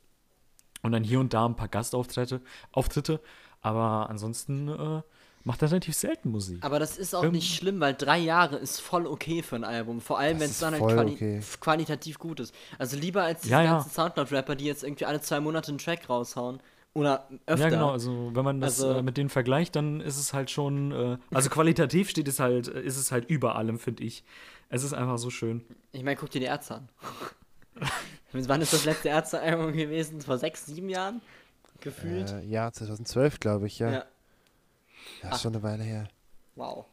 Und 0.82 0.92
dann 0.92 1.04
hier 1.04 1.20
und 1.20 1.34
da 1.34 1.46
ein 1.46 1.56
paar 1.56 1.68
Gastauftritte, 1.68 2.40
Auftritte. 2.72 3.20
Aber 3.62 4.08
ansonsten 4.08 4.68
äh, 4.68 5.02
macht 5.44 5.60
er 5.62 5.70
relativ 5.70 5.94
selten 5.94 6.30
Musik. 6.30 6.58
Aber 6.64 6.78
das 6.78 6.96
ist 6.96 7.14
auch 7.14 7.24
Ähm. 7.24 7.32
nicht 7.32 7.54
schlimm, 7.54 7.80
weil 7.80 7.94
drei 7.94 8.18
Jahre 8.18 8.56
ist 8.56 8.80
voll 8.80 9.06
okay 9.06 9.42
für 9.42 9.56
ein 9.56 9.64
Album. 9.64 10.00
Vor 10.00 10.18
allem, 10.18 10.40
wenn 10.40 10.50
es 10.50 10.58
dann 10.58 10.72
halt 10.72 10.82
quali 10.82 11.12
okay. 11.12 11.40
qualitativ 11.60 12.18
gut 12.18 12.40
ist. 12.40 12.54
Also 12.78 12.96
lieber 12.96 13.22
als 13.22 13.42
diese 13.42 13.52
Ja, 13.52 13.62
ja. 13.62 13.72
ganzen 13.72 13.90
Soundcloud-Rapper, 13.90 14.56
die 14.56 14.64
jetzt 14.64 14.82
irgendwie 14.84 15.04
alle 15.04 15.20
zwei 15.20 15.40
Monate 15.40 15.68
einen 15.68 15.78
Track 15.78 16.08
raushauen. 16.08 16.60
Oder 16.92 17.28
öfter. 17.46 17.64
Ja, 17.66 17.70
genau. 17.70 17.90
Also, 17.92 18.30
wenn 18.34 18.44
man 18.44 18.60
das 18.60 18.82
Also- 18.82 18.98
äh, 18.98 19.02
mit 19.02 19.16
denen 19.16 19.28
vergleicht, 19.30 19.76
dann 19.76 20.00
ist 20.00 20.18
es 20.18 20.32
halt 20.32 20.50
schon. 20.50 20.90
Äh, 20.90 21.18
also, 21.32 21.48
qualitativ 21.48 22.10
steht 22.10 22.26
es 22.26 22.40
halt, 22.40 22.66
ist 22.66 22.96
es 22.96 23.12
halt 23.12 23.30
über 23.30 23.54
allem, 23.54 23.78
finde 23.78 24.02
ich. 24.02 24.24
Es 24.70 24.82
ist 24.82 24.92
einfach 24.92 25.18
so 25.18 25.30
schön. 25.30 25.64
Ich 25.92 26.02
meine, 26.02 26.16
guck 26.16 26.30
dir 26.30 26.40
die 26.40 26.46
Ärzte 26.46 26.76
an. 26.76 26.88
Wann 28.32 28.62
ist 28.62 28.72
das 28.72 28.84
letzte 28.84 29.08
Ärzte-Album 29.08 29.72
gewesen? 29.72 30.20
Vor 30.20 30.38
sechs, 30.38 30.66
sieben 30.66 30.88
Jahren? 30.88 31.20
Gefühlt? 31.80 32.30
Äh, 32.30 32.44
ja, 32.44 32.70
2012, 32.70 33.40
glaube 33.40 33.66
ich, 33.66 33.78
ja. 33.78 33.90
ja. 33.90 34.04
Ja, 35.22 35.30
ist 35.34 35.42
schon 35.42 35.54
eine 35.54 35.62
Weile 35.62 35.82
her. 35.82 36.08
Wow. 36.54 36.86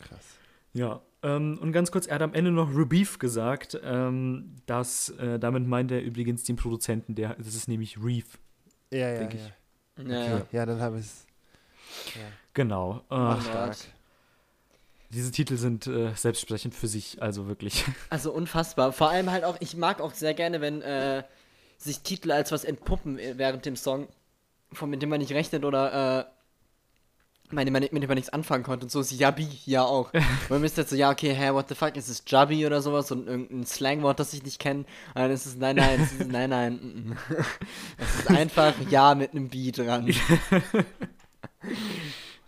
Krass. 0.00 0.24
Ja, 0.72 1.00
ähm, 1.22 1.58
und 1.60 1.72
ganz 1.72 1.90
kurz, 1.90 2.06
er 2.06 2.16
hat 2.16 2.22
am 2.22 2.34
Ende 2.34 2.50
noch 2.50 2.70
Rebeef 2.74 3.18
gesagt, 3.18 3.78
ähm, 3.82 4.56
dass, 4.66 5.08
äh, 5.10 5.38
damit 5.38 5.66
meint 5.66 5.90
er 5.90 6.02
übrigens 6.02 6.44
den 6.44 6.56
Produzenten, 6.56 7.14
der, 7.14 7.34
das 7.34 7.54
ist 7.54 7.68
nämlich 7.68 7.98
Reef. 8.02 8.38
Ja, 8.90 8.98
ja, 8.98 9.22
ja. 9.22 9.28
ich. 9.28 9.34
Ja, 9.44 9.52
Okay. 9.98 10.42
Ja, 10.52 10.66
dann 10.66 10.80
habe 10.80 10.98
ich 10.98 11.06
es. 11.06 11.26
Genau. 12.52 13.02
Äh, 13.10 13.14
ja. 13.14 13.40
stark. 13.40 13.76
Diese 15.10 15.30
Titel 15.30 15.56
sind 15.56 15.86
äh, 15.86 16.12
selbstsprechend 16.14 16.74
für 16.74 16.88
sich, 16.88 17.22
also 17.22 17.46
wirklich. 17.46 17.84
Also 18.10 18.32
unfassbar. 18.32 18.92
Vor 18.92 19.10
allem 19.10 19.30
halt 19.30 19.44
auch, 19.44 19.56
ich 19.60 19.76
mag 19.76 20.00
auch 20.00 20.14
sehr 20.14 20.34
gerne, 20.34 20.60
wenn 20.60 20.82
äh, 20.82 21.22
sich 21.78 22.00
Titel 22.00 22.32
als 22.32 22.52
was 22.52 22.64
entpuppen 22.64 23.18
äh, 23.18 23.34
während 23.36 23.64
dem 23.66 23.76
Song, 23.76 24.08
von 24.72 24.90
mit 24.90 25.02
dem 25.02 25.08
man 25.08 25.20
nicht 25.20 25.32
rechnet 25.32 25.64
oder 25.64 26.20
äh, 26.20 26.24
mit 27.50 27.66
dem 27.66 27.72
man, 27.72 27.82
mit 27.82 28.02
dem 28.02 28.08
man 28.08 28.16
nichts 28.16 28.32
anfangen 28.32 28.64
konnte. 28.64 28.86
Und 28.86 28.90
so 28.90 29.00
ist 29.00 29.12
Yabi 29.12 29.48
ja 29.66 29.84
auch. 29.84 30.12
man 30.48 30.60
müsste 30.60 30.80
jetzt 30.80 30.90
so, 30.90 30.96
ja, 30.96 31.10
okay, 31.10 31.32
hä, 31.32 31.52
what 31.52 31.68
the 31.68 31.74
fuck, 31.74 31.96
ist 31.96 32.08
es 32.08 32.24
Jabby 32.26 32.66
oder 32.66 32.82
sowas 32.82 33.10
und 33.12 33.28
irgendein 33.28 33.64
Slangwort, 33.64 34.18
das 34.18 34.32
ich 34.32 34.42
nicht 34.42 34.58
kenne. 34.58 34.80
Und 34.80 34.86
dann 35.14 35.30
ist 35.30 35.46
es, 35.46 35.56
nein, 35.56 35.76
nein, 35.76 36.00
es 36.00 36.12
ist, 36.12 36.28
nein, 36.28 36.50
nein. 36.50 36.72
mm, 36.74 37.10
mm. 37.10 37.16
Es 37.98 38.14
ist 38.16 38.30
einfach 38.30 38.74
Ja 38.90 39.14
mit 39.14 39.32
einem 39.32 39.48
Beat 39.48 39.78
dran. 39.78 40.08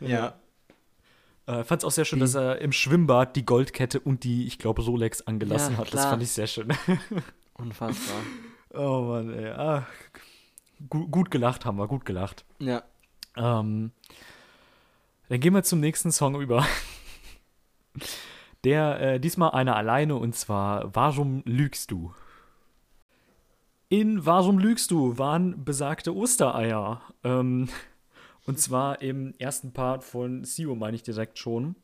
ja. 0.01 0.35
Äh, 1.49 1.65
Fand 1.65 1.81
es 1.81 1.85
auch 1.87 1.91
sehr 1.91 2.05
schön, 2.05 2.21
dass 2.21 2.35
er 2.35 2.61
im 2.61 2.73
Schwimmbad 2.73 3.35
die 3.35 3.47
Goldkette 3.47 4.01
und 4.01 4.23
die, 4.23 4.47
ich 4.47 4.59
glaube, 4.59 4.83
Rolex 4.83 5.23
angelassen 5.23 5.73
Ja, 5.75 5.79
hat. 5.79 5.95
Das 5.95 6.05
fand 6.05 6.23
ich 6.23 6.31
sehr 6.31 6.47
schön. 6.47 6.69
Unfassbar. 7.55 8.19
oh 8.75 9.01
Mann, 9.05 9.33
ey. 9.33 9.49
Ah, 9.53 9.87
gut, 10.91 11.11
gut 11.11 11.31
gelacht 11.31 11.65
haben 11.65 11.79
wir, 11.79 11.89
gut 11.89 12.05
gelacht. 12.05 12.45
Ja. 12.59 12.83
Ähm, 13.35 13.93
dann 15.31 15.41
gehen 15.41 15.55
wir 15.55 15.63
zum 15.63 15.81
nächsten 15.81 16.13
Song 16.13 16.39
über. 16.39 16.67
Der 18.65 19.01
äh, 19.01 19.21
diesmal 19.21 19.53
einer 19.53 19.75
alleine 19.75 20.17
und 20.17 20.35
zwar 20.35 20.95
Warum 20.95 21.43
lügst 21.47 21.91
du? 21.91 22.13
In 23.89 24.27
Warum 24.27 24.59
lügst 24.59 24.91
du 24.91 25.17
waren 25.17 25.65
besagte 25.65 26.15
Ostereier. 26.15 27.01
Ähm, 27.25 27.71
und 28.49 28.59
zwar 28.59 29.03
im 29.03 29.35
ersten 29.39 29.73
Part 29.75 30.05
von 30.05 30.43
Sio, 30.43 30.75
meine 30.75 30.97
ich 30.97 31.03
direkt 31.03 31.39
schon. 31.39 31.77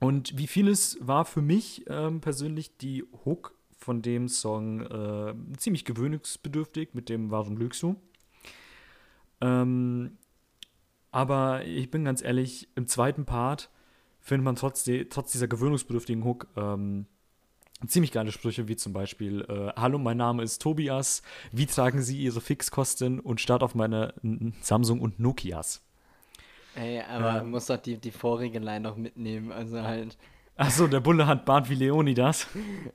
Und 0.00 0.38
wie 0.38 0.46
vieles 0.46 0.96
war 1.00 1.26
für 1.26 1.42
mich 1.42 1.84
ähm, 1.88 2.22
persönlich 2.22 2.78
die 2.78 3.04
Hook 3.26 3.54
von 3.76 4.00
dem 4.00 4.28
Song 4.28 4.80
äh, 4.80 5.34
ziemlich 5.58 5.84
gewöhnungsbedürftig 5.84 6.94
mit 6.94 7.10
dem 7.10 7.30
Warum 7.30 7.58
lügst 7.58 7.82
du? 7.82 7.96
Ähm, 9.42 10.16
aber 11.10 11.66
ich 11.66 11.90
bin 11.90 12.06
ganz 12.06 12.22
ehrlich, 12.22 12.66
im 12.76 12.86
zweiten 12.86 13.26
Part 13.26 13.68
findet 14.20 14.44
man 14.46 14.56
trotz, 14.56 14.84
de, 14.84 15.04
trotz 15.04 15.32
dieser 15.32 15.48
gewöhnungsbedürftigen 15.48 16.24
Hook 16.24 16.48
ähm, 16.56 17.04
ziemlich 17.88 18.12
geile 18.12 18.32
Sprüche, 18.32 18.68
wie 18.68 18.76
zum 18.76 18.92
Beispiel: 18.92 19.42
äh, 19.48 19.72
Hallo, 19.80 19.98
mein 19.98 20.16
Name 20.16 20.42
ist 20.42 20.60
Tobias. 20.62 21.22
Wie 21.52 21.66
tragen 21.66 22.02
Sie 22.02 22.18
Ihre 22.18 22.40
Fixkosten 22.40 23.20
und 23.20 23.40
start 23.40 23.62
auf 23.62 23.74
meine 23.74 24.14
Samsung 24.60 25.00
und 25.00 25.18
Nokias? 25.20 25.82
Ey, 26.76 27.00
aber 27.02 27.34
man 27.34 27.50
muss 27.50 27.66
doch 27.66 27.76
die, 27.76 27.98
die 27.98 28.10
vorige 28.10 28.58
Line 28.58 28.80
noch 28.80 28.96
mitnehmen. 28.96 29.52
Also 29.52 29.82
halt, 29.82 30.16
Achso, 30.56 30.86
der 30.86 31.00
Bulle 31.00 31.26
hat 31.26 31.44
Bart 31.44 31.68
wie 31.68 31.74
Leonidas. 31.74 32.46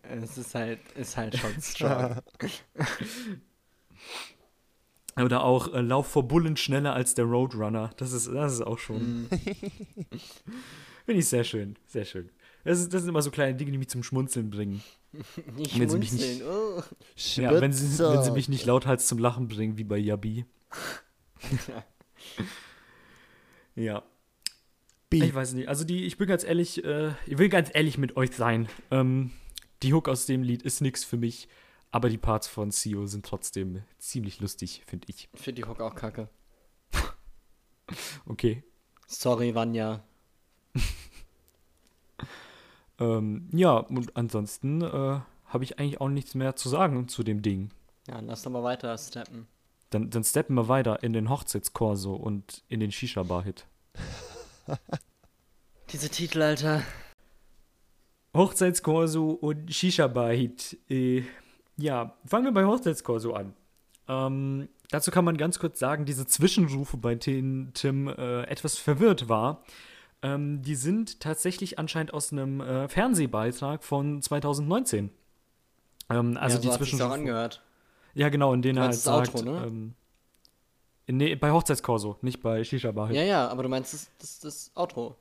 es 0.02 0.38
ist 0.38 0.56
halt, 0.56 0.80
ist 0.94 1.18
halt 1.18 1.38
schon 1.38 1.52
strong. 1.62 2.22
Oder 5.18 5.44
auch 5.44 5.74
äh, 5.74 5.82
Lauf 5.82 6.08
vor 6.08 6.28
Bullen 6.28 6.56
schneller 6.56 6.94
als 6.94 7.16
der 7.16 7.26
Roadrunner. 7.26 7.92
Das 7.98 8.14
ist, 8.14 8.28
das 8.28 8.54
ist 8.54 8.62
auch 8.62 8.80
schon. 8.80 9.28
Finde 11.06 11.20
ich 11.20 11.28
sehr 11.28 11.44
schön. 11.44 11.76
Sehr 11.88 12.06
schön. 12.06 12.30
Das, 12.64 12.80
ist, 12.80 12.94
das 12.94 13.02
sind 13.02 13.10
immer 13.10 13.22
so 13.22 13.32
kleine 13.32 13.56
Dinge, 13.56 13.72
die 13.72 13.78
mich 13.78 13.90
zum 13.90 14.04
Schmunzeln 14.04 14.50
bringen. 14.50 14.84
Nicht 15.56 15.80
Wenn 15.80 15.90
sie 15.90 15.98
mich 15.98 16.10
schmunzeln. 16.10 16.38
nicht- 16.38 16.44
Oh. 16.46 16.84
Ja, 17.42 17.62
wenn 17.62 17.74
sie, 17.74 17.98
wenn 18.00 18.24
sie 18.24 18.32
mich 18.32 18.50
nicht 18.50 18.66
lauthals 18.66 19.08
zum 19.08 19.18
Lachen 19.18 19.48
bringen, 19.48 19.78
wie 19.78 19.84
bei 19.84 19.98
Yabi. 19.98 20.46
ja. 23.76 24.04
B. 25.10 25.24
Ich 25.24 25.34
weiß 25.34 25.54
nicht. 25.54 25.68
Also 25.68 25.84
die, 25.86 26.06
ich 26.06 26.18
bin 26.18 26.28
ganz 26.28 26.44
ehrlich, 26.44 26.84
äh, 26.84 27.10
ich 27.26 27.38
will 27.38 27.50
ganz 27.50 27.70
ehrlich 27.74 27.98
mit 27.98 28.16
euch 28.18 28.36
sein. 28.36 28.68
Ähm, 28.92 29.32
die 29.82 29.94
Hook 29.94 30.08
aus 30.10 30.26
dem 30.28 30.44
Lied 30.44 30.62
ist 30.62 30.82
nix 30.82 31.04
für 31.04 31.18
mich, 31.18 31.48
aber 31.92 32.10
die 32.10 32.18
Parts 32.20 32.48
von 32.48 32.70
Sio 32.72 33.08
sind 33.08 33.26
trotzdem 33.26 33.82
ziemlich 33.98 34.40
lustig, 34.40 34.84
finde 34.86 35.08
ich. 35.10 35.30
Ich 35.34 35.42
finde 35.42 35.62
die 35.64 35.68
Hook 35.68 35.82
auch 35.82 35.96
kacke. 35.96 36.30
Okay. 38.28 38.62
Sorry, 39.08 39.56
Vanya. 39.56 40.04
Ähm, 43.00 43.50
ja, 43.52 43.78
und 43.78 44.16
ansonsten 44.16 44.82
äh, 44.82 45.20
habe 45.46 45.64
ich 45.64 45.80
eigentlich 45.80 46.02
auch 46.02 46.10
nichts 46.10 46.36
mehr 46.36 46.56
zu 46.56 46.70
sagen 46.70 47.08
zu 47.08 47.24
dem 47.24 47.42
Ding. 47.42 47.70
Ja, 48.08 48.20
lass 48.20 48.44
doch 48.44 48.52
mal 48.52 48.64
weiter 48.64 48.98
steppen. 48.98 49.48
Dann, 49.90 50.10
dann 50.10 50.24
steppen 50.24 50.56
wir 50.56 50.68
weiter 50.68 51.02
in 51.02 51.14
den 51.14 51.30
Hochzeitskorso 51.30 52.14
und 52.14 52.64
in 52.68 52.80
den 52.80 52.92
Shisha-Bar-Hit. 52.92 53.66
Diese 55.92 56.10
Titel, 56.10 56.42
Alter. 56.42 56.84
Hochzeitskorso 58.36 59.32
und 59.32 59.74
Shisha-Bar-Hit. 59.74 60.78
Äh, 60.90 61.24
ja, 61.78 62.16
fangen 62.26 62.46
wir 62.46 62.52
bei 62.52 62.66
Hochzeitskorso 62.66 63.34
an. 63.34 63.54
Ähm, 64.08 64.70
dazu 64.90 65.10
kann 65.10 65.26
man 65.26 65.38
ganz 65.38 65.60
kurz 65.60 65.80
sagen, 65.80 66.06
diese 66.06 66.28
Zwischenrufe, 66.28 66.98
bei 66.98 67.16
denen 67.16 67.74
Tim 67.74 68.08
äh, 68.08 68.44
etwas 68.44 68.78
verwirrt 68.78 69.30
war, 69.30 69.64
ähm, 70.22 70.62
die 70.62 70.76
sind 70.76 71.20
tatsächlich 71.20 71.80
anscheinend 71.80 72.14
aus 72.14 72.32
einem 72.32 72.62
äh, 72.62 72.88
Fernsehbeitrag 72.88 73.84
von 73.84 74.22
2019. 74.22 75.10
Ähm, 76.10 76.38
also 76.38 76.56
ja, 76.58 76.62
die 76.62 76.68
so 76.68 76.74
hat 76.74 76.84
sich's 76.84 77.02
auch 77.02 77.12
angehört. 77.12 77.62
Ja, 78.14 78.30
genau, 78.30 78.54
in 78.54 78.62
denen 78.62 78.78
er 78.78 78.84
halt 78.86 78.94
das 78.94 79.04
sagt. 79.04 79.36
Outro, 79.36 79.44
ne? 79.50 79.66
ähm, 79.68 79.94
nee, 81.08 81.36
bei 81.36 81.52
Hochzeitskorso, 81.52 82.18
nicht 82.22 82.42
bei 82.42 82.64
Shisha-Bar-Hit. 82.64 83.16
Ja, 83.16 83.24
ja, 83.24 83.48
aber 83.48 83.64
du 83.64 83.70
meinst 83.70 83.94
das, 83.94 84.10
das, 84.20 84.40
das 84.40 84.72
Outro. 84.76 85.16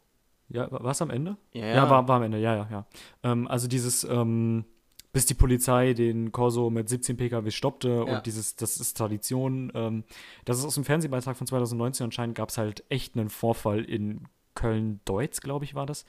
Ja, 0.49 0.71
war 0.71 0.91
es 0.93 1.03
am 1.03 1.11
Ende? 1.11 1.37
Ja, 1.53 1.67
Ja, 1.67 1.91
war, 1.91 2.09
war 2.09 2.17
am 2.17 2.23
Ende, 2.23 2.39
ja, 2.39 2.55
ja, 2.55 2.69
ja. 2.71 2.87
Ähm, 3.23 3.47
also 3.49 3.69
dieses, 3.69 4.03
ähm, 4.05 4.65
bis 5.13 5.27
die 5.27 5.35
Polizei 5.35 5.93
den 5.93 6.33
Corso 6.33 6.71
mit 6.71 6.89
17 6.89 7.17
PKW 7.19 7.51
stoppte 7.51 7.89
Ja. 7.89 8.03
und 8.17 8.27
dieses, 8.27 8.57
das 8.57 8.79
ist 8.79 8.97
Tradition. 8.97 9.71
Ähm, 9.75 10.05
das 10.47 10.59
ist 10.59 10.65
aus 10.65 10.75
dem 10.75 10.85
Fernsehbeitrag 10.85 11.37
von 11.37 11.47
2019. 11.47 12.05
Anscheinend 12.05 12.35
gab 12.35 12.49
es 12.49 12.57
halt 12.57 12.85
echt 12.89 13.17
einen 13.17 13.29
Vorfall 13.29 13.85
in 13.85 14.27
Köln-Deutz, 14.59 15.41
glaube 15.41 15.65
ich, 15.65 15.75
war 15.75 15.87
das, 15.87 16.05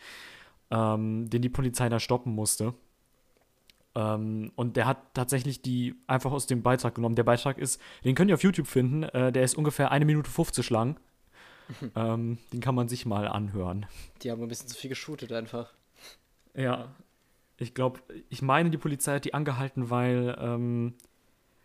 ähm, 0.72 1.30
den 1.30 1.41
die 1.41 1.50
Polizei 1.50 1.88
da 1.88 2.00
stoppen 2.00 2.34
musste. 2.34 2.74
Ähm, 3.95 4.52
und 4.56 4.76
der 4.76 4.86
hat 4.88 5.14
tatsächlich 5.14 5.62
die 5.62 5.95
einfach 6.08 6.32
aus 6.32 6.47
dem 6.47 6.64
Beitrag 6.64 6.95
genommen. 6.95 7.16
Der 7.16 7.24
Beitrag 7.24 7.58
ist, 7.58 7.80
den 8.04 8.16
könnt 8.16 8.30
ihr 8.30 8.36
auf 8.36 8.43
YouTube 8.43 8.68
finden, 8.68 9.04
äh, 9.04 9.32
der 9.32 9.43
ist 9.43 9.56
ungefähr 9.56 9.91
eine 9.91 10.06
Minute 10.06 10.30
50 10.30 10.70
lang. 10.70 11.00
ähm, 11.95 12.39
den 12.52 12.62
kann 12.62 12.74
man 12.74 12.89
sich 12.89 13.06
mal 13.06 13.28
anhören. 13.28 13.86
Die 14.24 14.32
haben 14.32 14.41
ein 14.41 14.47
bisschen 14.47 14.68
zu 14.68 14.76
viel 14.76 14.89
geshootet 14.89 15.32
einfach. 15.32 15.72
Ja, 16.56 16.95
ich 17.58 17.76
glaube, 17.76 18.00
ich 18.30 18.41
meine, 18.41 18.72
die 18.72 18.78
Polizei 18.78 19.16
hat 19.16 19.26
die 19.26 19.36
angehalten, 19.36 19.91
weil 19.91 20.36
ähm, 20.39 20.95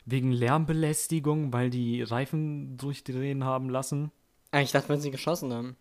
wegen 0.04 0.32
Lärmbelästigung, 0.32 1.52
weil 1.52 1.70
die 1.70 2.02
Reifen 2.02 2.76
durchdrehen 2.76 3.44
haben 3.44 3.70
lassen. 3.70 4.10
Ich 4.54 4.72
dachte, 4.72 4.90
wenn 4.90 5.00
sie 5.00 5.10
geschossen 5.10 5.52
haben. 5.52 5.76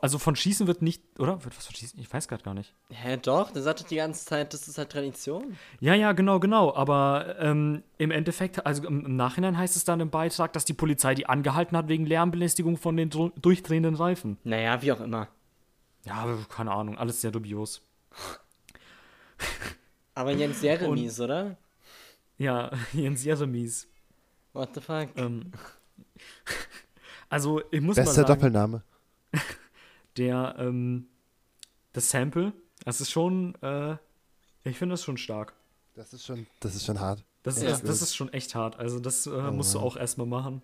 Also 0.00 0.18
von 0.18 0.36
Schießen 0.36 0.68
wird 0.68 0.82
nicht, 0.82 1.02
oder? 1.18 1.44
Wird 1.44 1.56
was 1.56 1.66
von 1.66 1.74
Schießen? 1.74 1.98
Ich 1.98 2.12
weiß 2.12 2.28
gerade 2.28 2.44
gar 2.44 2.54
nicht. 2.54 2.74
Hä, 2.90 3.16
doch? 3.16 3.50
Der 3.50 3.60
sagte 3.60 3.84
die 3.84 3.96
ganze 3.96 4.24
Zeit, 4.24 4.54
das 4.54 4.68
ist 4.68 4.78
halt 4.78 4.90
Tradition. 4.90 5.56
Ja, 5.80 5.94
ja, 5.94 6.12
genau, 6.12 6.38
genau. 6.38 6.74
Aber 6.74 7.36
ähm, 7.40 7.82
im 7.98 8.12
Endeffekt, 8.12 8.64
also 8.64 8.86
im, 8.86 9.04
im 9.04 9.16
Nachhinein 9.16 9.58
heißt 9.58 9.74
es 9.74 9.84
dann 9.84 9.98
im 9.98 10.10
Beitrag, 10.10 10.52
dass 10.52 10.64
die 10.64 10.74
Polizei 10.74 11.16
die 11.16 11.26
angehalten 11.26 11.76
hat 11.76 11.88
wegen 11.88 12.06
Lärmbelästigung 12.06 12.76
von 12.76 12.96
den 12.96 13.10
durchdrehenden 13.10 13.96
Reifen. 13.96 14.38
Naja, 14.44 14.80
wie 14.80 14.92
auch 14.92 15.00
immer. 15.00 15.28
Ja, 16.04 16.26
keine 16.48 16.70
Ahnung, 16.70 16.96
alles 16.96 17.20
sehr 17.20 17.32
dubios. 17.32 17.82
Aber 20.14 20.30
Jens 20.30 20.62
Jeremies, 20.62 21.18
oder? 21.18 21.56
Ja, 22.38 22.70
Jens 22.92 23.24
Jeremies. 23.24 23.88
What 24.52 24.70
the 24.74 24.80
fuck? 24.80 25.08
Ähm, 25.16 25.50
also, 27.28 27.60
ich 27.72 27.80
muss 27.80 27.96
mal 27.96 28.04
Bester 28.04 28.22
sagen, 28.22 28.28
Doppelname. 28.28 28.82
der, 30.16 30.56
ähm, 30.58 31.06
das 31.92 32.10
Sample, 32.10 32.52
das 32.84 33.00
ist 33.00 33.10
schon, 33.10 33.54
äh, 33.62 33.96
ich 34.64 34.76
finde 34.78 34.94
das 34.94 35.04
schon 35.04 35.16
stark. 35.16 35.54
Das 35.94 36.12
ist 36.12 36.24
schon, 36.24 36.46
das 36.60 36.74
ist 36.74 36.84
schon 36.84 36.98
hart. 37.00 37.24
Das, 37.42 37.60
Ja. 37.62 37.70
ist, 37.70 37.86
das 37.86 38.02
ist 38.02 38.16
schon 38.16 38.32
echt 38.32 38.54
hart. 38.54 38.78
Also, 38.78 38.98
das 38.98 39.26
äh, 39.26 39.50
musst 39.50 39.74
du 39.74 39.80
auch 39.80 39.96
erstmal 39.96 40.26
machen. 40.26 40.62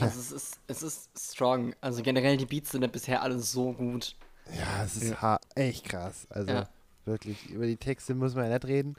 Also 0.00 0.20
es 0.20 0.30
ist, 0.30 0.60
es 0.68 0.82
ist 0.84 1.10
strong. 1.18 1.74
Also 1.80 2.02
generell 2.02 2.36
die 2.36 2.46
Beats 2.46 2.70
sind 2.70 2.82
ja 2.82 2.88
bisher 2.88 3.22
alle 3.22 3.38
so 3.40 3.72
gut. 3.72 4.14
Ja, 4.56 4.84
es 4.84 4.94
ist 4.96 5.10
Ja. 5.10 5.22
ha 5.22 5.40
echt 5.56 5.84
krass. 5.86 6.28
Also 6.30 6.52
Ja. 6.52 6.68
wirklich, 7.06 7.46
über 7.50 7.66
die 7.66 7.76
Texte 7.76 8.14
muss 8.14 8.34
man 8.36 8.44
ja 8.48 8.52
nicht 8.54 8.66
reden. 8.66 8.94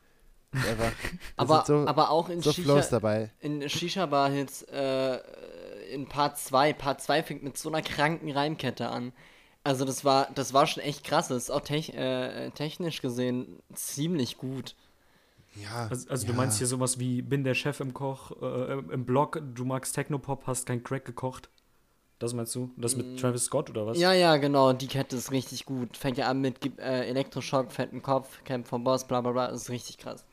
Einfach, 0.52 0.92
Aber, 1.38 1.64
so, 1.66 1.86
aber 1.88 2.10
auch 2.10 2.28
in 2.28 2.42
so 2.42 2.52
Shisha, 2.52 2.66
Flows 2.74 2.90
dabei. 2.90 3.32
in 3.40 3.70
Shisha 3.70 4.06
Bar 4.08 4.32
jetzt 4.32 4.68
äh, 4.70 5.18
in 5.94 6.10
Part 6.10 6.38
2. 6.40 6.74
Part 6.74 7.02
2 7.02 7.24
fängt 7.24 7.44
mit 7.44 7.58
so 7.58 7.70
einer 7.70 7.82
kranken 7.82 8.32
Reimkette 8.32 8.90
an. 8.90 9.14
Also 9.66 9.84
das 9.84 10.06
war, 10.06 10.30
das 10.36 10.54
war 10.54 10.68
schon 10.68 10.84
echt 10.84 11.04
krass. 11.04 11.28
Das 11.28 11.44
ist 11.44 11.50
auch 11.50 11.60
tech, 11.62 11.90
äh, 11.94 12.52
technisch 12.52 13.02
gesehen 13.02 13.62
ziemlich 13.74 14.38
gut. 14.38 14.76
Ja, 15.56 15.88
Also, 15.90 16.10
also 16.10 16.26
ja. 16.26 16.32
du 16.32 16.38
meinst 16.38 16.58
hier 16.58 16.68
sowas 16.68 17.00
wie, 17.00 17.22
bin 17.22 17.44
der 17.44 17.56
Chef 17.56 17.80
im 17.80 17.94
Koch, 17.94 18.32
äh, 18.42 18.74
im 18.74 19.06
Blog, 19.06 19.42
du 19.56 19.66
magst 19.66 19.96
Technopop, 19.96 20.46
hast 20.48 20.66
kein 20.68 20.84
Crack 20.84 21.06
gekocht. 21.06 21.50
Das 22.20 22.34
meinst 22.34 22.56
du? 22.56 22.70
Das 22.78 22.96
mit 22.96 23.20
Travis 23.20 23.46
Scott 23.46 23.70
oder 23.70 23.88
was? 23.88 23.98
Ja, 23.98 24.14
ja, 24.14 24.38
genau, 24.38 24.72
die 24.74 24.88
Kette 24.88 25.16
ist 25.18 25.32
richtig 25.32 25.66
gut. 25.66 25.98
Fängt 25.98 26.18
ja 26.18 26.30
an 26.30 26.42
mit 26.42 26.62
gib, 26.62 26.80
äh, 26.80 27.08
Elektroschock, 27.08 27.72
fetten 27.72 28.02
Kopf, 28.02 28.44
Camp 28.46 28.68
vom 28.68 28.84
Boss, 28.84 29.06
bla 29.08 29.22
bla 29.22 29.32
bla. 29.32 29.48
Das 29.50 29.64
ist 29.64 29.70
richtig 29.70 29.98
krass. 29.98 30.24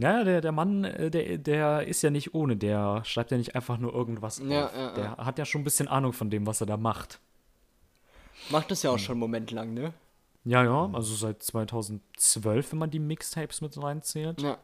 Ja, 0.00 0.24
der, 0.24 0.40
der 0.40 0.52
Mann, 0.52 0.84
äh, 0.84 1.10
der, 1.10 1.36
der 1.36 1.86
ist 1.86 2.00
ja 2.00 2.08
nicht 2.08 2.32
ohne, 2.34 2.56
der 2.56 3.04
schreibt 3.04 3.30
ja 3.32 3.36
nicht 3.36 3.54
einfach 3.54 3.76
nur 3.76 3.92
irgendwas 3.92 4.40
auf. 4.40 4.46
Ja, 4.46 4.70
ja, 4.74 4.94
der 4.94 5.16
hat 5.18 5.38
ja 5.38 5.44
schon 5.44 5.60
ein 5.60 5.64
bisschen 5.64 5.88
Ahnung 5.88 6.14
von 6.14 6.30
dem, 6.30 6.46
was 6.46 6.62
er 6.62 6.66
da 6.66 6.78
macht. 6.78 7.20
Macht 8.48 8.70
das 8.70 8.82
ja 8.82 8.90
auch 8.90 8.98
schon 8.98 9.14
einen 9.14 9.20
Moment 9.20 9.50
lang, 9.50 9.74
ne? 9.74 9.92
Ja, 10.44 10.64
ja, 10.64 10.88
also 10.94 11.14
seit 11.14 11.42
2012, 11.42 12.72
wenn 12.72 12.78
man 12.78 12.90
die 12.90 12.98
Mixtapes 12.98 13.60
mit 13.60 13.76
reinzählt. 13.80 14.40
Ja, 14.40 14.56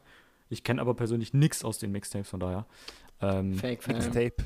Ich 0.48 0.64
kenne 0.64 0.80
aber 0.80 0.94
persönlich 0.94 1.34
nichts 1.34 1.62
aus 1.64 1.76
den 1.76 1.92
Mixtapes, 1.92 2.30
von 2.30 2.40
daher. 2.40 2.64
Ähm, 3.20 3.54
Fake 3.58 3.82
Fan. 3.82 3.96
Mixtape. 3.96 4.36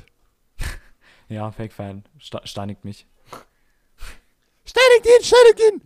ja, 1.29 1.51
Fake-Fan, 1.51 2.03
Sta 2.19 2.45
steinigt 2.45 2.83
mich. 2.83 3.07
Steinig 4.65 5.05
ihn, 5.05 5.23
steinig 5.23 5.59
ihn! 5.71 5.81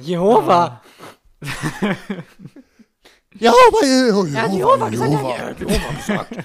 Jehova, 0.00 0.82
Jehova, 3.38 4.26
Er 4.34 4.42
hat 4.42 4.52
Jehova 4.52 4.88
gesagt, 4.88 5.12
er 5.12 5.46
hat 5.46 5.60
Jehova 5.60 5.92
gesagt. 5.96 6.36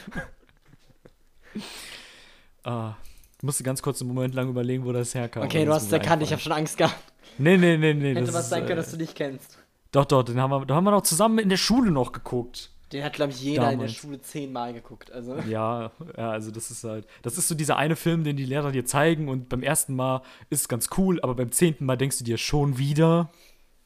Ah, 2.67 2.95
ich 3.37 3.43
musste 3.43 3.63
ganz 3.63 3.79
kurz 3.79 4.01
einen 4.01 4.07
Moment 4.11 4.33
lang 4.33 4.49
überlegen, 4.49 4.85
wo 4.85 4.91
das 4.91 5.13
herkam. 5.13 5.43
Okay, 5.43 5.59
aber 5.59 5.65
du 5.67 5.73
hast 5.75 5.85
es 5.85 5.91
erkannt, 5.91 6.23
ich 6.23 6.31
habe 6.31 6.41
schon 6.41 6.51
Angst 6.51 6.79
gehabt. 6.79 6.95
Nee, 7.37 7.57
nee, 7.57 7.77
nee, 7.77 7.93
nee. 7.93 8.15
Hätte 8.15 8.33
was 8.33 8.49
sein 8.49 8.61
können, 8.65 8.79
äh, 8.79 8.81
dass 8.81 8.89
du 8.91 8.97
nicht 8.97 9.13
kennst. 9.13 9.59
Doch, 9.91 10.05
doch, 10.05 10.23
den 10.23 10.41
haben 10.41 10.49
wir, 10.49 10.65
da 10.65 10.73
haben 10.73 10.83
wir 10.83 10.89
noch 10.89 11.03
zusammen 11.03 11.37
in 11.37 11.49
der 11.49 11.57
Schule 11.57 11.91
noch 11.91 12.11
geguckt. 12.11 12.71
Den 12.91 13.03
hat, 13.03 13.13
glaube 13.13 13.33
ich, 13.33 13.41
jeder 13.41 13.63
in 13.63 13.79
der 13.79 13.87
Damals. 13.87 13.93
Schule 13.93 14.19
zehnmal 14.21 14.73
geguckt. 14.73 15.11
Also. 15.11 15.35
Ja, 15.47 15.91
ja, 16.17 16.31
also 16.31 16.49
das 16.49 16.71
ist 16.71 16.83
halt, 16.83 17.07
das 17.21 17.37
ist 17.37 17.47
so 17.47 17.55
dieser 17.55 17.77
eine 17.77 17.95
Film, 17.95 18.23
den 18.23 18.35
die 18.35 18.45
Lehrer 18.45 18.71
dir 18.71 18.85
zeigen 18.85 19.29
und 19.29 19.47
beim 19.47 19.61
ersten 19.61 19.95
Mal 19.95 20.21
ist 20.49 20.61
es 20.61 20.67
ganz 20.67 20.89
cool, 20.97 21.19
aber 21.21 21.35
beim 21.35 21.51
zehnten 21.51 21.85
Mal 21.85 21.97
denkst 21.97 22.17
du 22.17 22.23
dir 22.23 22.37
schon 22.37 22.77
wieder. 22.77 23.29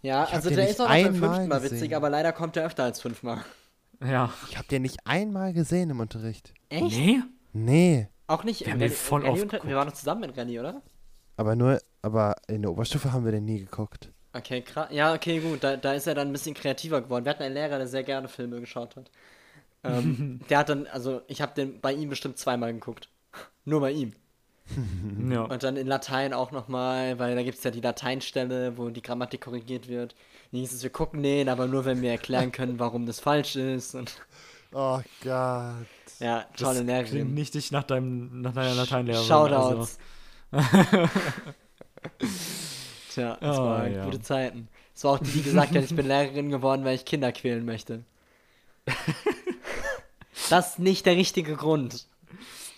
Ja, 0.01 0.25
Ich 0.25 0.33
also 0.33 0.49
der 0.49 0.69
ist 0.69 0.79
auch 0.79 0.85
noch 0.85 0.93
beim 0.95 1.05
einmal 1.07 1.29
fünften 1.29 1.47
Mal 1.49 1.59
gesehen. 1.59 1.77
witzig, 1.77 1.95
aber 1.95 2.09
leider 2.09 2.31
kommt 2.31 2.55
er 2.57 2.65
öfter 2.65 2.83
als 2.83 3.01
fünfmal. 3.01 3.43
Ja. 4.03 4.31
Ich 4.49 4.57
habe 4.57 4.67
den 4.69 4.81
nicht 4.83 4.97
einmal 5.05 5.51
gesehen 5.53 5.89
im 5.89 5.99
Unterricht. 5.99 6.53
Echt? 6.69 6.83
Nee? 6.97 7.19
Nee, 7.51 8.07
Auch 8.27 8.43
nicht 8.43 8.65
Wir 8.65 8.71
haben 8.73 8.79
den 8.79 8.91
voll 8.91 9.25
oft 9.25 9.41
unter- 9.41 9.63
Wir 9.67 9.75
waren 9.75 9.87
noch 9.87 9.93
zusammen 9.95 10.23
in 10.23 10.29
Rallye, 10.29 10.59
oder? 10.59 10.81
aber 11.35 11.55
nur, 11.55 11.81
aber 12.01 12.35
in 12.47 12.61
der 12.61 12.71
Oberstufe 12.71 13.11
haben 13.11 13.25
wir 13.25 13.31
den 13.31 13.45
nie 13.45 13.59
geguckt. 13.59 14.11
Okay, 14.33 14.61
krass. 14.61 14.89
Ja, 14.91 15.13
okay, 15.13 15.39
gut. 15.39 15.63
Da, 15.63 15.75
da 15.77 15.93
ist 15.93 16.05
er 16.05 16.13
dann 16.15 16.27
ein 16.29 16.33
bisschen 16.33 16.53
kreativer 16.53 17.01
geworden. 17.01 17.25
Wir 17.25 17.31
hatten 17.31 17.43
einen 17.43 17.55
Lehrer, 17.55 17.77
der 17.79 17.87
sehr 17.87 18.03
gerne 18.03 18.27
Filme 18.27 18.59
geschaut 18.59 18.95
hat. 18.95 19.09
Ähm, 19.83 20.39
der 20.49 20.59
hat 20.59 20.69
dann, 20.69 20.85
also 20.87 21.21
ich 21.27 21.41
habe 21.41 21.53
den 21.55 21.81
bei 21.81 21.91
ihm 21.93 22.09
bestimmt 22.09 22.37
zweimal 22.37 22.71
geguckt. 22.73 23.09
Nur 23.65 23.81
bei 23.81 23.91
ihm. 23.91 24.13
Ja. 25.31 25.41
Und 25.43 25.63
dann 25.63 25.77
in 25.77 25.87
Latein 25.87 26.33
auch 26.33 26.51
nochmal, 26.51 27.19
weil 27.19 27.35
da 27.35 27.43
gibt 27.43 27.57
es 27.57 27.63
ja 27.63 27.71
die 27.71 27.81
Lateinstelle, 27.81 28.77
wo 28.77 28.89
die 28.89 29.01
Grammatik 29.01 29.41
korrigiert 29.41 29.87
wird. 29.87 30.15
Dann 30.51 30.61
hieß 30.61 30.73
es, 30.73 30.81
wir 30.83 30.89
gucken 30.89 31.21
den, 31.23 31.49
aber 31.49 31.67
nur 31.67 31.85
wenn 31.85 32.01
wir 32.01 32.11
erklären 32.11 32.51
können, 32.51 32.79
warum 32.79 33.05
das 33.05 33.19
falsch 33.19 33.55
ist. 33.55 33.95
Und 33.95 34.15
Oh 34.71 34.99
Gott. 35.23 35.85
ja, 36.19 36.45
tolle 36.57 36.83
klingt 36.83 36.87
Lehrerin. 36.87 37.33
nicht 37.33 37.53
dich 37.55 37.71
nach, 37.71 37.83
deinem, 37.83 38.41
nach 38.41 38.53
deiner 38.53 38.75
Lateinlehrerin. 38.75 39.27
Shoutouts. 39.27 39.97
Also, 40.51 41.07
Tja, 43.11 43.37
das 43.41 43.57
Oh, 43.57 43.63
waren 43.65 43.93
ja. 43.93 44.05
gute 44.05 44.21
Zeiten. 44.21 44.67
Es 44.95 45.03
war 45.03 45.13
auch 45.13 45.19
die, 45.19 45.31
die 45.31 45.43
gesagt 45.43 45.75
hat, 45.75 45.83
ich 45.83 45.95
bin 45.95 46.07
Lehrerin 46.07 46.49
geworden, 46.49 46.83
weil 46.85 46.95
ich 46.95 47.05
Kinder 47.05 47.31
quälen 47.31 47.65
möchte. 47.65 48.03
das 50.49 50.71
ist 50.71 50.79
nicht 50.79 51.05
der 51.05 51.15
richtige 51.15 51.55
Grund. 51.55 52.05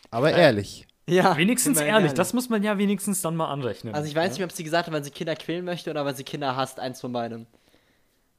Aber 0.10 0.32
ehrlich. 0.32 0.88
Ja, 1.10 1.36
wenigstens 1.36 1.78
immerhin 1.80 1.95
ehrlich, 1.95 2.14
das 2.14 2.34
muss 2.34 2.47
man 2.49 2.64
ja 2.64 2.78
wenigstens 2.78 3.22
dann 3.22 3.36
mal 3.36 3.47
anrechnen. 3.52 3.93
Also 3.93 4.08
ich 4.08 4.16
weiß 4.16 4.34
nicht, 4.34 4.43
ob 4.43 4.52
sie 4.52 4.64
gesagt 4.64 4.88
hat, 4.88 4.93
weil 4.93 5.04
sie 5.04 5.12
Kinder 5.12 5.36
quälen 5.36 5.66
möchte 5.66 5.89
oder 5.89 6.06
weil 6.06 6.16
sie 6.16 6.24
Kinder 6.24 6.56
hasst, 6.56 6.80
eins 6.80 7.02
von 7.02 7.12
beidem. 7.12 7.47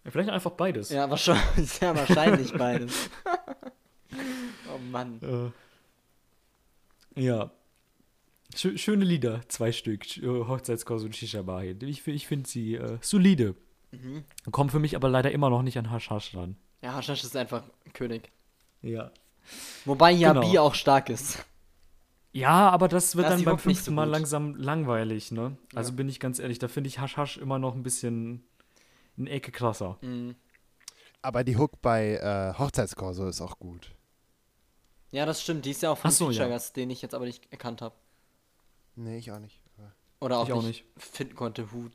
Vielleicht 0.04 0.30
einfach 0.30 0.52
beides. 0.52 0.90
Ja, 0.90 1.08
wahrscheinlich, 1.10 1.42
sehr 1.70 1.96
wahrscheinlich 1.96 2.52
beides. 2.52 3.10
oh 4.72 4.78
Mann. 4.90 5.52
Äh, 7.16 7.22
ja. 7.22 7.50
Schö 8.54 8.76
schöne 8.76 9.04
Lieder, 9.04 9.40
zwei 9.48 9.72
Stück. 9.72 10.16
äh, 10.18 10.26
Hochzeitskurs 10.26 11.04
und 11.04 11.16
Shisha 11.16 11.42
Bar. 11.42 11.64
Ich, 11.64 12.06
ich 12.06 12.26
finde 12.26 12.48
sie 12.48 12.74
äh, 12.74 12.98
solide. 13.00 13.54
Mhm. 13.92 14.24
Kommen 14.50 14.70
für 14.70 14.78
mich 14.78 14.96
aber 14.96 15.08
leider 15.08 15.30
immer 15.30 15.50
noch 15.50 15.62
nicht 15.62 15.78
an 15.78 15.90
Hasch 15.90 16.10
Hasch 16.10 16.34
ran. 16.34 16.56
Ja, 16.82 16.94
Haschasch 16.94 17.22
ist 17.22 17.36
einfach 17.36 17.62
König. 17.92 18.30
Ja. 18.82 19.10
Wobei 19.84 20.10
ja 20.10 20.32
Genau. 20.32 20.48
Bier 20.48 20.62
auch 20.62 20.74
stark 20.74 21.08
ist. 21.10 21.44
Ja, 22.32 22.70
aber 22.70 22.88
das 22.88 23.14
wird 23.14 23.26
Das 23.26 23.34
dann 23.34 23.44
beim 23.44 23.54
nicht 23.54 23.62
so 23.62 23.68
fünften 23.70 23.94
Mal 23.94 24.08
langsam 24.08 24.54
langweilig, 24.56 25.32
ne? 25.32 25.56
Also 25.74 25.92
bin 25.92 26.08
ich 26.08 26.18
ganz 26.18 26.38
ehrlich, 26.38 26.58
da 26.58 26.68
finde 26.68 26.88
ich 26.88 26.98
Hasch 26.98 27.16
Hasch 27.16 27.36
immer 27.36 27.58
noch 27.58 27.74
ein 27.74 27.82
bisschen 27.82 28.42
eine 29.18 29.28
Ecke 29.30 29.52
krasser. 29.52 29.98
Mhm. 30.00 30.34
Aber 31.20 31.44
die 31.44 31.56
Hook 31.56 31.80
bei 31.82 32.14
äh, 32.16 32.58
Hochzeitskorso 32.58 33.28
ist 33.28 33.40
auch 33.40 33.58
gut. 33.58 33.92
Ja, 35.10 35.26
das 35.26 35.42
stimmt. 35.42 35.66
Die 35.66 35.70
ist 35.70 35.82
ja 35.82 35.90
auch 35.90 35.98
von 35.98 36.10
so, 36.10 36.26
ja. 36.30 36.30
Feature-Gast, 36.32 36.74
den 36.76 36.88
ich 36.90 37.02
jetzt 37.02 37.14
aber 37.14 37.26
nicht 37.26 37.52
erkannt 37.52 37.82
habe. 37.82 37.94
Nee, 38.96 39.18
ich 39.18 39.30
auch 39.30 39.38
nicht. 39.38 39.60
Aber 39.76 39.92
Oder 40.20 40.38
auch, 40.38 40.46
Ich 40.48 40.52
auch 40.54 40.62
nicht, 40.62 40.84
finden 40.96 41.34
konnte, 41.34 41.70
who 41.72 41.90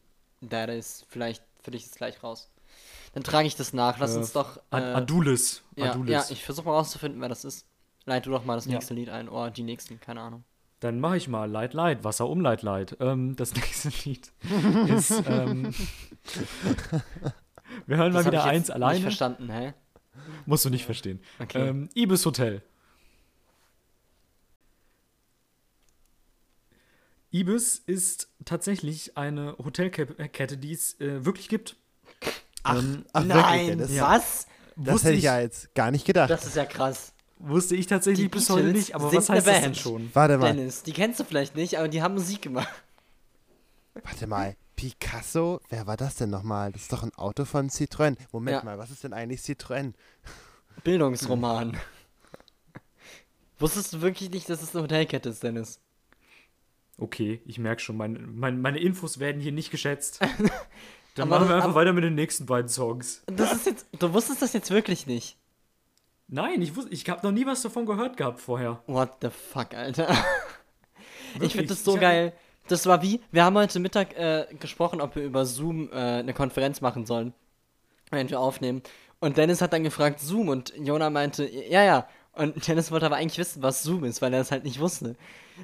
that 0.48 0.70
is. 0.70 1.04
Vielleicht 1.10 1.44
finde 1.64 1.78
ich 1.78 1.86
es 1.88 1.92
gleich 1.96 2.22
raus. 2.24 2.52
Dann 3.14 3.24
trage 3.24 3.48
ich 3.48 3.56
das 3.56 3.74
nach. 3.74 3.98
Lass 3.98 4.14
Äh, 4.14 4.18
uns 4.20 4.34
doch. 4.34 4.58
Äh, 4.72 4.76
Adulis. 4.76 5.64
ja, 5.76 5.92
Adulis. 5.92 6.12
ja, 6.12 6.26
ich 6.30 6.46
versuche 6.46 6.68
mal 6.68 6.74
rauszufinden, 6.76 7.20
wer 7.20 7.30
das 7.30 7.44
ist. 7.44 7.66
Leit 8.08 8.26
du 8.26 8.32
doch 8.32 8.46
mal 8.46 8.56
das 8.56 8.66
Ja. 8.66 8.74
nächste 8.74 8.94
Lied 8.96 9.10
ein. 9.10 9.30
Oder 9.30 9.52
die 9.52 9.64
nächsten, 9.64 10.00
keine 10.00 10.22
Ahnung. 10.22 10.44
Dann 10.80 11.00
mache 11.00 11.18
ich 11.18 11.28
mal 11.28 11.50
Light 11.50 11.74
Light, 11.74 12.04
Wasser 12.04 12.28
um 12.30 12.40
Light 12.42 12.62
Light. 12.62 12.98
Ähm, 13.00 13.36
das 13.36 13.54
nächste 13.56 13.90
Lied 14.06 14.32
ist. 14.88 15.12
Ähm, 15.28 15.74
wir 17.86 17.98
hören 17.98 18.14
mal 18.14 18.20
Das 18.20 18.26
hab 18.28 18.32
wieder 18.34 18.44
eins 18.46 18.68
Nicht 18.70 18.76
alleine. 18.76 19.02
verstanden, 19.02 19.50
hä? 19.52 19.74
Musst 20.46 20.66
du 20.66 20.70
nicht 20.70 20.86
verstehen. 20.86 21.20
Okay. 21.40 21.68
Ähm, 21.70 21.90
Ibis 21.96 22.26
Hotel. 22.26 22.62
Ibis 27.32 27.80
ist 27.86 28.30
tatsächlich 28.46 29.18
eine 29.18 29.58
Hotelkette, 29.58 30.58
die 30.58 30.72
es 30.72 31.00
äh, 31.02 31.26
wirklich 31.26 31.50
gibt. 31.50 31.76
Ähm, 32.66 33.06
Ach, 33.14 33.24
Nein, 33.24 33.38
wirklich, 33.38 33.68
Dennis? 33.90 34.00
was? 34.02 34.48
Das 34.78 34.94
wusste 34.94 35.08
hätte 35.08 35.14
ich 35.18 35.20
ich- 35.20 35.24
ja 35.26 35.40
jetzt 35.42 35.76
gar 35.76 35.92
nicht 35.92 36.06
gedacht. 36.06 36.30
Das 36.30 36.46
ist 36.46 36.56
ja 36.56 36.66
krass. 36.66 37.14
Wusste 37.40 37.76
ich 37.76 37.88
tatsächlich 37.88 38.26
Die 38.26 38.30
bis 38.30 38.50
heute 38.50 38.68
nicht, 38.74 38.96
aber 38.96 39.10
sind 39.10 39.18
was 39.20 39.30
eine 39.30 39.38
heißt 39.38 39.48
das 39.48 39.54
denn 39.56 39.64
Band. 39.64 39.78
schon? 39.78 40.10
Warte 40.14 40.38
mal, 40.38 40.54
Dennis, 40.54 40.84
die 40.84 40.94
kennst 40.94 41.20
du 41.20 41.24
vielleicht 41.24 41.56
nicht, 41.56 41.78
aber 41.78 41.88
die 41.88 42.02
haben 42.02 42.14
Musik 42.16 42.42
gemacht. 42.42 42.68
warte 44.04 44.28
mal. 44.28 44.56
Picasso, 44.76 45.60
wer 45.70 45.88
war 45.88 45.98
das 45.98 46.16
denn 46.18 46.30
nochmal? 46.30 46.72
Das 46.72 46.84
ist 46.84 46.94
doch 46.94 47.02
ein 47.02 47.12
Auto 47.16 47.46
von 47.46 47.70
Citroën. 47.72 48.16
Moment 48.32 48.58
Ja. 48.58 48.64
mal, 48.64 48.78
was 48.78 48.92
ist 48.92 49.04
denn 49.04 49.12
eigentlich 49.14 49.42
Citroën? 49.42 49.94
Bildungsroman. 50.84 51.76
Wusstest 53.60 53.94
du 53.94 54.02
wirklich 54.02 54.30
nicht, 54.30 54.48
dass 54.50 54.62
es 54.62 54.76
eine 54.76 54.84
Hotelkette 54.84 55.30
ist, 55.30 55.42
Dennis? 55.42 55.80
Okay, 57.00 57.42
ich 57.46 57.58
merke 57.58 57.82
schon, 57.82 57.98
mein, 57.98 58.36
mein, 58.36 58.62
meine 58.62 58.80
Infos 58.80 59.20
werden 59.20 59.42
hier 59.42 59.52
nicht 59.52 59.72
geschätzt. 59.72 60.20
Dann 61.16 61.28
Aber- 61.28 61.40
machen 61.40 61.50
wir 61.50 61.56
einfach 61.56 61.70
aber- 61.70 61.76
weiter 61.80 61.94
mit 61.94 62.04
den 62.04 62.14
nächsten 62.16 62.46
beiden 62.46 62.70
Songs. 62.70 63.24
Das 63.26 63.52
ist 63.54 63.66
jetzt, 63.66 63.88
du 63.98 64.14
wusstest 64.14 64.44
das 64.44 64.54
jetzt 64.54 64.70
wirklich 64.70 65.08
nicht. 65.08 65.38
Nein, 66.28 66.62
ich, 66.62 66.76
wusste, 66.76 66.92
ich 66.94 67.10
habe 67.10 67.26
noch 67.26 67.32
nie 67.32 67.46
was 67.46 67.62
davon 67.62 67.86
gehört 67.86 68.18
gehabt 68.18 68.42
vorher. 68.42 68.82
What 68.88 69.18
the 69.22 69.30
fuck, 69.30 69.74
Alter. 69.74 70.10
ich 71.34 71.34
Wirklich, 71.34 71.52
finde 71.54 71.68
das 71.70 71.84
so 71.84 71.96
ich 71.96 72.02
geil. 72.02 72.34
Das 72.68 72.86
war 72.86 73.02
wie, 73.02 73.22
wir 73.32 73.46
haben 73.46 73.56
heute 73.56 73.80
Mittag 73.80 74.18
äh, 74.18 74.46
gesprochen, 74.60 75.00
ob 75.00 75.16
wir 75.16 75.24
über 75.24 75.46
Zoom 75.46 75.90
äh, 75.92 75.96
eine 75.96 76.34
Konferenz 76.34 76.82
machen 76.82 77.06
sollen. 77.06 77.34
Wenn 78.10 78.30
wir 78.30 78.42
aufnehmen. 78.42 78.82
Und 79.20 79.38
Dennis 79.38 79.62
hat 79.62 79.72
dann 79.72 79.84
gefragt, 79.84 80.20
Zoom. 80.20 80.50
Und 80.50 80.74
Jona 80.78 81.10
meinte, 81.10 81.50
ja, 81.50 81.84
ja. 81.84 82.08
Und 82.38 82.68
Dennis 82.68 82.92
wollte 82.92 83.08
aber 83.08 83.16
eigentlich 83.16 83.40
wissen, 83.40 83.64
was 83.64 83.84
Zoom 83.84 84.04
ist, 84.04 84.22
weil 84.22 84.34
er 84.34 84.42
es 84.42 84.52
halt 84.52 84.64
nicht 84.64 84.80
wusste. 84.80 85.16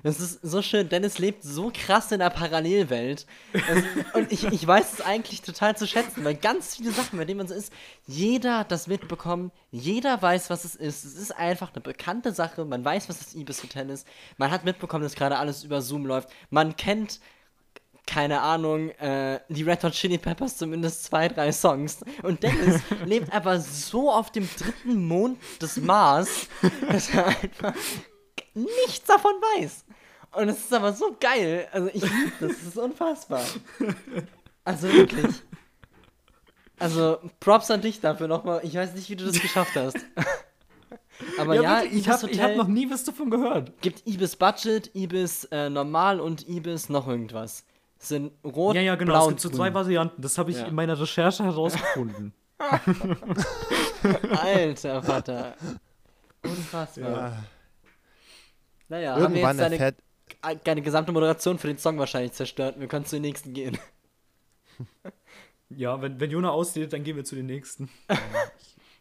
Das 0.02 0.20
ist 0.20 0.40
so 0.42 0.64
schön. 0.64 0.90
Dennis 0.90 1.20
lebt 1.20 1.44
so 1.44 1.72
krass 1.72 2.12
in 2.12 2.20
der 2.20 2.32
Parallelwelt. 2.32 3.28
Das, 3.54 3.84
und 4.16 4.32
ich, 4.32 4.44
ich 4.46 4.66
weiß 4.66 4.94
es 4.94 5.02
eigentlich 5.02 5.44
total 5.44 5.78
zu 5.78 5.86
schätzen, 5.86 6.24
weil 6.24 6.34
ganz 6.34 6.78
viele 6.78 6.92
Sachen, 6.92 7.20
bei 7.20 7.26
denen 7.26 7.38
man 7.38 7.48
so 7.48 7.54
ist, 7.54 7.72
jeder 8.08 8.60
hat 8.60 8.72
das 8.72 8.88
mitbekommen, 8.88 9.52
jeder 9.72 10.20
weiß, 10.20 10.50
was 10.50 10.66
es 10.66 10.76
ist. 10.76 11.06
Es 11.06 11.16
ist 11.16 11.32
einfach 11.32 11.74
eine 11.74 11.82
bekannte 11.82 12.34
Sache. 12.34 12.66
Man 12.66 12.84
weiß, 12.84 13.08
was 13.08 13.20
das 13.20 13.36
Ibis 13.36 13.62
Hotel 13.62 13.92
ist. 13.92 14.08
Man 14.38 14.50
hat 14.50 14.66
mitbekommen, 14.66 15.04
dass 15.04 15.16
gerade 15.16 15.38
alles 15.38 15.64
über 15.64 15.82
Zoom 15.82 16.08
läuft. 16.08 16.30
Man 16.50 16.76
kennt 16.76 17.20
keine 18.06 18.42
Ahnung, 18.42 18.90
äh, 18.92 19.40
die 19.50 19.64
Red 19.64 19.84
Hot 19.84 19.94
Chili 19.94 20.18
Peppers 20.18 20.58
zumindest 20.58 21.06
zwei, 21.06 21.28
drei 21.28 21.52
Songs. 21.52 22.00
Und 22.22 22.44
Dennis 22.44 22.82
lebt 23.06 23.34
aber 23.34 23.60
so 23.60 24.12
auf 24.12 24.32
dem 24.32 24.48
dritten 24.58 25.08
Mond 25.08 25.40
des 25.62 25.78
Mars, 25.78 26.48
dass 26.90 27.10
er 27.14 27.28
einfach 27.28 27.74
nichts 28.54 29.06
davon 29.08 29.34
weiß. 29.58 29.86
Und 30.34 30.50
es 30.50 30.60
ist 30.60 30.74
aber 30.74 30.94
so 30.94 31.16
geil. 31.20 31.68
Also 31.72 31.90
ich 31.94 32.04
liebe 32.04 32.32
das, 32.40 32.50
das 32.52 32.64
ist 32.64 32.78
unfassbar. 32.78 33.44
Also 34.66 34.92
wirklich. 34.92 35.36
Also 36.80 37.20
Props 37.40 37.70
an 37.72 37.82
dich 37.82 38.02
dafür 38.02 38.28
nochmal. 38.28 38.62
Ich 38.64 38.74
weiß 38.76 38.94
nicht, 38.96 39.10
wie 39.10 39.16
du 39.16 39.26
das 39.26 39.40
geschafft 39.40 39.76
hast. 39.76 39.98
Aber 41.38 41.56
ja, 41.56 41.84
wirklich, 41.84 42.02
ich 42.02 42.10
habe 42.10 42.28
hab 42.28 42.56
noch 42.58 42.68
nie 42.68 42.90
was 42.90 43.04
davon 43.04 43.30
gehört. 43.30 43.80
gibt 43.82 44.06
Ibis 44.08 44.36
Budget, 44.36 44.90
Ibis 44.96 45.46
äh, 45.52 45.70
Normal 45.70 46.20
und 46.20 46.48
Ibis 46.50 46.90
noch 46.90 47.08
irgendwas. 47.08 47.66
Sind 48.04 48.34
rot, 48.44 48.76
Ja, 48.76 48.82
ja, 48.82 48.96
genau. 48.96 49.14
blau 49.14 49.22
es 49.22 49.28
und 49.28 49.32
gibt 49.34 49.42
so 49.42 49.50
zwei 49.50 49.74
Varianten. 49.74 50.22
Das 50.22 50.38
habe 50.38 50.52
ich 50.52 50.58
Ja. 50.58 50.66
in 50.66 50.76
meiner 50.76 51.00
Recherche 51.00 51.44
herausgefunden. 51.44 52.34
Alter 54.42 55.02
Vater. 55.04 55.56
Unfassbar. 56.44 57.12
Ja. 57.12 57.44
Naja, 58.90 59.12
haben 59.16 59.34
wir 59.34 59.42
Irgendwann 59.42 59.72
jetzt 59.72 59.96
deine, 60.42 60.58
deine 60.64 60.82
gesamte 60.82 61.12
Moderation 61.12 61.58
für 61.58 61.68
den 61.68 61.78
Song 61.78 61.98
wahrscheinlich 61.98 62.34
zerstört. 62.34 62.80
Wir 62.80 62.88
können 62.88 63.06
zu 63.06 63.16
den 63.16 63.22
nächsten 63.24 63.54
gehen. 63.54 63.78
ja, 65.70 66.02
wenn, 66.02 66.20
wenn 66.20 66.30
Jona 66.30 66.52
ausredet, 66.52 66.94
dann 66.94 67.04
gehen 67.04 67.16
wir 67.16 67.24
zu 67.24 67.36
den 67.36 67.46
nächsten. 67.46 67.90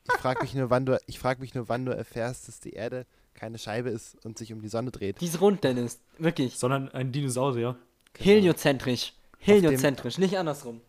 ich 0.05 0.13
frage 0.21 0.43
mich 0.43 0.55
nur, 0.55 0.71
wann 0.71 0.87
du, 0.87 0.99
ich 1.07 1.19
frage 1.19 1.41
mich 1.41 1.55
nur, 1.55 1.69
wann 1.69 1.85
du 1.85 1.93
erfährst, 1.95 2.47
dass 2.49 2.61
die 2.61 2.71
Erde 2.73 3.07
keine 3.35 3.59
Scheibe 3.59 3.91
ist 3.91 4.25
und 4.25 4.39
sich 4.39 4.53
um 4.53 4.63
die 4.63 4.69
Sonne 4.69 4.91
dreht. 4.93 5.21
Die 5.21 5.27
ist 5.27 5.41
rund, 5.41 5.65
Dennis. 5.65 6.01
Wirklich. 6.19 6.59
Sondern 6.59 6.89
ein 6.91 7.11
Dinosaurier. 7.13 7.77
Heliozentrisch. 8.19 9.13
Heliozentrisch, 9.39 10.19
nicht 10.19 10.37
andersrum. 10.39 10.81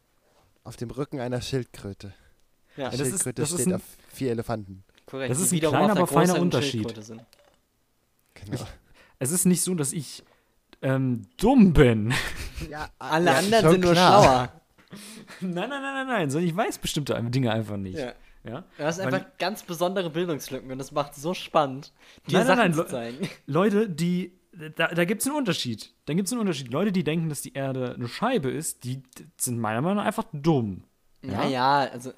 Auf 0.63 0.75
dem 0.77 0.91
Rücken 0.91 1.19
einer 1.19 1.41
Schildkröte. 1.41 2.13
Ja, 2.77 2.89
Die 2.89 2.97
das 2.97 3.07
ist- 3.07 3.13
Schildkröte 3.13 3.41
das 3.41 3.51
ist 3.51 3.61
steht 3.61 3.67
ein- 3.73 3.75
auf 3.75 3.81
vier 4.09 4.31
Elefanten. 4.31 4.83
korrekt. 5.05 5.31
das 5.31 5.39
ist 5.39 5.51
die 5.51 5.55
ein 5.55 5.57
wiederum 5.57 5.77
kleiner, 5.77 5.91
aber 5.97 6.07
feiner 6.07 6.39
Unterschied. 6.39 6.93
Genau. 8.35 8.57
Es 9.19 9.31
ist 9.31 9.45
nicht 9.45 9.61
so, 9.61 9.73
dass 9.75 9.93
ich 9.93 10.23
ähm, 10.81 11.25
dumm 11.37 11.73
bin. 11.73 12.13
Ja, 12.69 12.89
Alle 12.99 13.31
ja, 13.31 13.37
anderen 13.37 13.71
sind 13.71 13.81
nur 13.83 13.91
klar. 13.93 14.23
schlauer. 14.23 14.61
nein, 15.41 15.69
nein, 15.69 15.69
nein, 15.69 15.81
nein, 15.81 16.07
nein. 16.07 16.29
sondern 16.29 16.49
ich 16.49 16.55
weiß 16.55 16.77
bestimmte 16.77 17.21
Dinge 17.29 17.51
einfach 17.51 17.77
nicht. 17.77 17.97
Ja. 17.97 18.13
Ja? 18.45 18.63
Du 18.77 18.83
hast 18.83 18.99
Weil- 18.99 19.13
einfach 19.13 19.25
ganz 19.37 19.63
besondere 19.63 20.09
Bildungslücken 20.09 20.69
und 20.71 20.77
das 20.77 20.91
macht 20.91 21.15
so 21.15 21.33
spannend, 21.33 21.93
dir 22.27 22.39
Nein, 22.39 22.47
nein, 22.47 22.47
Sachen 22.47 22.57
nein, 22.59 22.73
zu 22.73 22.85
zeigen. 22.85 23.29
Leute, 23.45 23.89
die. 23.89 24.33
Da, 24.75 24.87
da 24.89 25.05
gibt 25.05 25.21
es 25.21 25.27
einen 25.27 25.35
Unterschied. 25.37 25.91
Da 26.05 26.13
gibt 26.13 26.27
es 26.27 26.31
einen 26.31 26.41
Unterschied. 26.41 26.71
Leute, 26.71 26.91
die 26.91 27.03
denken, 27.03 27.29
dass 27.29 27.41
die 27.41 27.53
Erde 27.53 27.95
eine 27.95 28.07
Scheibe 28.07 28.51
ist, 28.51 28.83
die 28.83 29.01
sind 29.37 29.59
meiner 29.59 29.81
Meinung 29.81 29.97
nach 29.97 30.05
einfach 30.05 30.25
dumm. 30.31 30.83
Ja, 31.23 31.47
ja, 31.47 31.79
also 31.91 32.11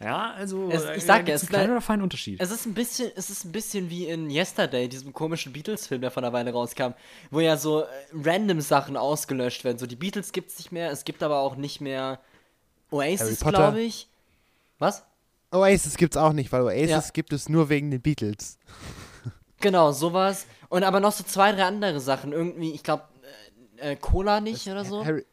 Ja, 0.00 0.32
also. 0.32 0.68
Es- 0.70 0.84
ich 0.96 1.04
sag 1.04 1.26
ja, 1.28 1.34
es 1.34 1.42
einen 1.42 1.48
kleinen 1.48 1.64
ist 1.66 1.70
oder 1.72 1.80
feinen 1.80 2.02
Unterschied. 2.02 2.40
Es 2.40 2.50
ist 2.50 2.66
ein 2.66 2.74
bisschen, 2.74 3.10
es 3.16 3.30
ist 3.30 3.44
ein 3.44 3.52
bisschen 3.52 3.88
wie 3.90 4.06
in 4.06 4.30
Yesterday, 4.30 4.88
diesem 4.88 5.12
komischen 5.12 5.52
Beatles-Film, 5.52 6.00
der 6.00 6.10
vor 6.10 6.22
einer 6.22 6.32
Weile 6.32 6.52
rauskam, 6.52 6.92
wo 7.30 7.40
ja 7.40 7.56
so 7.56 7.82
äh, 7.82 7.86
random 8.22 8.60
Sachen 8.60 8.96
ausgelöscht 8.96 9.64
werden. 9.64 9.78
So 9.78 9.86
die 9.86 9.96
Beatles 9.96 10.32
gibt's 10.32 10.58
nicht 10.58 10.70
mehr, 10.72 10.90
es 10.90 11.04
gibt 11.04 11.22
aber 11.22 11.38
auch 11.40 11.56
nicht 11.56 11.80
mehr 11.80 12.20
Oasis, 12.90 13.40
glaube 13.40 13.80
ich. 13.80 14.08
Was? 14.78 15.04
Oasis 15.50 15.96
gibt's 15.96 16.16
auch 16.16 16.32
nicht, 16.32 16.52
weil 16.52 16.62
Oasis 16.62 16.88
Ja. 16.90 17.02
gibt 17.12 17.32
es 17.32 17.48
nur 17.48 17.68
wegen 17.68 17.90
den 17.90 18.00
Beatles. 18.00 18.58
Genau, 19.60 19.92
sowas. 19.92 20.46
Und 20.72 20.84
aber 20.84 21.00
noch 21.00 21.12
so 21.12 21.22
zwei, 21.22 21.52
drei 21.52 21.64
andere 21.64 22.00
Sachen. 22.00 22.32
Irgendwie, 22.32 22.72
ich 22.72 22.82
glaube, 22.82 23.04
äh, 23.76 23.92
äh, 23.92 23.96
Cola 23.96 24.40
nicht 24.40 24.66
oder 24.68 24.86
so. 24.86 25.04
Harry, 25.04 25.26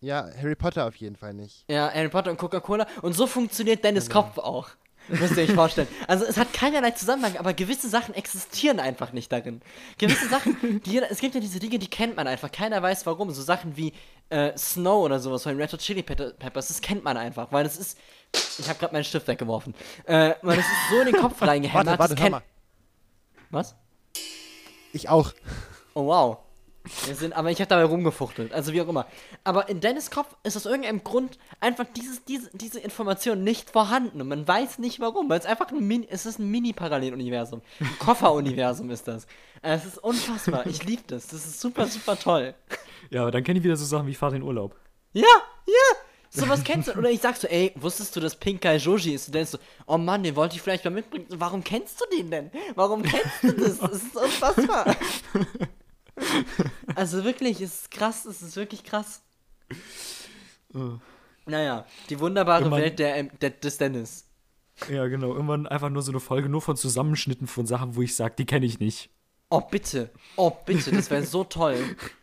ja, 0.00 0.28
Harry 0.40 0.54
Potter 0.54 0.86
auf 0.86 0.94
jeden 0.94 1.16
Fall 1.16 1.34
nicht. 1.34 1.64
Ja, 1.68 1.90
Harry 1.92 2.08
Potter 2.08 2.30
und 2.30 2.36
Coca-Cola. 2.36 2.86
Und 3.02 3.12
so 3.14 3.26
funktioniert 3.26 3.82
Dennis 3.82 4.06
Genau. 4.08 4.22
Kopf 4.22 4.38
auch. 4.38 4.68
Müsst 5.08 5.36
ihr 5.36 5.42
euch 5.42 5.52
vorstellen. 5.52 5.88
Also 6.06 6.24
es 6.24 6.36
hat 6.36 6.52
keinerlei 6.52 6.92
Zusammenhang, 6.92 7.36
aber 7.38 7.54
gewisse 7.54 7.88
Sachen 7.88 8.14
existieren 8.14 8.78
einfach 8.78 9.12
nicht 9.12 9.32
darin. 9.32 9.62
Gewisse 9.98 10.28
Sachen, 10.28 10.80
die, 10.86 10.98
es 10.98 11.18
gibt 11.18 11.34
ja 11.34 11.40
diese 11.40 11.58
Dinge, 11.58 11.80
die 11.80 11.90
kennt 11.90 12.14
man 12.14 12.28
einfach. 12.28 12.52
Keiner 12.52 12.80
weiß 12.80 13.04
warum. 13.06 13.32
So 13.32 13.42
Sachen 13.42 13.76
wie 13.76 13.92
äh, 14.28 14.56
Snow 14.56 15.02
oder 15.04 15.18
sowas 15.18 15.42
von 15.42 15.54
den 15.54 15.60
Red 15.60 15.72
Hot 15.72 15.80
Chili 15.80 16.04
Peppers, 16.04 16.68
das 16.68 16.80
kennt 16.80 17.02
man 17.02 17.16
einfach. 17.16 17.50
Weil 17.50 17.66
es 17.66 17.76
ist. 17.76 17.98
Ich 18.60 18.68
habe 18.68 18.78
gerade 18.78 18.92
meinen 18.92 19.02
Stift 19.02 19.26
weggeworfen. 19.26 19.74
Äh, 20.04 20.34
weil 20.42 20.60
es 20.60 20.64
ist 20.66 20.90
so 20.90 21.00
in 21.00 21.06
den 21.06 21.16
Kopf 21.20 21.42
reingehämmert. 21.42 21.86
Warte, 21.86 21.98
warte, 21.98 22.14
das 22.14 22.22
kennt- 22.22 22.30
mal. 22.30 22.42
Was? 23.50 23.74
Ich 24.92 25.08
auch. 25.08 25.32
Oh 25.94 26.06
wow. 26.06 26.38
Wir 27.06 27.14
sind, 27.14 27.32
aber 27.34 27.50
ich 27.52 27.60
habe 27.60 27.68
dabei 27.68 27.84
rumgefuchtelt, 27.84 28.52
also 28.52 28.72
wie 28.72 28.82
auch 28.82 28.88
immer. 28.88 29.06
Aber 29.44 29.68
in 29.68 29.80
Dennis 29.80 30.10
Kopf 30.10 30.34
ist 30.42 30.56
aus 30.56 30.66
irgendeinem 30.66 31.04
Grund 31.04 31.38
einfach 31.60 31.86
dieses, 31.96 32.24
diese, 32.24 32.50
diese 32.54 32.80
Information 32.80 33.44
nicht 33.44 33.70
vorhanden 33.70 34.20
und 34.20 34.26
man 34.26 34.48
weiß 34.48 34.78
nicht 34.80 34.98
warum, 34.98 35.28
weil 35.30 35.38
es 35.38 35.46
einfach 35.46 35.70
ein 35.70 35.86
Mini, 35.86 36.08
es 36.10 36.26
ist 36.26 36.40
ein 36.40 36.50
Mini-Paralleluniversum. 36.50 37.62
Ein 37.78 37.98
Kofferuniversum 38.00 38.90
ist 38.90 39.06
das. 39.06 39.28
Es 39.62 39.84
ist 39.84 39.98
unfassbar, 39.98 40.66
ich 40.66 40.82
liebe 40.82 41.04
das, 41.06 41.28
das 41.28 41.46
ist 41.46 41.60
super, 41.60 41.86
super 41.86 42.18
toll. 42.18 42.54
Ja, 43.10 43.22
aber 43.22 43.30
dann 43.30 43.44
kenne 43.44 43.60
ich 43.60 43.64
wieder 43.64 43.76
so 43.76 43.84
Sachen 43.84 44.08
wie 44.08 44.14
Fahrt 44.14 44.34
in 44.34 44.42
Urlaub. 44.42 44.74
Ja, 45.12 45.22
ja, 45.66 45.96
sowas 46.40 46.64
kennst 46.64 46.88
du. 46.88 46.92
Oder 46.98 47.10
ich 47.10 47.20
sag 47.20 47.36
so, 47.36 47.46
ey, 47.46 47.72
wusstest 47.76 48.16
du, 48.16 48.20
dass 48.20 48.36
Pinkai 48.36 48.76
Joji 48.76 49.14
ist? 49.14 49.28
Und 49.28 49.34
denkst 49.34 49.52
du, 49.52 49.58
oh 49.86 49.98
Mann, 49.98 50.22
den 50.22 50.34
wollte 50.36 50.56
ich 50.56 50.62
vielleicht 50.62 50.84
mal 50.84 50.90
mitbringen. 50.90 51.26
Warum 51.30 51.62
kennst 51.62 52.00
du 52.00 52.04
den 52.16 52.30
denn? 52.30 52.50
Warum 52.74 53.02
kennst 53.02 53.42
du 53.42 53.52
das? 53.52 53.78
Das 53.78 53.92
ist 54.02 54.16
unfassbar. 54.16 54.96
Also 56.94 57.24
wirklich, 57.24 57.60
es 57.62 57.80
ist 57.82 57.90
krass, 57.90 58.26
es 58.26 58.42
ist 58.42 58.54
wirklich 58.54 58.84
krass. 58.84 59.22
Naja, 61.46 61.86
die 62.10 62.20
wunderbare 62.20 62.68
man- 62.68 62.80
Welt 62.82 62.98
der, 62.98 63.22
der, 63.24 63.50
des 63.50 63.78
Dennis. 63.78 64.26
Ja, 64.90 65.06
genau. 65.06 65.32
Irgendwann 65.32 65.66
einfach 65.66 65.90
nur 65.90 66.02
so 66.02 66.12
eine 66.12 66.20
Folge 66.20 66.48
nur 66.48 66.60
von 66.62 66.76
Zusammenschnitten 66.76 67.46
von 67.46 67.66
Sachen, 67.66 67.96
wo 67.96 68.02
ich 68.02 68.14
sage, 68.14 68.34
die 68.38 68.46
kenne 68.46 68.66
ich 68.66 68.78
nicht. 68.78 69.10
Oh, 69.48 69.60
bitte. 69.60 70.10
Oh, 70.36 70.50
bitte, 70.64 70.90
das 70.92 71.10
wäre 71.10 71.24
so 71.24 71.44
toll. 71.44 71.78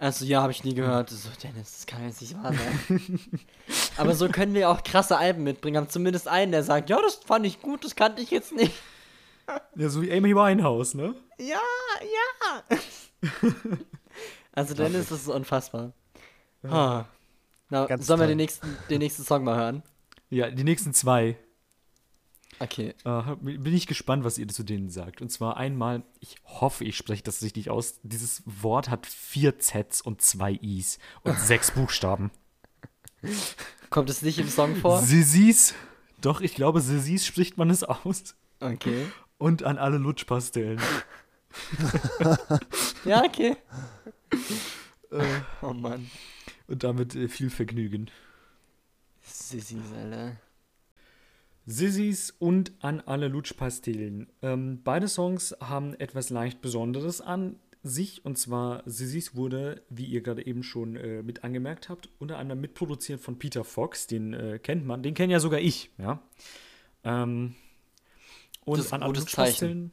Also, 0.00 0.24
ja, 0.24 0.40
habe 0.40 0.50
ich 0.50 0.64
nie 0.64 0.74
gehört. 0.74 1.10
So, 1.10 1.28
Dennis, 1.42 1.72
das 1.76 1.86
kann 1.86 2.02
jetzt 2.06 2.22
nicht 2.22 2.34
wahr 2.42 2.54
sein. 2.54 3.20
Aber 3.98 4.14
so 4.14 4.30
können 4.30 4.54
wir 4.54 4.70
auch 4.70 4.82
krasse 4.82 5.18
Alben 5.18 5.42
mitbringen. 5.42 5.76
Haben 5.76 5.90
zumindest 5.90 6.26
einen, 6.26 6.52
der 6.52 6.62
sagt, 6.62 6.88
ja, 6.88 6.98
das 7.02 7.16
fand 7.16 7.44
ich 7.44 7.60
gut, 7.60 7.84
das 7.84 7.96
kannte 7.96 8.22
ich 8.22 8.30
jetzt 8.30 8.52
nicht. 8.52 8.72
Ja, 9.76 9.90
so 9.90 10.00
wie 10.00 10.10
Amy 10.10 10.34
Winehouse, 10.34 10.94
ne? 10.94 11.14
Ja, 11.38 11.60
ja. 12.00 12.78
also, 14.52 14.72
Dennis, 14.72 15.10
das 15.10 15.20
ist 15.20 15.28
unfassbar. 15.28 15.92
Ah. 16.62 17.04
Na, 17.68 17.84
Ganz 17.84 18.06
sollen 18.06 18.20
wir 18.20 18.26
den 18.26 18.38
nächsten, 18.38 18.74
den 18.88 19.00
nächsten 19.00 19.22
Song 19.22 19.44
mal 19.44 19.58
hören? 19.58 19.82
Ja, 20.30 20.50
die 20.50 20.64
nächsten 20.64 20.94
zwei. 20.94 21.36
Okay. 22.60 22.94
Äh, 23.04 23.36
bin 23.40 23.74
ich 23.74 23.86
gespannt, 23.86 24.22
was 24.22 24.36
ihr 24.36 24.46
zu 24.46 24.62
denen 24.62 24.90
sagt. 24.90 25.22
Und 25.22 25.32
zwar 25.32 25.56
einmal, 25.56 26.02
ich 26.20 26.36
hoffe, 26.44 26.84
ich 26.84 26.94
spreche 26.96 27.22
das 27.22 27.42
richtig 27.42 27.70
aus. 27.70 28.00
Dieses 28.02 28.42
Wort 28.44 28.90
hat 28.90 29.06
vier 29.06 29.58
Zs 29.58 30.02
und 30.02 30.20
zwei 30.20 30.52
Is 30.52 30.98
und 31.22 31.38
sechs 31.40 31.70
Buchstaben. 31.70 32.30
Kommt 33.88 34.10
es 34.10 34.20
nicht 34.20 34.38
im 34.38 34.48
Song 34.48 34.76
vor? 34.76 35.00
Sissis. 35.00 35.74
Doch, 36.20 36.42
ich 36.42 36.54
glaube, 36.54 36.82
Sissis 36.82 37.24
spricht 37.24 37.56
man 37.56 37.70
es 37.70 37.82
aus. 37.82 38.36
Okay. 38.60 39.06
Und 39.38 39.62
an 39.62 39.78
alle 39.78 39.98
Lutschpastillen. 39.98 40.80
Ja, 43.04 43.24
okay. 43.24 43.56
oh 45.62 45.72
Mann. 45.72 46.08
Und 46.68 46.84
damit 46.84 47.16
äh, 47.16 47.26
viel 47.26 47.50
Vergnügen. 47.50 48.10
Sissis, 49.22 49.80
Alter. 49.96 50.36
Sissis 51.66 52.34
und 52.38 52.72
an 52.80 53.00
alle 53.00 53.28
Lutschpastillen. 53.28 54.28
Ähm, 54.42 54.80
beide 54.82 55.08
Songs 55.08 55.54
haben 55.60 55.94
etwas 55.94 56.30
leicht 56.30 56.60
Besonderes 56.60 57.20
an 57.20 57.56
sich. 57.82 58.24
Und 58.24 58.38
zwar 58.38 58.82
Sissis 58.86 59.34
wurde, 59.34 59.82
wie 59.88 60.04
ihr 60.04 60.22
gerade 60.22 60.46
eben 60.46 60.62
schon 60.62 60.96
äh, 60.96 61.22
mit 61.22 61.44
angemerkt 61.44 61.88
habt, 61.88 62.08
unter 62.18 62.38
anderem 62.38 62.60
mitproduziert 62.60 63.20
von 63.20 63.38
Peter 63.38 63.64
Fox. 63.64 64.06
Den 64.06 64.34
äh, 64.34 64.58
kennt 64.58 64.86
man. 64.86 65.02
Den 65.02 65.14
kenne 65.14 65.32
ja 65.32 65.40
sogar 65.40 65.60
ich. 65.60 65.90
Ja. 65.98 66.20
Ähm, 67.04 67.54
und 68.64 68.78
Das 68.78 68.86
ist 68.86 68.92
an 68.92 69.02
gutes. 69.02 69.22
Lutschpastillen. 69.22 69.92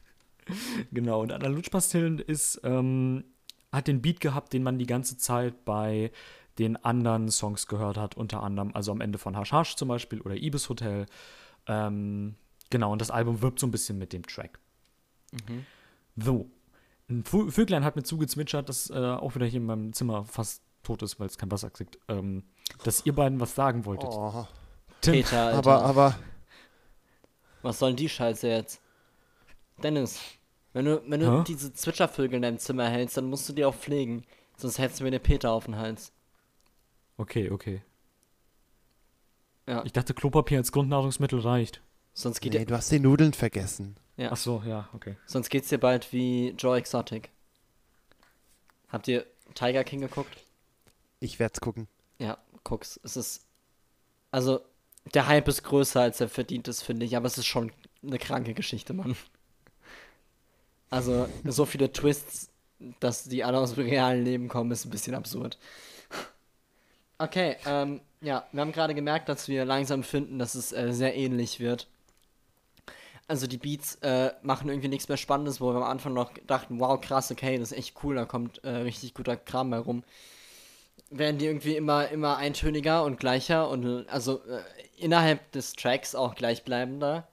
genau, 0.92 1.22
und 1.22 1.32
an 1.32 1.42
alle 1.42 1.54
Lutschpastillen 1.54 2.18
ist, 2.18 2.60
ähm, 2.64 3.24
hat 3.72 3.86
den 3.86 4.02
Beat 4.02 4.20
gehabt, 4.20 4.52
den 4.52 4.62
man 4.62 4.78
die 4.78 4.86
ganze 4.86 5.16
Zeit 5.16 5.64
bei 5.64 6.10
den 6.60 6.76
anderen 6.84 7.30
Songs 7.30 7.66
gehört 7.66 7.96
hat, 7.96 8.16
unter 8.16 8.42
anderem, 8.42 8.70
also 8.74 8.92
am 8.92 9.00
Ende 9.00 9.18
von 9.18 9.36
Hash 9.36 9.52
Hash 9.52 9.76
zum 9.76 9.88
Beispiel 9.88 10.20
oder 10.20 10.36
Ibis 10.36 10.68
Hotel. 10.68 11.06
Ähm, 11.66 12.36
genau, 12.70 12.92
und 12.92 13.00
das 13.00 13.10
Album 13.10 13.42
wirbt 13.42 13.58
so 13.58 13.66
ein 13.66 13.70
bisschen 13.70 13.98
mit 13.98 14.12
dem 14.12 14.24
Track. 14.26 14.58
So, 16.16 16.50
ein 17.08 17.24
Vö- 17.24 17.50
Vöglein 17.50 17.84
hat 17.84 17.96
mir 17.96 18.02
zugezwitschert, 18.02 18.68
das 18.68 18.90
äh, 18.90 18.94
auch 18.94 19.34
wieder 19.34 19.46
hier 19.46 19.60
in 19.60 19.66
meinem 19.66 19.92
Zimmer 19.92 20.24
fast 20.24 20.62
tot 20.82 21.02
ist, 21.02 21.20
weil 21.20 21.26
es 21.26 21.38
kein 21.38 21.50
Wasser 21.50 21.70
kriegt, 21.70 21.98
ähm, 22.08 22.44
dass 22.84 23.04
ihr 23.06 23.14
beiden 23.14 23.38
was 23.40 23.54
sagen 23.54 23.84
wolltet. 23.84 24.10
Oh, 24.10 24.46
Tim, 25.00 25.12
Peter, 25.14 25.46
Alter. 25.46 25.58
aber, 25.58 25.82
aber, 25.84 26.18
Was 27.62 27.78
soll 27.78 27.90
denn 27.90 27.96
die 27.96 28.08
Scheiße 28.08 28.48
jetzt? 28.48 28.80
Dennis, 29.82 30.20
wenn 30.72 30.84
du, 30.84 31.02
wenn 31.06 31.20
du 31.20 31.38
Hä? 31.40 31.44
diese 31.46 31.72
Zwitschervögel 31.72 32.36
in 32.36 32.42
deinem 32.42 32.58
Zimmer 32.58 32.88
hältst, 32.88 33.16
dann 33.16 33.26
musst 33.30 33.48
du 33.48 33.52
die 33.52 33.64
auch 33.64 33.74
pflegen. 33.74 34.24
Sonst 34.56 34.78
hältst 34.78 35.00
du 35.00 35.04
mir 35.04 35.10
den 35.10 35.22
Peter 35.22 35.52
auf 35.52 35.64
den 35.64 35.76
Hals. 35.76 36.12
Okay, 37.20 37.50
okay. 37.50 37.82
Ja. 39.68 39.84
Ich 39.84 39.92
dachte, 39.92 40.14
Klopapier 40.14 40.56
als 40.56 40.72
Grundnahrungsmittel 40.72 41.38
reicht. 41.40 41.82
Sonst 42.14 42.40
geht 42.40 42.54
nee, 42.54 42.60
dir, 42.60 42.64
du 42.64 42.74
hast 42.74 42.90
die 42.90 42.98
Nudeln 42.98 43.34
vergessen. 43.34 43.96
ja, 44.16 44.30
Ach 44.32 44.38
so, 44.38 44.62
ja, 44.64 44.88
okay. 44.94 45.16
sonst 45.26 45.50
geht's 45.50 45.68
dir 45.68 45.76
bald 45.76 46.14
wie 46.14 46.54
Joe 46.56 46.78
Exotic. 46.78 47.28
Habt 48.88 49.06
ihr 49.06 49.26
Tiger 49.54 49.84
King 49.84 50.00
geguckt? 50.00 50.34
Ich 51.20 51.38
werd's 51.38 51.60
gucken. 51.60 51.88
Ja, 52.18 52.38
guck's. 52.64 52.98
Es 53.02 53.18
ist. 53.18 53.44
Also, 54.30 54.60
der 55.12 55.26
Hype 55.26 55.48
ist 55.48 55.62
größer, 55.62 56.00
als 56.00 56.22
er 56.22 56.30
verdient 56.30 56.68
ist, 56.68 56.80
finde 56.80 57.04
ich, 57.04 57.16
aber 57.16 57.26
es 57.26 57.36
ist 57.36 57.46
schon 57.46 57.70
eine 58.02 58.18
kranke 58.18 58.54
Geschichte, 58.54 58.94
Mann. 58.94 59.14
Also, 60.88 61.28
so 61.44 61.66
viele 61.66 61.92
Twists, 61.92 62.50
dass 62.98 63.24
die 63.24 63.44
alle 63.44 63.58
aus 63.58 63.74
dem 63.74 63.84
realen 63.84 64.24
Leben 64.24 64.48
kommen, 64.48 64.70
ist 64.70 64.86
ein 64.86 64.90
bisschen 64.90 65.14
absurd. 65.14 65.58
Okay, 67.20 67.56
ähm, 67.66 68.00
ja, 68.20 68.46
wir 68.52 68.60
haben 68.60 68.72
gerade 68.72 68.94
gemerkt, 68.94 69.28
dass 69.28 69.46
wir 69.48 69.64
langsam 69.64 70.02
finden, 70.02 70.38
dass 70.38 70.54
es 70.54 70.72
äh, 70.72 70.92
sehr 70.92 71.14
ähnlich 71.14 71.60
wird. 71.60 71.86
Also 73.28 73.46
die 73.46 73.58
Beats 73.58 73.96
äh, 73.96 74.32
machen 74.42 74.68
irgendwie 74.68 74.88
nichts 74.88 75.08
mehr 75.08 75.16
Spannendes, 75.16 75.60
wo 75.60 75.72
wir 75.72 75.76
am 75.76 75.82
Anfang 75.82 76.14
noch 76.14 76.32
dachten, 76.46 76.80
wow, 76.80 77.00
krass, 77.00 77.30
okay, 77.30 77.58
das 77.58 77.72
ist 77.72 77.78
echt 77.78 77.94
cool, 78.02 78.16
da 78.16 78.24
kommt 78.24 78.64
äh, 78.64 78.70
richtig 78.70 79.14
guter 79.14 79.36
Kram 79.36 79.70
bei 79.70 79.78
rum 79.78 80.02
werden 81.10 81.38
die 81.38 81.46
irgendwie 81.46 81.76
immer, 81.76 82.08
immer 82.08 82.36
eintöniger 82.36 83.04
und 83.04 83.18
gleicher 83.18 83.68
und 83.68 84.08
also 84.08 84.40
äh, 84.44 84.62
innerhalb 84.96 85.50
des 85.52 85.72
Tracks 85.74 86.14
auch 86.14 86.34
gleichbleibender. 86.36 87.26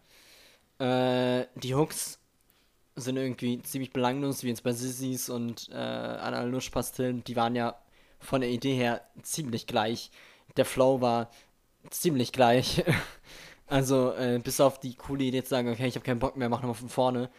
Äh, 0.80 1.46
die 1.56 1.76
Hooks 1.76 2.20
sind 2.96 3.18
irgendwie 3.18 3.62
ziemlich 3.62 3.94
belanglos, 3.94 4.44
wie 4.44 4.50
jetzt 4.50 4.64
bei 4.64 4.74
Sissis 4.74 5.30
und 5.30 5.70
äh, 5.72 5.76
Analuschpastillen. 5.76 7.24
Die 7.24 7.36
waren 7.36 7.56
ja 7.56 7.76
von 8.20 8.41
der 8.41 8.49
Idee 8.49 8.76
her 8.76 9.01
ziemlich 9.22 9.68
gleich. 9.68 10.11
Der 10.55 10.65
Flow 10.65 11.01
war 11.01 11.30
ziemlich 11.89 12.32
gleich. 12.32 12.84
also 13.68 14.13
äh, 14.13 14.39
bis 14.43 14.59
auf 14.59 14.80
die 14.80 14.95
coole 14.95 15.24
Idee 15.24 15.43
zu 15.43 15.49
sagen, 15.49 15.70
okay, 15.70 15.88
ich 15.88 15.95
habe 15.95 16.05
keinen 16.05 16.20
Bock 16.20 16.38
mehr, 16.38 16.49
mach 16.49 16.59
nochmal 16.61 16.76
von 16.76 16.89
vorne. 16.89 17.30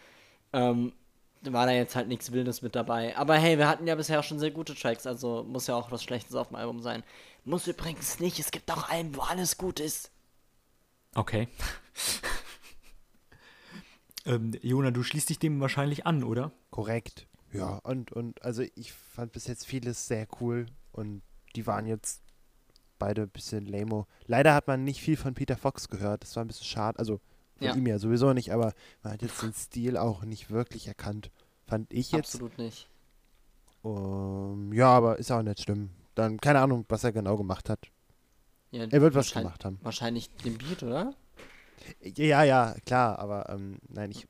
Ähm, 0.52 0.92
war 1.42 1.66
da 1.66 1.72
jetzt 1.72 1.94
halt 1.94 2.08
nichts 2.08 2.32
Wildes 2.32 2.62
mit 2.62 2.74
dabei. 2.74 3.16
Aber 3.16 3.36
hey, 3.36 3.58
wir 3.58 3.68
hatten 3.68 3.86
ja 3.86 3.94
bisher 3.94 4.22
schon 4.22 4.38
sehr 4.38 4.50
gute 4.50 4.74
Tracks, 4.74 5.06
also 5.06 5.44
muss 5.44 5.66
ja 5.66 5.76
auch 5.76 5.90
was 5.90 6.02
Schlechtes 6.02 6.34
auf 6.34 6.48
dem 6.48 6.56
Album 6.56 6.80
sein. 6.80 7.04
Muss 7.44 7.66
übrigens 7.66 8.20
nicht, 8.20 8.38
es 8.38 8.50
gibt 8.50 8.70
auch 8.70 8.88
einen, 8.88 9.14
wo 9.16 9.20
alles 9.20 9.56
gut 9.56 9.80
ist. 9.80 10.10
Okay. 11.14 11.48
ähm, 14.26 14.52
Jona, 14.62 14.90
du 14.90 15.02
schließt 15.02 15.30
dich 15.30 15.38
dem 15.38 15.60
wahrscheinlich 15.60 16.06
an, 16.06 16.24
oder? 16.24 16.52
Korrekt. 16.70 17.26
Ja, 17.52 17.76
und, 17.78 18.12
und 18.12 18.42
also 18.42 18.62
ich 18.74 18.92
fand 18.92 19.32
bis 19.32 19.46
jetzt 19.46 19.66
vieles 19.66 20.06
sehr 20.06 20.26
cool 20.40 20.66
und 20.92 21.22
die 21.56 21.66
waren 21.66 21.86
jetzt 21.86 22.22
beide 22.98 23.22
ein 23.22 23.30
bisschen 23.30 23.64
lame. 23.66 24.06
Leider 24.26 24.54
hat 24.54 24.66
man 24.66 24.84
nicht 24.84 25.00
viel 25.00 25.16
von 25.16 25.34
Peter 25.34 25.56
Fox 25.56 25.88
gehört, 25.88 26.22
das 26.22 26.36
war 26.36 26.44
ein 26.44 26.48
bisschen 26.48 26.66
schade. 26.66 26.98
Also 26.98 27.20
von 27.56 27.66
Ja. 27.68 27.74
ihm 27.74 27.86
ja 27.86 27.98
sowieso 27.98 28.32
nicht, 28.32 28.52
aber 28.52 28.74
man 29.02 29.14
hat 29.14 29.22
jetzt 29.22 29.42
den 29.42 29.52
Stil 29.54 29.96
auch 29.96 30.22
nicht 30.24 30.50
wirklich 30.50 30.86
erkannt. 30.88 31.30
Fand 31.66 31.92
ich 31.92 32.12
jetzt. 32.12 32.34
Absolut 32.34 32.58
nicht. 32.58 32.88
Ähm, 33.84 34.72
ja, 34.72 34.88
aber 34.88 35.18
ist 35.18 35.30
auch 35.30 35.42
nicht 35.42 35.62
schlimm. 35.62 35.90
Dann 36.14 36.38
keine 36.40 36.60
Ahnung, 36.60 36.84
was 36.88 37.04
er 37.04 37.12
genau 37.12 37.36
gemacht 37.36 37.68
hat. 37.70 37.88
Ja, 38.70 38.84
Er 38.84 39.00
wird 39.00 39.14
was 39.14 39.32
gemacht 39.32 39.64
haben. 39.64 39.78
Wahrscheinlich 39.82 40.30
den 40.36 40.58
Beat, 40.58 40.82
oder? 40.82 41.14
Ja, 42.02 42.42
ja, 42.42 42.74
klar, 42.84 43.18
aber 43.18 43.48
ähm, 43.48 43.78
nein, 43.88 44.10
ich. 44.10 44.26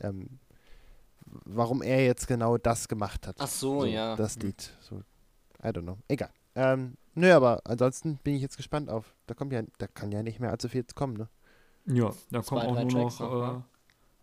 Ähm, 0.00 0.38
warum 1.44 1.82
er 1.82 2.04
jetzt 2.04 2.26
genau 2.26 2.56
das 2.58 2.88
gemacht 2.88 3.26
hat. 3.26 3.36
Ach 3.38 3.48
so, 3.48 3.84
ja. 3.84 4.16
Das 4.16 4.36
Lied. 4.38 4.72
So, 4.80 5.00
I 5.62 5.68
don't 5.68 5.82
know. 5.82 5.98
Egal. 6.08 6.30
Ähm, 6.54 6.96
nö, 7.14 7.32
aber 7.32 7.62
ansonsten 7.64 8.18
bin 8.22 8.34
ich 8.34 8.42
jetzt 8.42 8.56
gespannt 8.56 8.88
auf. 8.90 9.14
Da 9.26 9.34
kommt 9.34 9.52
ja, 9.52 9.62
da 9.78 9.86
kann 9.86 10.12
ja 10.12 10.22
nicht 10.22 10.40
mehr 10.40 10.50
allzu 10.50 10.68
viel 10.68 10.80
jetzt 10.82 10.94
kommen, 10.94 11.16
ne? 11.16 11.28
Ja, 11.86 12.12
da 12.30 12.42
Zwei, 12.42 12.66
kommen 12.66 12.76
auch 12.76 12.82
nur 12.82 12.90
Tracks 12.90 13.20
noch 13.20 13.64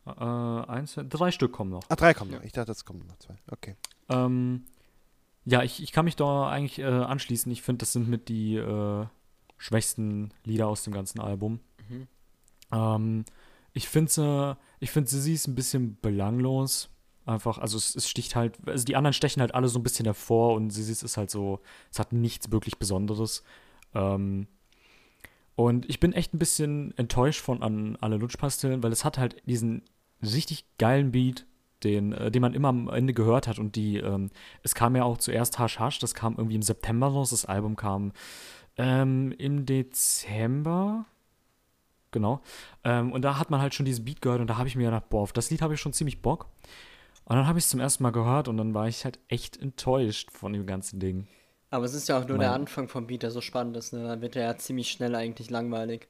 noch, 0.05 0.17
äh, 0.17 0.23
äh, 0.23 0.65
eins, 0.67 0.95
drei 1.09 1.31
Stück 1.31 1.51
kommen 1.51 1.69
noch. 1.71 1.83
Ah, 1.89 1.95
drei 1.95 2.13
kommen 2.13 2.31
Ja. 2.31 2.37
noch. 2.37 2.45
Ich 2.45 2.53
dachte, 2.53 2.71
es 2.71 2.85
kommen 2.85 3.05
noch 3.07 3.17
zwei. 3.17 3.35
Okay. 3.51 3.75
Ähm, 4.09 4.65
ja, 5.45 5.63
ich, 5.63 5.81
ich 5.83 5.91
kann 5.91 6.05
mich 6.05 6.15
da 6.15 6.49
eigentlich 6.49 6.79
äh, 6.79 6.85
anschließen. 6.85 7.51
Ich 7.51 7.61
finde, 7.61 7.79
das 7.79 7.93
sind 7.93 8.07
mit 8.07 8.29
die 8.29 8.55
äh, 8.55 9.05
schwächsten 9.57 10.33
Lieder 10.43 10.67
aus 10.67 10.83
dem 10.83 10.93
ganzen 10.93 11.19
Album. 11.19 11.59
Mhm. 11.89 12.07
Ähm, 12.71 13.25
ich 13.73 13.87
finde 13.89 14.11
sie, 14.11 14.57
ich 14.79 14.91
finde 14.91 15.09
sie 15.09 15.33
ist 15.33 15.47
ein 15.47 15.55
bisschen 15.55 15.99
belanglos. 16.01 16.89
Einfach, 17.25 17.59
also 17.59 17.77
es, 17.77 17.95
es 17.95 18.09
sticht 18.09 18.35
halt, 18.35 18.57
also 18.65 18.83
die 18.83 18.95
anderen 18.95 19.13
stechen 19.13 19.41
halt 19.41 19.53
alle 19.53 19.67
so 19.67 19.77
ein 19.77 19.83
bisschen 19.83 20.05
hervor 20.05 20.55
und 20.55 20.71
sie 20.71 20.91
ist 20.91 21.17
halt 21.17 21.29
so, 21.29 21.59
es 21.91 21.99
hat 21.99 22.13
nichts 22.13 22.51
wirklich 22.51 22.79
Besonderes. 22.79 23.43
Ähm, 23.93 24.47
und 25.55 25.87
ich 25.89 25.99
bin 25.99 26.13
echt 26.13 26.33
ein 26.33 26.39
bisschen 26.39 26.97
enttäuscht 26.97 27.41
von 27.41 27.61
an 27.61 27.97
alle 28.01 28.17
Lutschpastillen, 28.17 28.81
weil 28.81 28.91
es 28.91 29.05
hat 29.05 29.17
halt 29.17 29.35
diesen 29.45 29.83
richtig 30.23 30.65
geilen 30.77 31.11
Beat, 31.11 31.45
den, 31.83 32.13
äh, 32.13 32.31
den 32.31 32.41
man 32.41 32.53
immer 32.53 32.69
am 32.69 32.89
Ende 32.89 33.13
gehört 33.13 33.47
hat. 33.47 33.59
Und 33.59 33.75
die, 33.75 33.97
ähm, 33.97 34.31
es 34.63 34.75
kam 34.75 34.95
ja 34.95 35.03
auch 35.03 35.17
zuerst 35.17 35.59
Hash 35.59 35.79
Hash, 35.79 35.99
das 35.99 36.15
kam 36.15 36.35
irgendwie 36.37 36.55
im 36.55 36.61
September 36.61 37.07
raus, 37.07 37.31
das 37.31 37.45
Album 37.45 37.75
kam 37.75 38.13
ähm, 38.77 39.33
im 39.37 39.65
Dezember. 39.65 41.05
Genau. 42.11 42.41
Ähm, 42.83 43.11
und 43.11 43.21
da 43.21 43.37
hat 43.37 43.49
man 43.49 43.61
halt 43.61 43.73
schon 43.73 43.85
diesen 43.85 44.05
Beat 44.05 44.21
gehört 44.21 44.41
und 44.41 44.47
da 44.47 44.57
habe 44.57 44.67
ich 44.67 44.75
mir 44.75 44.85
gedacht, 44.85 45.09
boah, 45.09 45.21
auf 45.21 45.33
das 45.33 45.49
Lied 45.49 45.61
habe 45.61 45.73
ich 45.73 45.79
schon 45.79 45.93
ziemlich 45.93 46.21
Bock. 46.21 46.49
Und 47.25 47.35
dann 47.37 47.47
habe 47.47 47.59
ich 47.59 47.65
es 47.65 47.69
zum 47.69 47.79
ersten 47.79 48.03
Mal 48.03 48.11
gehört 48.11 48.47
und 48.47 48.57
dann 48.57 48.73
war 48.73 48.87
ich 48.87 49.05
halt 49.05 49.19
echt 49.29 49.57
enttäuscht 49.57 50.31
von 50.31 50.53
dem 50.53 50.65
ganzen 50.65 50.99
Ding. 50.99 51.27
Aber 51.69 51.85
es 51.85 51.93
ist 51.93 52.09
ja 52.09 52.17
auch 52.19 52.27
nur 52.27 52.37
der 52.37 52.49
Mein- 52.51 52.61
Anfang 52.61 52.87
vom 52.89 53.07
Beat, 53.07 53.23
der 53.23 53.31
so 53.31 53.39
spannend 53.41 53.77
ist, 53.77 53.93
ne? 53.93 54.03
Dann 54.03 54.21
wird 54.21 54.35
er 54.35 54.43
ja 54.43 54.57
ziemlich 54.57 54.91
schnell 54.91 55.15
eigentlich 55.15 55.49
langweilig. 55.49 56.09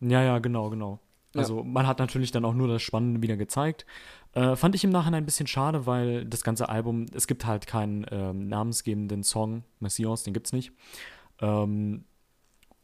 Ja, 0.00 0.22
ja, 0.22 0.38
genau, 0.40 0.68
genau. 0.70 0.98
Ja. 1.34 1.42
Also 1.42 1.62
man 1.62 1.86
hat 1.86 1.98
natürlich 2.00 2.32
dann 2.32 2.44
auch 2.44 2.54
nur 2.54 2.66
das 2.66 2.82
Spannende 2.82 3.22
wieder 3.22 3.36
gezeigt. 3.36 3.86
Äh, 4.32 4.56
fand 4.56 4.74
ich 4.74 4.82
im 4.84 4.90
Nachhinein 4.90 5.22
ein 5.22 5.26
bisschen 5.26 5.46
schade, 5.46 5.86
weil 5.86 6.24
das 6.24 6.42
ganze 6.42 6.68
Album, 6.68 7.06
es 7.14 7.26
gibt 7.26 7.46
halt 7.46 7.66
keinen 7.66 8.04
ähm, 8.10 8.48
namensgebenden 8.48 9.22
Song, 9.22 9.62
Messias, 9.78 10.24
den 10.24 10.34
gibt's 10.34 10.52
nicht. 10.52 10.72
Ähm, 11.40 12.04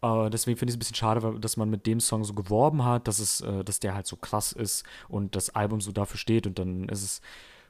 äh, 0.02 0.30
deswegen 0.30 0.58
finde 0.58 0.70
ich 0.70 0.74
es 0.74 0.76
ein 0.76 0.78
bisschen 0.80 0.96
schade, 0.96 1.22
weil- 1.22 1.38
dass 1.40 1.56
man 1.56 1.70
mit 1.70 1.86
dem 1.86 1.98
Song 2.00 2.24
so 2.24 2.34
geworben 2.34 2.84
hat, 2.84 3.08
dass 3.08 3.18
es, 3.18 3.40
äh, 3.40 3.64
dass 3.64 3.80
der 3.80 3.94
halt 3.94 4.06
so 4.06 4.16
krass 4.16 4.52
ist 4.52 4.84
und 5.08 5.34
das 5.34 5.50
Album 5.54 5.80
so 5.80 5.90
dafür 5.92 6.18
steht 6.18 6.46
und 6.46 6.58
dann 6.58 6.88
ist 6.88 7.02
es 7.02 7.20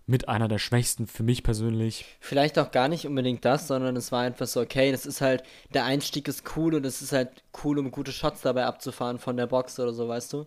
mit 0.07 0.28
einer 0.28 0.48
der 0.48 0.59
schwächsten 0.59 1.07
für 1.07 1.22
mich 1.22 1.42
persönlich. 1.42 2.05
Vielleicht 2.20 2.59
auch 2.59 2.70
gar 2.70 2.88
nicht 2.88 3.07
unbedingt 3.07 3.44
das, 3.44 3.68
sondern 3.68 3.96
es 3.96 4.11
war 4.12 4.22
einfach 4.22 4.46
so, 4.46 4.61
okay, 4.61 4.90
das 4.90 5.07
ist 5.07 5.20
halt, 5.20 5.44
der 5.74 5.84
Einstieg 5.84 6.26
ist 6.28 6.57
cool 6.57 6.74
und 6.74 6.84
es 6.84 7.03
ist 7.03 7.12
halt 7.12 7.42
cool, 7.62 7.78
um 7.78 7.90
gute 7.90 8.12
Shots 8.12 8.42
dabei 8.42 8.64
abzufahren 8.66 9.18
von 9.18 9.36
der 9.36 9.46
Box 9.46 9.78
oder 9.78 9.92
so, 9.92 10.09
weißt 10.09 10.32
du? 10.32 10.46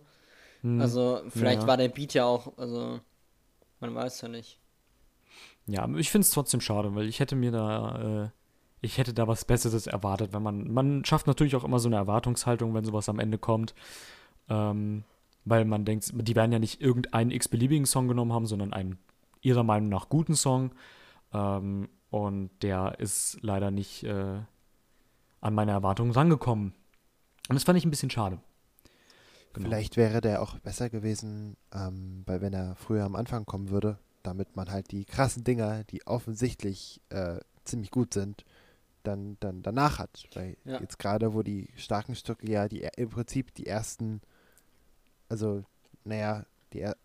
Hm. 0.62 0.80
Also, 0.80 1.22
vielleicht 1.28 1.62
Ja. 1.62 1.68
war 1.68 1.76
der 1.76 1.88
Beat 1.88 2.14
ja 2.14 2.24
auch, 2.24 2.56
also, 2.58 3.00
man 3.80 3.94
weiß 3.94 4.20
ja 4.22 4.28
nicht. 4.28 4.58
Ja, 5.66 5.88
ich 5.96 6.10
finde 6.10 6.24
es 6.24 6.30
trotzdem 6.30 6.60
schade, 6.60 6.94
weil 6.94 7.08
ich 7.08 7.18
hätte 7.18 7.34
mir 7.34 7.50
da, 7.50 8.24
äh, 8.24 8.28
ich 8.82 8.98
hätte 8.98 9.14
da 9.14 9.26
was 9.26 9.44
Besseres 9.44 9.86
erwartet, 9.86 10.32
wenn 10.32 10.42
man, 10.42 10.70
man 10.72 11.04
schafft 11.04 11.26
natürlich 11.26 11.56
auch 11.56 11.64
immer 11.64 11.78
so 11.78 11.88
eine 11.88 11.96
Erwartungshaltung, 11.96 12.74
wenn 12.74 12.84
sowas 12.84 13.08
am 13.08 13.18
Ende 13.18 13.38
kommt, 13.38 13.74
ähm, 14.48 15.02
weil 15.44 15.64
man 15.64 15.84
denkt, 15.84 16.10
die 16.14 16.36
werden 16.36 16.52
ja 16.52 16.58
nicht 16.58 16.80
irgendeinen 16.80 17.30
x-beliebigen 17.30 17.86
Song 17.86 18.06
genommen 18.06 18.32
haben, 18.32 18.46
sondern 18.46 18.72
einen 18.72 18.98
ihrer 19.46 19.62
Meinung 19.62 19.88
nach 19.88 20.08
guten 20.08 20.34
Song 20.34 20.72
ähm, 21.32 21.88
und 22.10 22.50
der 22.62 22.98
ist 22.98 23.38
leider 23.42 23.70
nicht 23.70 24.02
äh, 24.02 24.40
an 25.40 25.54
meine 25.54 25.70
Erwartungen 25.72 26.10
rangekommen. 26.12 26.74
Und 27.48 27.54
das 27.54 27.64
fand 27.64 27.78
ich 27.78 27.84
ein 27.84 27.90
bisschen 27.90 28.10
schade. 28.10 28.38
Genau. 29.52 29.68
Vielleicht 29.68 29.96
wäre 29.96 30.20
der 30.20 30.42
auch 30.42 30.58
besser 30.58 30.90
gewesen, 30.90 31.56
ähm, 31.72 32.22
weil 32.26 32.40
wenn 32.40 32.52
er 32.52 32.74
früher 32.74 33.04
am 33.04 33.14
Anfang 33.16 33.46
kommen 33.46 33.70
würde, 33.70 33.98
damit 34.22 34.56
man 34.56 34.68
halt 34.70 34.90
die 34.90 35.04
krassen 35.04 35.44
Dinger, 35.44 35.84
die 35.84 36.06
offensichtlich 36.06 37.00
äh, 37.10 37.38
ziemlich 37.64 37.90
gut 37.90 38.12
sind, 38.12 38.44
dann, 39.04 39.36
dann 39.40 39.62
danach 39.62 40.00
hat. 40.00 40.24
Weil 40.34 40.56
Ja. 40.64 40.80
jetzt 40.80 40.98
gerade, 40.98 41.32
wo 41.32 41.42
die 41.42 41.68
starken 41.76 42.16
Stücke 42.16 42.50
ja 42.50 42.66
die 42.68 42.86
im 42.96 43.08
Prinzip 43.08 43.54
die 43.54 43.66
ersten, 43.66 44.20
also 45.28 45.62
naja, 46.04 46.44
die 46.72 46.80
er- 46.80 46.96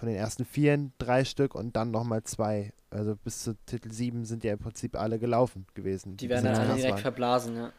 von 0.00 0.08
den 0.08 0.16
ersten 0.16 0.44
vier 0.44 0.90
drei 0.98 1.24
Stück 1.24 1.54
und 1.54 1.76
dann 1.76 1.90
nochmal 1.92 2.22
zwei. 2.24 2.72
Also 2.90 3.14
bis 3.14 3.42
zu 3.44 3.54
Titel 3.66 3.92
7 3.92 4.24
sind 4.24 4.42
ja 4.42 4.52
im 4.54 4.58
Prinzip 4.58 4.96
alle 4.96 5.18
gelaufen 5.20 5.66
gewesen. 5.74 6.16
Die 6.16 6.28
werden 6.28 6.46
dann 6.46 6.56
alle 6.56 6.74
direkt 6.74 6.94
waren. 6.94 7.00
verblasen, 7.02 7.54
ja. 7.56 7.72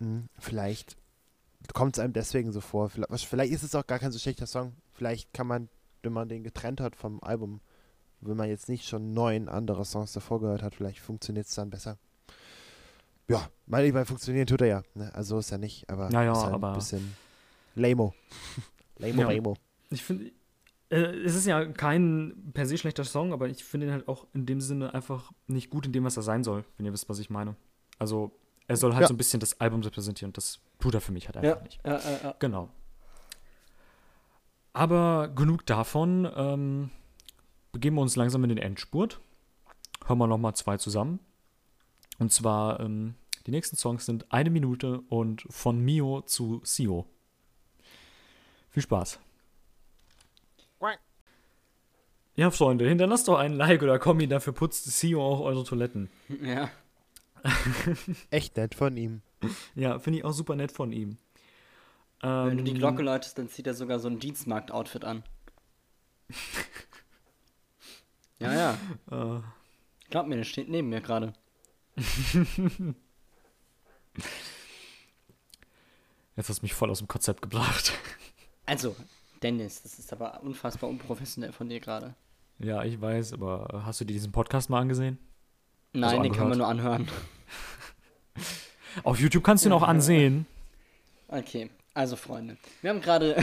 Mhm, 0.00 0.28
Vielleicht 0.38 0.96
kommt 1.74 1.96
es 1.96 2.02
einem 2.02 2.12
deswegen 2.14 2.50
so 2.50 2.60
vor. 2.60 2.88
Vielleicht, 2.88 3.26
vielleicht 3.26 3.52
ist 3.52 3.62
es 3.62 3.74
auch 3.74 3.86
gar 3.86 3.98
kein 3.98 4.10
so 4.10 4.18
schlechter 4.18 4.46
Song. 4.46 4.72
Vielleicht 4.92 5.32
kann 5.32 5.46
man, 5.46 5.68
wenn 6.02 6.12
man 6.12 6.28
den 6.28 6.42
getrennt 6.42 6.80
hat 6.80 6.96
vom 6.96 7.22
Album, 7.22 7.60
wenn 8.22 8.36
man 8.36 8.48
jetzt 8.48 8.68
nicht 8.68 8.88
schon 8.88 9.12
neun 9.12 9.48
andere 9.48 9.84
Songs 9.84 10.12
davor 10.12 10.40
gehört 10.40 10.62
hat, 10.62 10.74
vielleicht 10.74 10.98
funktioniert 11.00 11.46
es 11.46 11.54
dann 11.54 11.70
besser. 11.70 11.96
Ja, 13.28 13.48
meine 13.66 13.86
ich, 13.86 13.94
weil 13.94 14.06
funktionieren 14.06 14.46
tut 14.46 14.62
er 14.62 14.66
ja. 14.66 14.82
Ne? 14.94 15.14
Also 15.14 15.38
ist 15.38 15.52
er 15.52 15.58
nicht, 15.58 15.88
aber 15.88 16.10
Ja, 16.10 16.24
ja, 16.24 16.32
ist 16.32 16.42
halt 16.42 16.54
aber- 16.54 16.68
ein 16.72 16.74
bisschen 16.78 17.14
lamo. 17.76 18.14
lamo, 18.98 19.20
Ja. 19.22 19.30
lamo. 19.30 19.56
Ich 19.90 20.02
finde, 20.02 20.32
es 20.96 21.34
ist 21.36 21.46
ja 21.46 21.64
kein 21.66 22.50
per 22.52 22.66
se 22.66 22.76
schlechter 22.76 23.04
Song, 23.04 23.32
aber 23.32 23.48
ich 23.48 23.64
finde 23.64 23.86
ihn 23.86 23.92
halt 23.92 24.08
auch 24.08 24.26
in 24.34 24.44
dem 24.46 24.60
Sinne 24.60 24.92
einfach 24.94 25.32
nicht 25.46 25.70
gut 25.70 25.86
in 25.86 25.92
dem, 25.92 26.04
was 26.04 26.16
er 26.16 26.22
sein 26.24 26.42
soll, 26.44 26.64
wenn 26.76 26.86
ihr 26.86 26.92
wisst, 26.92 27.08
was 27.08 27.18
ich 27.20 27.30
meine. 27.30 27.54
Also, 27.98 28.32
er 28.66 28.76
soll 28.76 28.92
halt 28.92 29.02
Ja. 29.02 29.08
so 29.08 29.14
ein 29.14 29.16
bisschen 29.16 29.40
das 29.40 29.60
Album 29.60 29.82
repräsentieren. 29.82 30.32
Das 30.32 30.60
tut 30.80 30.94
er 30.94 31.00
für 31.00 31.12
mich 31.12 31.26
halt 31.28 31.36
einfach 31.36 31.56
Ja, 31.58 31.62
nicht. 31.62 31.80
ja, 31.84 31.98
ja, 31.98 32.20
ja. 32.24 32.34
Genau. 32.38 32.70
Aber 34.72 35.28
genug 35.28 35.66
davon. 35.66 36.30
Ähm, 36.34 36.90
begeben 37.72 37.96
wir 37.96 38.02
uns 38.02 38.16
langsam 38.16 38.42
in 38.44 38.48
den 38.48 38.58
Endspurt. 38.58 39.20
Hören 40.06 40.18
wir 40.18 40.26
nochmal 40.26 40.54
zwei 40.54 40.76
zusammen. 40.76 41.20
Und 42.18 42.32
zwar, 42.32 42.80
ähm, 42.80 43.14
die 43.46 43.50
nächsten 43.52 43.76
Songs 43.76 44.06
sind 44.06 44.32
eine 44.32 44.50
Minute 44.50 45.00
und 45.08 45.44
von 45.50 45.78
Mio 45.80 46.22
zu 46.22 46.60
Sio. 46.64 47.06
Viel 48.70 48.82
Spaß. 48.82 49.18
Ja, 52.36 52.50
Freunde, 52.50 52.88
hinterlasst 52.88 53.28
doch 53.28 53.38
einen 53.38 53.54
Like 53.54 53.82
oder 53.82 53.98
Kommi, 53.98 54.26
dafür 54.28 54.52
putzt 54.52 54.84
Sio 54.84 55.22
auch 55.22 55.40
eure 55.40 55.64
Toiletten. 55.64 56.10
ja. 56.42 56.70
Echt 58.30 58.56
nett 58.56 58.74
von 58.74 58.96
ihm. 58.96 59.22
Ja, 59.74 59.98
finde 59.98 60.18
ich 60.18 60.24
auch 60.24 60.32
super 60.32 60.56
nett 60.56 60.72
von 60.72 60.92
ihm. 60.92 61.16
Wenn 62.20 62.58
du 62.58 62.64
die 62.64 62.72
Ähm, 62.72 62.78
Glocke 62.78 63.02
läutest, 63.02 63.38
dann 63.38 63.48
zieht 63.48 63.66
er 63.66 63.72
sogar 63.72 63.98
so 63.98 64.08
ein 64.08 64.18
Dienstmarkt-Outfit 64.18 65.04
an. 65.04 65.24
ja, 68.40 68.52
ja. 68.52 68.78
Äh, 69.10 69.40
Glaub 70.10 70.26
mir, 70.26 70.36
der 70.36 70.44
steht 70.44 70.68
neben 70.68 70.90
mir 70.90 71.00
gerade. 71.00 71.32
jetzt 76.36 76.48
hast 76.48 76.60
du 76.60 76.62
mich 76.62 76.74
voll 76.74 76.90
aus 76.90 76.98
dem 76.98 77.08
Konzept 77.08 77.42
gebracht. 77.42 77.92
Also, 78.66 78.94
Dennis, 79.42 79.82
das 79.82 79.98
ist 79.98 80.12
aber 80.12 80.42
unfassbar 80.42 80.90
unprofessionell 80.90 81.52
von 81.52 81.68
dir 81.68 81.80
gerade. 81.80 82.14
Ja, 82.58 82.84
ich 82.84 83.00
weiß, 83.00 83.32
aber 83.32 83.82
hast 83.86 84.00
du 84.00 84.04
dir 84.04 84.12
diesen 84.12 84.32
Podcast 84.32 84.68
mal 84.68 84.80
angesehen? 84.80 85.18
Nein, 85.92 86.22
den 86.22 86.32
kann 86.32 86.48
man 86.48 86.58
nur 86.58 86.68
anhören. 86.68 87.08
Auf 89.04 89.18
YouTube 89.18 89.44
kannst 89.44 89.64
du 89.64 89.68
ihn 89.68 89.72
auch 89.72 89.82
ansehen. 89.82 90.46
Okay, 91.32 91.70
also 91.94 92.16
Freunde, 92.16 92.56
wir 92.82 92.90
haben 92.90 93.00
gerade 93.00 93.36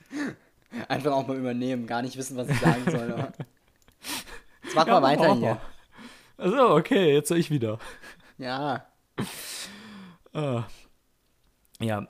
einfach 0.88 1.12
auch 1.12 1.26
mal 1.26 1.38
übernehmen, 1.38 1.86
gar 1.86 2.02
nicht 2.02 2.18
wissen, 2.18 2.36
was 2.36 2.46
ich 2.50 2.60
sagen 2.60 2.82
soll. 2.90 3.10
Aber 3.10 3.32
jetzt 4.62 4.74
mach 4.74 4.86
Ja, 4.86 5.00
mal 5.00 5.02
weiter 5.02 5.34
hier. 5.34 5.58
Also, 6.36 6.74
okay, 6.74 7.14
jetzt 7.14 7.28
soll 7.28 7.38
ich 7.38 7.50
wieder. 7.50 7.78
Ja, 8.36 8.84
Äh, 10.34 10.60
ja, 11.80 12.06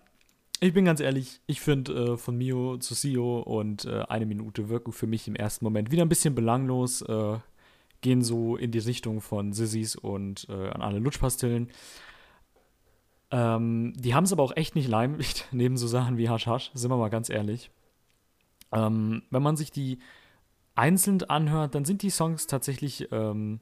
ich 0.65 0.73
bin 0.73 0.87
ganz 0.87 1.01
ehrlich, 1.01 1.43
ich 1.47 1.61
finde 1.61 1.93
äh, 1.93 2.17
von 2.17 2.39
Mio 2.39 2.79
zu 2.79 2.95
Sio 2.95 3.41
und 3.41 3.85
äh, 3.85 4.03
eine 4.09 4.25
Minute 4.25 4.71
wirken 4.71 4.93
für 4.93 5.07
mich 5.07 5.29
im 5.29 5.37
ersten 5.37 5.63
Moment 5.63 5.91
wieder 5.91 6.03
ein 6.03 6.09
bisschen 6.09 6.35
belanglos, 6.35 7.03
äh, 7.03 7.39
gehen 8.01 8.23
so 8.23 8.57
in 8.57 8.71
die 8.71 8.79
Richtung 8.79 9.21
von 9.21 9.53
Sissys 9.53 9.95
und 9.95 10.47
äh, 10.49 10.71
an 10.71 10.81
alle 10.81 11.01
Lutschpastillen. 11.01 11.69
Ähm, 13.31 13.93
die 13.95 14.15
haben 14.15 14.25
es 14.25 14.33
aber 14.33 14.43
auch 14.43 14.57
echt 14.57 14.75
nicht 14.75 14.89
leicht, 14.89 15.49
neben 15.53 15.77
so 15.77 15.87
Sachen 15.87 16.17
wie 16.17 16.31
Hasch 16.31 16.47
Hasch, 16.47 16.71
sind 16.73 16.91
wir 16.91 16.97
mal 16.97 17.11
ganz 17.11 17.29
ehrlich. 17.29 17.71
Ähm, 18.73 19.23
wenn 19.29 19.43
man 19.43 19.59
sich 19.59 19.71
die 19.71 19.99
einzeln 20.75 21.23
anhört, 21.25 21.75
dann 21.75 21.85
sind 21.85 22.01
die 22.01 22.11
Songs 22.11 22.47
tatsächlich 22.47 23.13
ähm, 23.13 23.61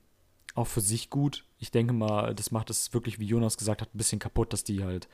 auch 0.55 0.69
für 0.69 0.81
sich 0.81 1.11
gut. 1.11 1.47
Ich 1.59 1.73
denke 1.73 1.95
mal, 1.95 2.33
das 2.33 2.53
macht 2.53 2.71
es 2.71 2.95
wirklich, 2.95 3.19
wie 3.19 3.27
Jonas 3.27 3.57
gesagt 3.57 3.81
hat, 3.81 3.93
ein 3.93 3.99
bisschen 3.99 4.21
kaputt, 4.21 4.53
dass 4.53 4.63
die 4.63 4.85
halt 4.85 5.09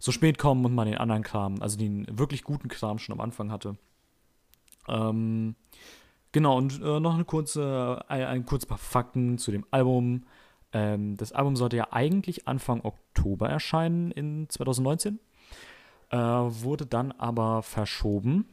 so 0.00 0.10
spät 0.10 0.38
kommen 0.38 0.64
und 0.64 0.74
man 0.74 0.88
den 0.88 0.98
anderen 0.98 1.22
Kram, 1.22 1.60
also 1.60 1.78
den 1.78 2.06
wirklich 2.10 2.42
guten 2.42 2.68
Kram 2.68 2.98
schon 2.98 3.12
am 3.12 3.20
Anfang 3.20 3.52
hatte. 3.52 3.76
Ähm, 4.88 5.54
genau, 6.32 6.56
und 6.56 6.80
äh, 6.82 6.98
noch 6.98 7.14
eine 7.14 7.26
kurze, 7.26 8.02
ein, 8.08 8.24
ein 8.24 8.46
kurz 8.46 8.66
paar 8.66 8.78
Fakten 8.78 9.38
zu 9.38 9.52
dem 9.52 9.64
Album. 9.70 10.24
Ähm, 10.72 11.16
das 11.16 11.32
Album 11.32 11.54
sollte 11.54 11.76
ja 11.76 11.88
eigentlich 11.92 12.48
Anfang 12.48 12.80
Oktober 12.82 13.48
erscheinen 13.48 14.10
in 14.10 14.48
2019, 14.48 15.20
äh, 16.08 16.16
wurde 16.16 16.86
dann 16.86 17.12
aber 17.12 17.62
verschoben 17.62 18.46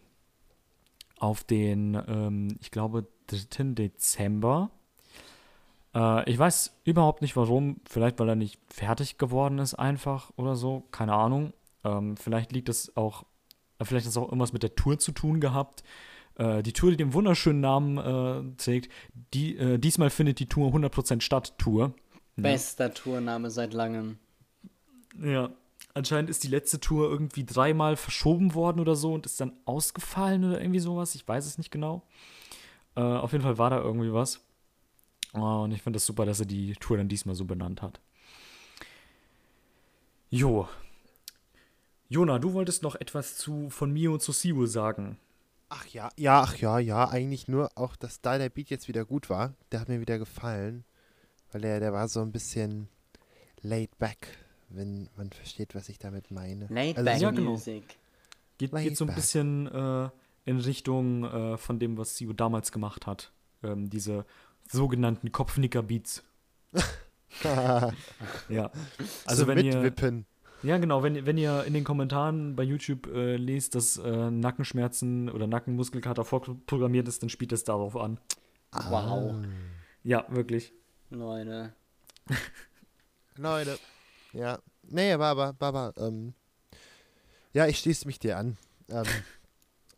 auf 1.18 1.46
den, 1.46 1.98
ähm, 2.08 2.58
ich 2.60 2.72
glaube, 2.72 3.08
3. 3.28 3.74
Dezember. 3.74 4.70
Äh, 5.98 6.30
ich 6.30 6.38
weiß 6.38 6.80
überhaupt 6.84 7.22
nicht 7.22 7.36
warum. 7.36 7.82
Vielleicht, 7.90 8.20
weil 8.20 8.30
er 8.30 8.36
nicht 8.36 8.60
fertig 8.70 9.18
geworden 9.18 9.60
ist, 9.60 9.74
einfach 9.74 10.32
oder 10.36 10.56
so. 10.56 10.84
Keine 10.92 11.14
Ahnung. 11.14 11.54
Ähm, 11.84 12.16
vielleicht 12.18 12.52
liegt 12.52 12.70
es 12.70 12.96
auch, 12.96 13.24
äh, 13.80 13.86
vielleicht 13.86 14.06
hat 14.06 14.12
es 14.12 14.18
auch 14.18 14.28
irgendwas 14.28 14.54
mit 14.54 14.64
der 14.64 14.76
Tour 14.76 15.00
zu 15.00 15.12
tun 15.12 15.42
gehabt. 15.42 15.84
Äh, 16.36 16.62
die 16.62 16.74
Tour, 16.74 16.92
die 16.92 16.98
den 16.98 17.14
wunderschönen 17.14 17.62
Namen 17.62 17.98
äh, 17.98 18.56
trägt, 18.58 18.92
die, 19.34 19.58
äh, 19.58 19.80
diesmal 19.80 20.12
findet 20.12 20.40
die 20.40 20.48
Tour 20.48 20.72
100% 20.72 21.22
statt, 21.22 21.58
Tour. 21.58 21.94
bester 22.36 22.94
Tourname 22.94 23.50
seit 23.50 23.74
langem. 23.74 24.20
Ja, 25.20 25.50
anscheinend 25.96 26.30
ist 26.30 26.44
die 26.44 26.48
letzte 26.48 26.80
Tour 26.80 27.10
irgendwie 27.10 27.44
dreimal 27.44 27.96
verschoben 27.96 28.54
worden 28.54 28.80
oder 28.80 28.96
so 28.96 29.14
und 29.14 29.26
ist 29.26 29.42
dann 29.42 29.54
ausgefallen 29.66 30.44
oder 30.44 30.62
irgendwie 30.62 30.80
sowas. 30.80 31.16
Ich 31.16 31.28
weiß 31.28 31.48
es 31.48 31.58
nicht 31.58 31.72
genau. 31.72 32.04
Äh, 32.96 33.02
auf 33.02 33.32
jeden 33.32 33.44
Fall 33.44 33.58
war 33.58 33.72
da 33.72 33.80
irgendwie 33.80 34.14
was. 34.14 34.47
Äh, 35.40 35.64
und 35.64 35.72
ich 35.72 35.82
finde 35.82 35.98
das 35.98 36.06
super, 36.06 36.26
dass 36.26 36.40
er 36.40 36.46
die 36.46 36.74
Tour 36.74 36.98
dann 36.98 37.08
diesmal 37.08 37.36
so 37.36 37.46
benannt 37.46 37.82
hat. 37.82 38.00
Jo. 40.30 40.68
Jona, 42.10 42.40
du 42.40 42.54
wolltest 42.54 42.84
noch 42.84 42.96
etwas 42.96 43.38
zu 43.38 43.70
von 43.70 43.92
Mio 43.92 44.18
zu 44.18 44.32
Siu 44.32 44.66
sagen. 44.66 45.18
Ach 45.70 45.86
ja, 45.88 46.10
ja, 46.16 46.42
ach 46.42 46.56
ja, 46.58 46.80
ja, 46.80 47.10
eigentlich 47.10 47.48
nur 47.50 47.70
auch, 47.76 47.96
dass 47.98 48.22
da 48.22 48.38
der 48.38 48.50
Beat 48.50 48.70
jetzt 48.70 48.88
wieder 48.88 49.04
gut 49.04 49.30
war. 49.30 49.54
Der 49.72 49.82
hat 49.82 49.90
mir 49.90 50.00
wieder 50.00 50.18
gefallen. 50.18 50.86
Weil 51.52 51.62
der, 51.62 51.80
der 51.80 51.94
war 51.94 52.08
so 52.08 52.22
ein 52.22 52.32
bisschen 52.32 52.88
laid 53.62 53.98
back, 53.98 54.28
wenn 54.70 55.10
man 55.18 55.32
versteht, 55.32 55.76
was 55.76 55.90
ich 55.90 55.98
damit 55.98 56.30
meine. 56.32 56.68
Laid 56.70 56.98
Also 56.98 57.06
Back 57.10 57.22
ja, 57.22 57.32
genau. 57.32 57.52
Music. 57.52 57.84
Geht, 58.58 58.72
Laid 58.72 58.84
geht 58.84 58.98
so 58.98 59.06
ein 59.06 59.08
back. 59.08 59.16
bisschen 59.16 59.68
äh, 59.68 60.10
in 60.46 60.60
Richtung 60.60 61.24
äh, 61.26 61.58
von 61.58 61.80
dem, 61.80 61.98
was 61.98 62.18
Siu 62.18 62.34
damals 62.34 62.72
gemacht 62.72 63.08
hat. 63.08 63.32
Ähm, 63.64 63.90
diese 63.90 64.26
sogenannten 64.70 65.32
Kopfnicker-Beats. 65.32 66.24
Ja. 68.50 68.72
Also 69.26 69.44
so 69.44 69.48
wenn 69.48 69.60
ihr, 69.60 69.76
mitwippen. 69.78 70.26
ja 70.64 70.78
genau, 70.78 71.04
wenn, 71.04 71.16
ihr- 71.16 71.26
wenn 71.26 71.38
ihr 71.38 71.66
in 71.66 71.74
den 71.74 71.84
Kommentaren 71.84 72.56
bei 72.56 72.64
YouTube 72.64 73.06
äh, 73.08 73.36
lest, 73.36 73.76
dass 73.76 73.98
äh, 73.98 74.32
Nackenschmerzen 74.32 75.30
oder 75.30 75.46
Nackenmuskelkater 75.46 76.26
vorprogrammiert 76.26 77.08
ist, 77.08 77.22
dann 77.22 77.30
spielt 77.30 77.52
es 77.52 77.64
darauf 77.64 77.96
an. 77.96 78.20
Wow. 78.72 79.46
Ja, 80.04 80.26
wirklich. 80.30 80.74
Leute. 81.10 81.74
Leute. 83.38 83.78
Ja. 84.34 84.60
Nee, 84.84 85.12
aber, 85.12 85.28
aber, 85.28 85.56
aber, 85.60 85.94
ähm, 85.98 86.34
ja, 87.54 87.68
ich 87.68 87.78
schließe 87.80 88.08
mich 88.08 88.18
dir 88.20 88.38
an. 88.38 88.58
Ähm, 88.90 89.04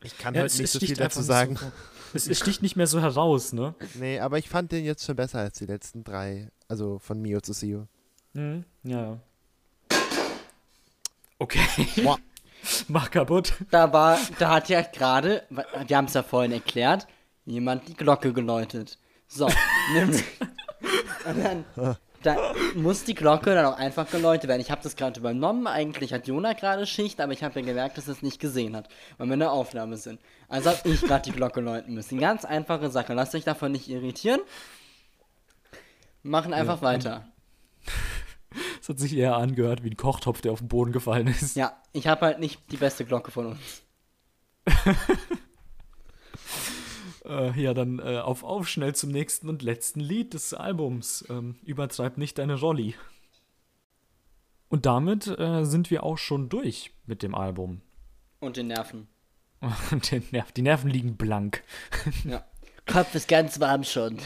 Ich 0.04 0.18
kann 0.18 0.34
Ja, 0.34 0.41
heute 0.41 0.47
es- 0.54 0.60
nicht 0.60 0.72
so 0.72 0.80
viel 0.80 0.95
dazu 0.95 1.22
sagen. 1.22 1.52
nicht 1.54 1.62
so- 1.62 1.72
Es, 2.14 2.28
es 2.28 2.39
sticht 2.39 2.62
nicht 2.64 2.76
mehr 2.76 2.88
so 2.88 3.02
heraus, 3.02 3.54
ne? 3.54 3.76
Nee, 3.95 4.20
aber 4.20 4.38
ich 4.39 4.50
fand 4.50 4.72
den 4.72 4.84
jetzt 4.86 5.06
schon 5.06 5.16
besser 5.16 5.39
als 5.39 5.58
die 5.60 5.66
letzten 5.68 6.04
drei. 6.04 6.50
Also 6.68 6.97
von 7.00 7.22
Mio 7.22 7.39
zu 7.41 7.54
Sio. 7.54 7.88
Mhm. 8.34 8.66
Ja. 8.84 9.20
Okay. 11.38 11.62
Boah. 12.04 12.18
Mach 12.88 13.10
kaputt. 13.10 13.54
Da 13.72 13.91
war, 13.93 14.18
da 14.38 14.50
hat 14.56 14.70
ja 14.70 14.82
gerade, 14.82 15.43
wir 15.50 15.97
haben 15.97 16.06
es 16.06 16.14
ja 16.14 16.24
vorhin 16.24 16.52
erklärt, 16.52 17.08
jemand 17.45 17.88
die 17.88 17.93
Glocke 17.93 18.34
geläutet. 18.34 18.97
So, 19.28 19.47
nämlich. 19.93 20.24
Und 21.26 21.43
dann, 21.43 21.66
da 22.24 22.53
muss 22.76 23.03
die 23.03 23.15
Glocke 23.15 23.53
dann 23.53 23.65
auch 23.65 23.78
einfach 23.78 24.09
geläutet 24.09 24.47
werden. 24.47 24.61
Ich 24.61 24.72
habe 24.72 24.82
das 24.84 24.95
gerade 24.95 25.20
übernommen. 25.20 25.67
Eigentlich 25.67 26.13
hat 26.13 26.28
Jona 26.28 26.53
gerade 26.53 26.86
Schicht, 26.86 27.22
aber 27.22 27.34
ich 27.34 27.43
habe 27.43 27.59
ja 27.59 27.65
gemerkt, 27.65 27.97
dass 27.97 28.07
er 28.07 28.13
es 28.13 28.22
nicht 28.22 28.39
gesehen 28.39 28.76
hat, 28.76 28.89
weil 29.17 29.28
wir 29.28 29.34
in 29.34 29.39
der 29.39 29.51
Aufnahme 29.51 29.97
sind. 29.97 30.20
Also 30.47 30.72
habe 30.72 30.89
ich 30.89 31.01
gerade 31.01 31.30
die 31.30 31.36
Glocke 31.36 31.61
läuten 31.61 31.93
müssen. 31.93 32.20
Ganz 32.20 32.45
einfache 32.45 32.89
Sache. 32.89 33.13
Lasst 33.13 33.36
euch 33.36 33.43
davon 33.43 33.72
nicht 33.72 33.89
irritieren. 33.89 34.41
Machen 36.24 36.53
einfach 36.53 36.82
weiter. 36.82 37.28
Es 38.82 38.89
hat 38.89 38.99
sich 38.99 39.15
eher 39.15 39.36
angehört 39.36 39.84
wie 39.84 39.89
ein 39.89 39.97
Kochtopf, 39.97 40.41
der 40.41 40.51
auf 40.51 40.59
den 40.59 40.67
Boden 40.67 40.91
gefallen 40.91 41.28
ist. 41.28 41.55
Ja, 41.55 41.78
ich 41.93 42.07
habe 42.07 42.26
halt 42.26 42.39
nicht 42.39 42.59
die 42.72 42.78
beste 42.78 43.05
Glocke 43.05 43.32
von 43.32 43.47
uns. 43.47 43.84
Äh, 47.30 47.61
ja, 47.61 47.73
dann 47.73 47.99
äh, 47.99 48.17
auf 48.17 48.43
auf 48.43 48.67
schnell 48.67 48.95
zum 48.95 49.11
nächsten 49.11 49.49
und 49.49 49.61
letzten 49.61 49.99
Lied 49.99 50.34
des 50.34 50.53
Albums. 50.53 51.23
Ähm, 51.30 51.55
übertreib 51.63 52.17
nicht 52.17 52.38
deine 52.38 52.59
Rolli. 52.59 52.95
Und 54.69 54.86
damit 54.86 55.27
äh, 55.27 55.63
sind 55.65 55.91
wir 55.91 56.03
auch 56.03 56.17
schon 56.17 56.49
durch 56.49 56.91
mit 57.05 57.23
dem 57.23 57.36
Album. 57.36 57.82
Und 58.39 58.57
den 58.57 58.67
Nerven. 58.67 59.07
Und 59.91 60.11
der 60.11 60.21
Nerv, 60.32 60.51
die 60.51 60.61
Nerven 60.61 60.89
liegen 60.89 61.17
blank. 61.17 61.63
Ja. 62.23 62.45
Kopf 62.86 63.13
ist 63.13 63.27
ganz 63.27 63.59
warm 63.59 63.84
schon. 63.84 64.17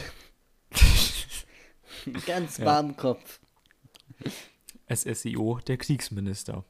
ganz 2.26 2.58
Ja. 2.58 2.64
warm 2.66 2.96
Kopf. 2.96 3.40
SSIO, 4.88 5.60
der 5.66 5.76
Kriegsminister. 5.76 6.64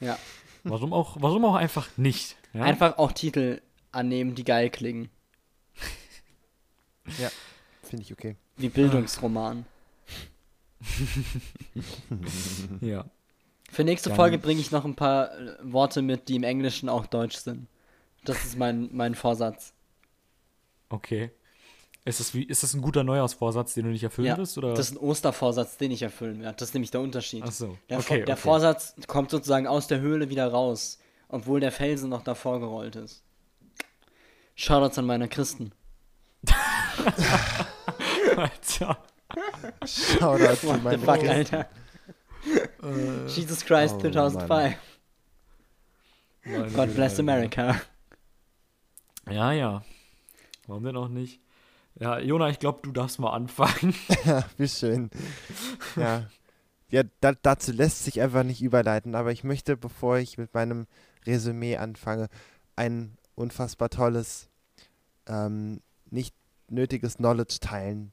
Ja. 0.00 0.18
Warum 0.64 0.92
auch, 0.92 1.16
warum 1.20 1.44
auch 1.44 1.54
einfach 1.54 1.88
nicht? 1.96 2.36
Ja? 2.52 2.62
Einfach 2.62 2.98
auch 2.98 3.12
Titel 3.12 3.62
annehmen, 3.92 4.34
die 4.34 4.44
geil 4.44 4.70
klingen. 4.70 5.08
Ja, 7.18 7.30
finde 7.82 8.02
ich 8.04 8.12
okay. 8.12 8.36
Wie 8.56 8.68
Bildungsroman. 8.68 9.64
Ja. 12.80 13.04
Für 13.70 13.84
nächste 13.84 14.08
Dann- 14.10 14.16
Folge 14.16 14.38
bringe 14.38 14.60
ich 14.60 14.70
noch 14.70 14.84
ein 14.84 14.96
paar 14.96 15.38
äh, 15.38 15.56
Worte 15.62 16.02
mit, 16.02 16.28
die 16.28 16.36
im 16.36 16.42
Englischen 16.42 16.88
auch 16.88 17.06
deutsch 17.06 17.36
sind. 17.36 17.68
Das 18.24 18.44
ist 18.44 18.58
mein, 18.58 18.88
mein 18.92 19.14
Vorsatz. 19.14 19.72
Okay. 20.88 21.30
Ist 22.04 22.18
das, 22.18 22.34
wie, 22.34 22.42
ist 22.44 22.62
das 22.62 22.74
ein 22.74 22.82
guter 22.82 23.04
Neujahrsvorsatz, 23.04 23.74
den 23.74 23.84
du 23.84 23.90
nicht 23.90 24.02
erfüllen 24.02 24.28
Ja, 24.28 24.38
wirst? 24.38 24.56
Oder? 24.58 24.74
das 24.74 24.88
ist 24.90 24.94
ein 24.96 24.98
Ostervorsatz, 24.98 25.76
den 25.76 25.90
ich 25.90 26.02
erfüllen 26.02 26.40
werde. 26.40 26.56
Das 26.58 26.70
ist 26.70 26.74
nämlich 26.74 26.90
der 26.90 27.00
Unterschied. 27.02 27.44
Ach 27.46 27.52
so, 27.52 27.76
Der, 27.88 27.98
okay, 27.98 28.24
der 28.24 28.34
okay. 28.34 28.42
Vorsatz 28.42 28.94
kommt 29.06 29.30
sozusagen 29.30 29.66
aus 29.66 29.86
der 29.86 30.00
Höhle 30.00 30.30
wieder 30.30 30.48
raus, 30.48 30.98
obwohl 31.28 31.60
der 31.60 31.72
Felsen 31.72 32.08
noch 32.10 32.22
davor 32.22 32.58
gerollt 32.58 32.96
ist. 32.96 33.22
Shoutouts 34.56 34.98
an 34.98 35.06
meine 35.06 35.28
Christen. 35.28 35.72
Alter. 38.36 38.98
Shoutout 39.84 40.56
zu 40.56 40.66
What 40.68 40.76
the 40.76 40.82
meinen 40.82 41.00
fuck. 41.00 41.24
Alter. 41.24 41.66
Jesus 43.26 43.64
Christ 43.64 43.96
oh 43.96 44.00
2005. 44.00 44.76
Mann. 46.44 46.72
God 46.72 46.94
bless 46.94 47.18
America. 47.18 47.80
Ja, 49.30 49.52
ja. 49.52 49.82
Warum 50.66 50.84
denn 50.84 50.96
auch 50.96 51.08
nicht? 51.08 51.40
Ja, 51.98 52.18
Jona, 52.18 52.48
ich 52.48 52.58
glaube, 52.58 52.80
du 52.82 52.92
darfst 52.92 53.18
mal 53.18 53.32
anfangen. 53.32 53.94
Ja, 54.24 54.44
wie 54.56 54.68
schön. 54.68 55.10
Ja, 55.96 56.28
ja 56.88 57.02
da, 57.20 57.32
dazu 57.32 57.72
lässt 57.72 58.04
sich 58.04 58.20
einfach 58.20 58.42
nicht 58.42 58.62
überleiten, 58.62 59.14
aber 59.14 59.32
ich 59.32 59.44
möchte, 59.44 59.76
bevor 59.76 60.18
ich 60.18 60.38
mit 60.38 60.54
meinem 60.54 60.86
Resümee 61.26 61.76
anfange, 61.76 62.28
ein 62.76 63.18
unfassbar 63.34 63.90
tolles, 63.90 64.48
ähm, 65.26 65.80
nicht 66.10 66.34
nötiges 66.70 67.16
Knowledge 67.16 67.58
teilen. 67.60 68.12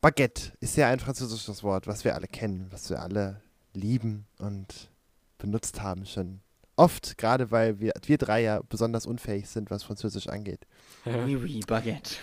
Baguette 0.00 0.52
ist 0.60 0.76
ja 0.76 0.88
ein 0.88 0.98
französisches 1.00 1.62
Wort, 1.62 1.86
was 1.86 2.04
wir 2.04 2.14
alle 2.14 2.26
kennen, 2.26 2.66
was 2.70 2.90
wir 2.90 3.00
alle 3.00 3.40
lieben 3.72 4.26
und 4.38 4.90
benutzt 5.38 5.80
haben 5.80 6.04
schon 6.06 6.40
oft, 6.76 7.16
gerade 7.18 7.50
weil 7.50 7.78
wir, 7.80 7.92
wir 8.06 8.18
drei 8.18 8.42
ja 8.42 8.60
besonders 8.68 9.06
unfähig 9.06 9.48
sind, 9.48 9.70
was 9.70 9.82
Französisch 9.84 10.28
angeht. 10.28 10.66
Oui, 11.04 11.36
oui, 11.36 11.60
Baguette. 11.66 12.16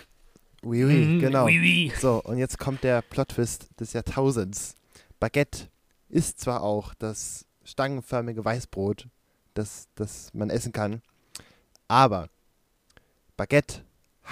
Oui, 0.62 0.84
oui, 0.84 1.04
Mhm, 1.06 1.20
genau. 1.20 1.44
oui, 1.46 1.58
oui. 1.60 1.92
So, 2.00 2.22
und 2.22 2.36
jetzt 2.38 2.58
kommt 2.58 2.82
der 2.84 3.00
Plot-Twist 3.02 3.68
des 3.80 3.92
Jahrtausends. 3.94 4.74
Baguette 5.18 5.68
ist 6.10 6.40
zwar 6.40 6.62
auch 6.62 6.92
das 6.94 7.46
stangenförmige 7.64 8.44
Weißbrot, 8.44 9.06
das, 9.54 9.88
das 9.94 10.32
man 10.34 10.50
essen 10.50 10.72
kann, 10.72 11.00
aber 11.88 12.28
Baguette 13.36 13.82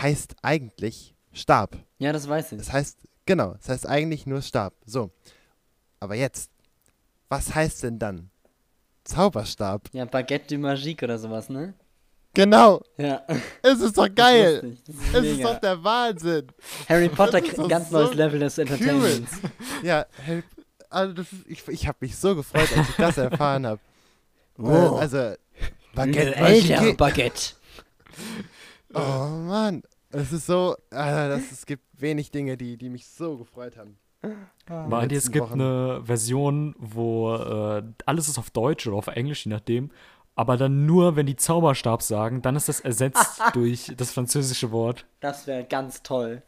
heißt 0.01 0.36
eigentlich 0.42 1.14
Stab. 1.32 1.76
Ja, 1.99 2.12
das 2.12 2.28
weiß 2.28 2.53
ich. 2.53 2.59
Das 2.59 2.72
heißt, 2.72 2.99
genau, 3.26 3.55
das 3.55 3.68
heißt 3.68 3.86
eigentlich 3.86 4.26
nur 4.26 4.42
Stab. 4.42 4.74
So, 4.86 5.11
aber 6.01 6.14
jetzt, 6.14 6.51
was 7.28 7.55
heißt 7.55 7.82
denn 7.82 7.99
dann 7.99 8.30
Zauberstab? 9.05 9.88
Ja, 9.92 10.05
Baguette 10.05 10.55
du 10.55 10.59
Magique 10.59 11.03
oder 11.03 11.18
sowas, 11.18 11.49
ne? 11.49 11.74
Genau, 12.34 12.82
Ja. 12.99 13.22
es 13.62 13.80
ist 13.80 13.96
doch 13.99 14.14
geil. 14.14 14.76
Das 14.86 14.94
ist 14.96 15.14
Es 15.14 15.24
ist 15.24 15.42
doch 15.44 15.59
der 15.59 15.82
Wahnsinn. 15.82 16.46
Harry 16.88 17.09
Potter, 17.09 17.42
ist 17.42 17.59
doch 17.59 17.68
ganz 17.68 17.90
so 17.90 17.99
neues 17.99 18.14
Level 18.14 18.38
des 18.40 18.59
Entertainments. 18.59 19.32
Ja, 19.82 20.07
Harry, 20.26 20.42
also 20.90 21.14
das 21.14 21.32
ist, 21.32 21.46
ich, 21.49 21.66
ich 21.68 21.88
habe 21.88 21.99
mich 22.01 22.16
so 22.16 22.36
gefreut, 22.36 22.68
als 22.76 22.88
ich 22.90 22.96
das 22.96 23.16
erfahren 23.18 23.66
habe. 23.66 23.80
Oh. 24.59 24.96
Also, 24.96 25.34
Baguette 25.94 26.36
Alter, 26.36 26.80
Magique. 26.82 26.96
Baguette. 26.96 27.42
Oh 28.99 29.28
Mann, 29.46 29.82
es 30.11 30.32
ist 30.32 30.46
so, 30.46 30.74
äh, 30.90 31.28
das, 31.28 31.51
es 31.53 31.66
gibt 31.66 31.84
wenig 32.01 32.30
Dinge, 32.30 32.57
die, 32.57 32.76
die 32.76 32.88
mich 32.90 33.07
so 33.09 33.36
gefreut 33.36 33.76
haben. 33.76 33.99
Meint 34.68 35.12
ihr, 35.12 35.18
es 35.18 35.30
gibt 35.30 35.51
Wochen. 35.51 35.61
eine 35.61 36.01
Version, 36.05 36.74
wo 36.78 37.34
äh, 37.34 37.82
alles 38.07 38.28
ist 38.28 38.38
auf 38.38 38.51
Deutsch 38.51 38.86
oder 38.86 38.96
auf 38.96 39.07
Englisch, 39.07 39.46
je 39.46 39.51
nachdem. 39.53 39.90
Aber 40.34 40.57
dann 40.57 40.86
nur, 40.86 41.16
wenn 41.16 41.26
die 41.26 41.36
Zauberstab 41.36 42.03
sagen, 42.03 42.42
dann 42.42 42.55
ist 42.57 42.68
das 42.68 42.80
ersetzt 42.80 43.40
durch 43.55 43.92
das 43.96 44.11
französische 44.12 44.70
Wort. 44.72 45.07
Das 45.20 45.46
wäre 45.46 45.64
ganz 45.64 46.03
toll. 46.03 46.42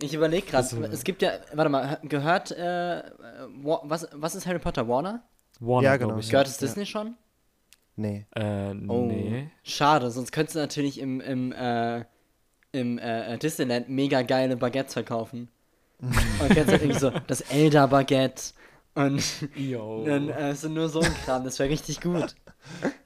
Ich 0.00 0.14
überlege 0.14 0.46
gerade, 0.46 0.66
äh, 0.76 0.88
es 0.92 1.04
gibt 1.04 1.22
ja, 1.22 1.32
warte 1.52 1.70
mal, 1.70 1.98
gehört, 2.04 2.50
äh, 2.52 2.98
äh, 3.00 3.02
Wa- 3.62 3.80
was, 3.84 4.08
was 4.12 4.34
ist 4.34 4.46
Harry 4.46 4.58
Potter? 4.60 4.86
Warner? 4.88 5.22
Warner, 5.60 5.84
Ja, 5.88 5.96
genau. 5.96 6.18
ich. 6.18 6.30
Gehört 6.30 6.46
es 6.48 6.60
Ja. 6.60 6.66
Disney 6.66 6.86
schon? 6.86 7.16
Nee. 7.98 8.26
Äh, 8.34 8.74
Oh, 8.86 9.06
nee. 9.06 9.48
schade, 9.64 10.10
sonst 10.10 10.30
könntest 10.32 10.54
du 10.54 10.60
natürlich 10.60 11.00
im, 11.00 11.20
im, 11.20 11.52
äh, 11.52 12.04
im 12.72 12.96
äh, 12.98 13.34
äh, 13.34 13.38
Disneyland 13.38 13.88
mega 13.88 14.22
geile 14.22 14.56
Baguettes 14.56 14.92
verkaufen. 14.94 15.48
Und 16.00 16.48
kennst 16.50 16.70
halt 16.70 16.82
irgendwie 16.82 17.00
so 17.00 17.10
das 17.26 17.40
Elder 17.42 17.88
Baguette 17.88 18.52
und 18.94 19.20
Yo. 19.56 20.04
dann 20.06 20.28
äh, 20.28 20.54
so 20.54 20.68
nur 20.68 20.88
so 20.88 21.00
ein 21.00 21.12
Kram, 21.24 21.42
das 21.44 21.58
wäre 21.58 21.68
richtig 21.70 22.00
gut. 22.00 22.34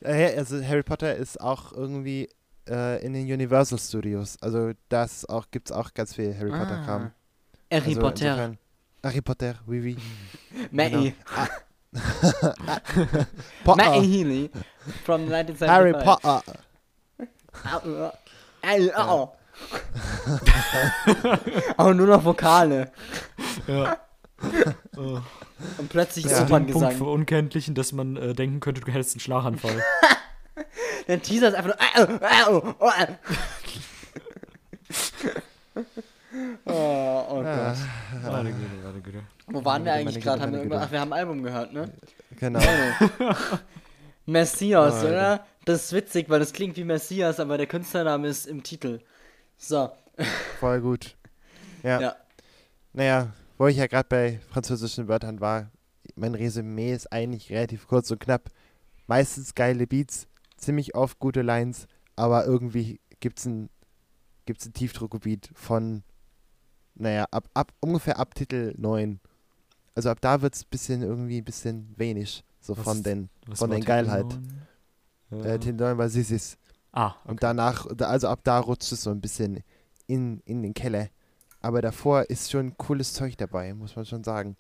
Äh, 0.02 0.36
Also 0.38 0.62
Harry 0.62 0.82
Potter 0.82 1.14
ist 1.16 1.40
auch 1.40 1.72
irgendwie 1.72 2.28
äh, 2.68 3.02
in 3.04 3.12
den 3.14 3.24
Universal 3.30 3.78
Studios. 3.78 4.36
Also 4.42 4.72
das 4.90 5.24
auch 5.26 5.50
gibt's 5.50 5.72
auch 5.72 5.92
ganz 5.94 6.14
viel 6.14 6.34
Harry 6.36 6.50
Potter 6.50 6.82
Kram. 6.84 7.02
Ah. 7.02 7.74
Harry 7.76 7.88
also 7.88 8.00
Potter, 8.00 8.26
insofern- 8.26 8.58
Harry 9.04 9.20
Potter, 9.22 9.54
oui, 9.66 9.80
oui. 9.82 9.96
Maggie, 10.70 11.14
Potter. 13.64 13.84
Maggie 13.84 14.06
Healy 14.06 14.50
from 15.04 15.22
1975. 15.30 15.68
Harry 15.68 15.92
Potter. 15.92 16.42
Au. 18.96 19.32
Auch 21.76 21.92
nur 21.94 22.06
noch 22.06 22.24
Vokale. 22.24 22.90
Ja. 23.66 23.98
Oh. 24.96 25.20
Und 25.78 25.88
plötzlich 25.90 26.24
Bis 26.24 26.32
Ja. 26.32 26.38
dem 26.40 26.48
Punkt 26.48 26.70
Operngesang. 26.70 26.96
für 26.98 27.04
Unkenntlichen, 27.10 27.74
dass 27.74 27.92
man 27.92 28.16
äh, 28.16 28.34
denken 28.34 28.58
könnte, 28.60 28.80
du 28.80 28.90
hättest 28.90 29.14
einen 29.14 29.20
Schlaganfall. 29.20 29.80
Der 31.08 31.20
Teaser 31.22 31.48
ist 31.48 31.54
einfach 31.54 31.70
nur. 31.70 31.78
Au, 32.48 32.66
au, 32.80 32.88
au. 32.88 33.06
Oh, 36.64 37.26
oh 37.30 37.42
Ja, 37.42 37.68
Gott. 37.68 37.76
warte, 38.32 38.52
Güte, 38.52 38.84
warte, 38.84 39.00
Güte. 39.00 39.22
Wo 39.46 39.64
waren 39.64 39.84
wir 39.84 39.92
eigentlich 39.92 40.22
gerade? 40.22 40.42
Haben 40.42 40.52
wir 40.52 40.58
irgendwann-. 40.60 40.82
Ach, 40.82 40.90
wir 40.90 41.00
haben 41.00 41.12
ein 41.12 41.18
Album 41.18 41.42
gehört, 41.42 41.72
ne? 41.72 41.92
genau. 42.38 42.60
Messias, 44.26 45.02
Oh, 45.02 45.08
oder? 45.08 45.46
Das 45.64 45.84
ist 45.84 45.92
witzig, 45.92 46.28
weil 46.28 46.38
das 46.38 46.52
klingt 46.52 46.76
wie 46.76 46.84
Messias, 46.84 47.40
aber 47.40 47.56
der 47.58 47.66
Künstlername 47.66 48.28
ist 48.28 48.46
im 48.46 48.62
Titel. 48.62 49.00
So, 49.56 49.90
Voll 50.60 50.80
gut. 50.80 51.16
Ja. 51.82 52.00
ja. 52.00 52.16
Naja, 52.92 53.32
wo 53.58 53.66
ich 53.66 53.76
ja 53.76 53.86
gerade 53.86 54.08
bei 54.08 54.40
französischen 54.50 55.08
Wörtern 55.08 55.40
war, 55.40 55.70
mein 56.14 56.34
Resümee 56.34 56.92
ist 56.92 57.12
eigentlich 57.12 57.50
relativ 57.50 57.86
kurz 57.86 58.10
und 58.10 58.20
knapp. 58.20 58.50
Meistens 59.06 59.54
geile 59.54 59.86
Beats, 59.86 60.28
ziemlich 60.56 60.94
oft 60.94 61.18
gute 61.18 61.42
Lines, 61.42 61.86
aber 62.16 62.44
irgendwie 62.44 63.00
gibt 63.20 63.38
es 63.38 63.46
ein, 63.46 63.70
gibt's 64.46 64.66
ein 64.66 64.72
Tiefdruckgebiet 64.72 65.50
von, 65.54 66.02
naja, 66.94 67.26
ab, 67.30 67.48
ab 67.54 67.72
ungefähr 67.80 68.18
ab 68.18 68.34
Titel 68.34 68.74
9. 68.76 69.20
Also 69.94 70.10
ab 70.10 70.18
da 70.20 70.40
wird 70.42 70.54
es 70.54 70.64
bisschen 70.64 71.02
irgendwie 71.02 71.38
ein 71.38 71.44
bisschen 71.44 71.92
wenig, 71.96 72.44
so 72.60 72.76
Was 72.76 72.84
von 72.84 73.02
den, 73.02 73.28
von 73.54 73.70
den 73.70 73.84
Geilheit. 73.84 74.26
äh, 75.30 75.58
Titel 75.58 75.76
9 75.76 75.98
war 75.98 76.08
Sissis. 76.08 76.56
ah, 76.92 77.08
okay. 77.08 77.30
Und 77.30 77.42
danach, 77.42 77.86
da- 77.94 78.06
also 78.08 78.28
ab 78.28 78.40
da 78.44 78.58
rutscht 78.58 78.90
es 78.92 79.02
so 79.02 79.10
ein 79.10 79.20
bisschen 79.20 79.62
in, 80.06 80.40
in 80.46 80.62
den 80.62 80.74
Keller. 80.74 81.08
Aber 81.60 81.80
davor 81.82 82.22
ist 82.30 82.50
schon 82.50 82.76
cooles 82.76 83.12
Zeug 83.12 83.36
dabei, 83.36 83.72
muss 83.74 83.94
man 83.96 84.04
schon 84.06 84.24
sagen. 84.24 84.56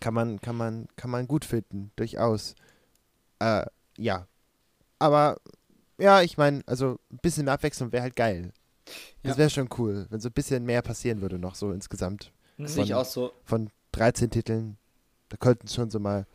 Kann 0.00 0.14
man, 0.14 0.40
kann 0.40 0.56
man, 0.56 0.86
kann 0.96 1.10
man 1.10 1.26
gut 1.26 1.44
finden, 1.44 1.90
durchaus. 1.96 2.54
Äh, 3.40 3.66
ja. 3.98 4.26
Aber 4.98 5.38
ja, 5.98 6.22
ich 6.22 6.38
meine, 6.38 6.62
also 6.66 6.98
ein 7.10 7.18
bisschen 7.18 7.44
mehr 7.46 7.54
Abwechslung 7.54 7.90
wäre 7.92 8.04
halt 8.04 8.16
geil. 8.16 8.52
Das 9.22 9.32
Ja. 9.32 9.38
wäre 9.38 9.50
schon 9.50 9.68
cool, 9.78 10.06
wenn 10.10 10.20
so 10.20 10.28
ein 10.28 10.32
bisschen 10.32 10.64
mehr 10.64 10.80
passieren 10.82 11.20
würde 11.20 11.38
noch 11.38 11.56
so 11.56 11.72
insgesamt. 11.72 12.32
Mhm. 12.56 12.68
Sehe 12.68 12.84
ich 12.84 12.94
auch 12.94 13.04
so. 13.04 13.32
Von 13.44 13.68
13 13.96 14.30
Titeln, 14.30 14.76
da 15.28 15.36
könnten 15.36 15.68
schon 15.68 15.90
so 15.90 15.98
mal 15.98 16.26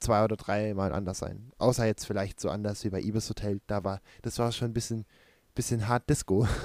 zwei 0.00 0.22
oder 0.24 0.36
drei 0.36 0.74
mal 0.74 0.92
anders 0.92 1.18
sein. 1.18 1.52
Außer 1.58 1.86
jetzt 1.86 2.04
vielleicht 2.06 2.40
so 2.40 2.50
anders 2.50 2.84
wie 2.84 2.90
bei 2.90 3.00
Ibis 3.00 3.28
Hotel. 3.30 3.60
Da 3.66 3.82
war, 3.84 4.00
das 4.22 4.38
war 4.38 4.52
schon 4.52 4.68
ein 4.70 4.74
bisschen, 4.74 5.06
bisschen 5.54 5.88
hart 5.88 6.08
Disco. 6.10 6.46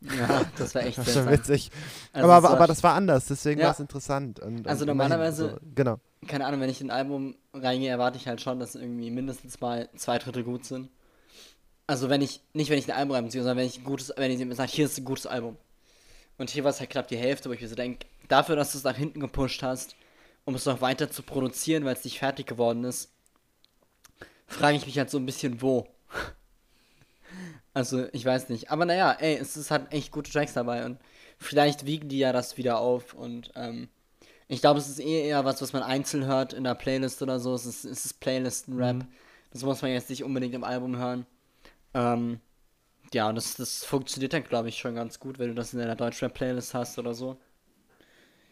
Ja, 0.00 0.44
das 0.56 0.76
war 0.76 0.84
echt 0.84 0.96
Das 0.96 1.08
war 1.08 1.24
schon 1.24 1.32
witzig. 1.32 1.72
Also 2.12 2.28
aber, 2.30 2.38
es 2.38 2.44
aber, 2.44 2.54
aber 2.56 2.66
das 2.68 2.84
war 2.84 2.94
anders, 2.94 3.26
deswegen 3.26 3.58
Ja. 3.58 3.66
war 3.66 3.72
es 3.72 3.80
interessant. 3.80 4.38
Und, 4.38 4.68
Also 4.68 4.82
und 4.84 4.86
normalerweise- 4.90 5.50
So, 5.50 5.56
genau. 5.74 5.98
keine 6.28 6.46
Ahnung, 6.46 6.60
wenn 6.60 6.70
ich 6.70 6.80
in 6.80 6.88
ein 6.92 6.96
Album 6.96 7.34
reingehe, 7.52 7.90
erwarte 7.90 8.16
ich 8.16 8.28
halt 8.28 8.40
schon, 8.40 8.60
dass 8.60 8.76
irgendwie 8.76 9.10
mindestens 9.10 9.60
mal 9.60 9.88
zwei 9.96 10.18
Drittel 10.18 10.44
gut 10.44 10.64
sind. 10.64 10.88
Also 11.88 12.08
wenn 12.10 12.20
ich, 12.22 12.44
nicht 12.52 12.70
wenn 12.70 12.78
ich 12.78 12.88
ein 12.88 12.96
Album 12.96 13.16
reinziehe, 13.16 13.42
sondern 13.42 13.56
wenn 13.58 13.66
ich 13.66 13.78
ein 13.78 13.82
gutes, 13.84 14.12
wenn 14.16 14.30
ich 14.30 14.38
mir 14.38 14.54
sage, 14.54 14.70
hier 14.70 14.84
ist 14.84 14.96
ein 14.98 15.04
gutes 15.04 15.26
Album. 15.26 15.56
Und 16.38 16.50
hier 16.50 16.64
war 16.64 16.70
es 16.70 16.80
halt 16.80 16.90
knapp 16.90 17.08
die 17.08 17.16
Hälfte, 17.16 17.48
wo 17.48 17.52
ich 17.52 17.60
mir 17.60 17.68
so 17.68 17.74
denke, 17.74 18.06
dafür, 18.28 18.56
dass 18.56 18.72
du 18.72 18.78
es 18.78 18.84
nach 18.84 18.96
hinten 18.96 19.20
gepusht 19.20 19.62
hast, 19.62 19.96
um 20.44 20.54
es 20.54 20.64
noch 20.64 20.80
weiter 20.80 21.10
zu 21.10 21.22
produzieren, 21.22 21.84
weil 21.84 21.94
es 21.94 22.04
nicht 22.04 22.18
fertig 22.18 22.46
geworden 22.46 22.84
ist, 22.84 23.10
frage 24.46 24.76
ich 24.76 24.86
mich 24.86 24.98
halt 24.98 25.10
so 25.10 25.18
ein 25.18 25.26
bisschen, 25.26 25.60
wo. 25.60 25.86
Also, 27.74 28.06
ich 28.12 28.24
weiß 28.24 28.48
nicht. 28.48 28.70
Aber 28.70 28.86
naja, 28.86 29.12
ey, 29.12 29.36
es 29.36 29.56
ist 29.56 29.70
halt 29.70 29.92
echt 29.92 30.10
gute 30.10 30.32
Tracks 30.32 30.54
dabei 30.54 30.84
und 30.84 30.98
vielleicht 31.38 31.86
wiegen 31.86 32.08
die 32.08 32.18
ja 32.18 32.32
das 32.32 32.56
wieder 32.56 32.78
auf 32.78 33.14
und 33.14 33.52
ähm, 33.54 33.88
ich 34.48 34.62
glaube, 34.62 34.80
es 34.80 34.88
ist 34.88 34.98
eh 34.98 35.28
eher 35.28 35.44
was, 35.44 35.60
was 35.60 35.74
man 35.74 35.82
einzeln 35.82 36.24
hört 36.24 36.54
in 36.54 36.64
der 36.64 36.74
Playlist 36.74 37.20
oder 37.20 37.38
so. 37.38 37.54
Es 37.54 37.66
ist, 37.66 37.84
es 37.84 38.06
ist 38.06 38.20
Playlisten-Rap. 38.20 39.04
Das 39.52 39.62
muss 39.62 39.82
man 39.82 39.90
jetzt 39.90 40.08
nicht 40.08 40.24
unbedingt 40.24 40.54
im 40.54 40.64
Album 40.64 40.96
hören. 40.96 41.26
Ähm, 41.92 42.40
ja, 43.14 43.28
und 43.28 43.34
das, 43.36 43.56
das 43.56 43.84
funktioniert 43.84 44.32
dann, 44.32 44.44
glaube 44.44 44.68
ich, 44.68 44.78
schon 44.78 44.94
ganz 44.94 45.18
gut, 45.18 45.38
wenn 45.38 45.48
du 45.48 45.54
das 45.54 45.72
in 45.72 45.78
deiner 45.78 45.96
Deutschrap-Playlist 45.96 46.74
hast 46.74 46.98
oder 46.98 47.14
so. 47.14 47.38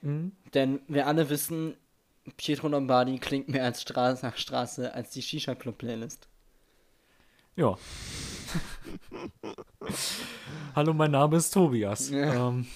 Mhm. 0.02 0.32
Denn 0.54 0.80
wir 0.88 1.06
alle 1.06 1.28
wissen, 1.30 1.76
Pietro 2.36 2.68
Lombardi 2.68 3.18
klingt 3.18 3.48
mehr 3.48 3.64
als 3.64 3.82
Straße 3.82 4.24
nach 4.24 4.36
Straße 4.36 4.94
als 4.94 5.10
die 5.10 5.22
Shisha-Club-Playlist. 5.22 6.28
Ja. 7.56 7.76
Hallo, 10.74 10.92
mein 10.92 11.10
Name 11.10 11.36
ist 11.36 11.50
Tobias. 11.52 12.10
Ja. 12.10 12.48
Ähm, 12.48 12.66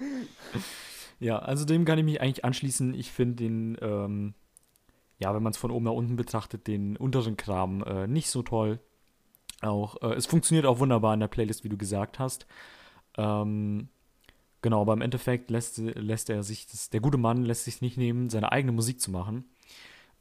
ja, 1.20 1.38
also 1.38 1.64
dem 1.64 1.84
kann 1.84 1.98
ich 1.98 2.04
mich 2.04 2.20
eigentlich 2.20 2.44
anschließen. 2.44 2.94
Ich 2.94 3.12
finde 3.12 3.36
den, 3.36 3.78
ähm, 3.80 4.34
ja, 5.18 5.34
wenn 5.34 5.42
man 5.42 5.52
es 5.52 5.58
von 5.58 5.70
oben 5.70 5.84
nach 5.84 5.92
unten 5.92 6.16
betrachtet, 6.16 6.66
den 6.66 6.96
unteren 6.96 7.36
Kram 7.36 7.82
äh, 7.84 8.06
nicht 8.06 8.30
so 8.30 8.42
toll. 8.42 8.80
Auch, 9.60 10.00
äh, 10.02 10.14
es 10.14 10.26
funktioniert 10.26 10.66
auch 10.66 10.78
wunderbar 10.78 11.14
in 11.14 11.20
der 11.20 11.28
Playlist, 11.28 11.64
wie 11.64 11.68
du 11.68 11.76
gesagt 11.76 12.18
hast. 12.18 12.46
Ähm, 13.16 13.88
genau, 14.62 14.82
aber 14.82 14.92
im 14.92 15.00
Endeffekt 15.02 15.50
lässt, 15.50 15.78
lässt 15.78 16.30
er 16.30 16.42
sich, 16.42 16.66
das, 16.66 16.90
der 16.90 17.00
gute 17.00 17.18
Mann 17.18 17.44
lässt 17.44 17.64
sich 17.64 17.80
nicht 17.80 17.96
nehmen, 17.96 18.30
seine 18.30 18.52
eigene 18.52 18.72
Musik 18.72 19.00
zu 19.00 19.10
machen. 19.10 19.44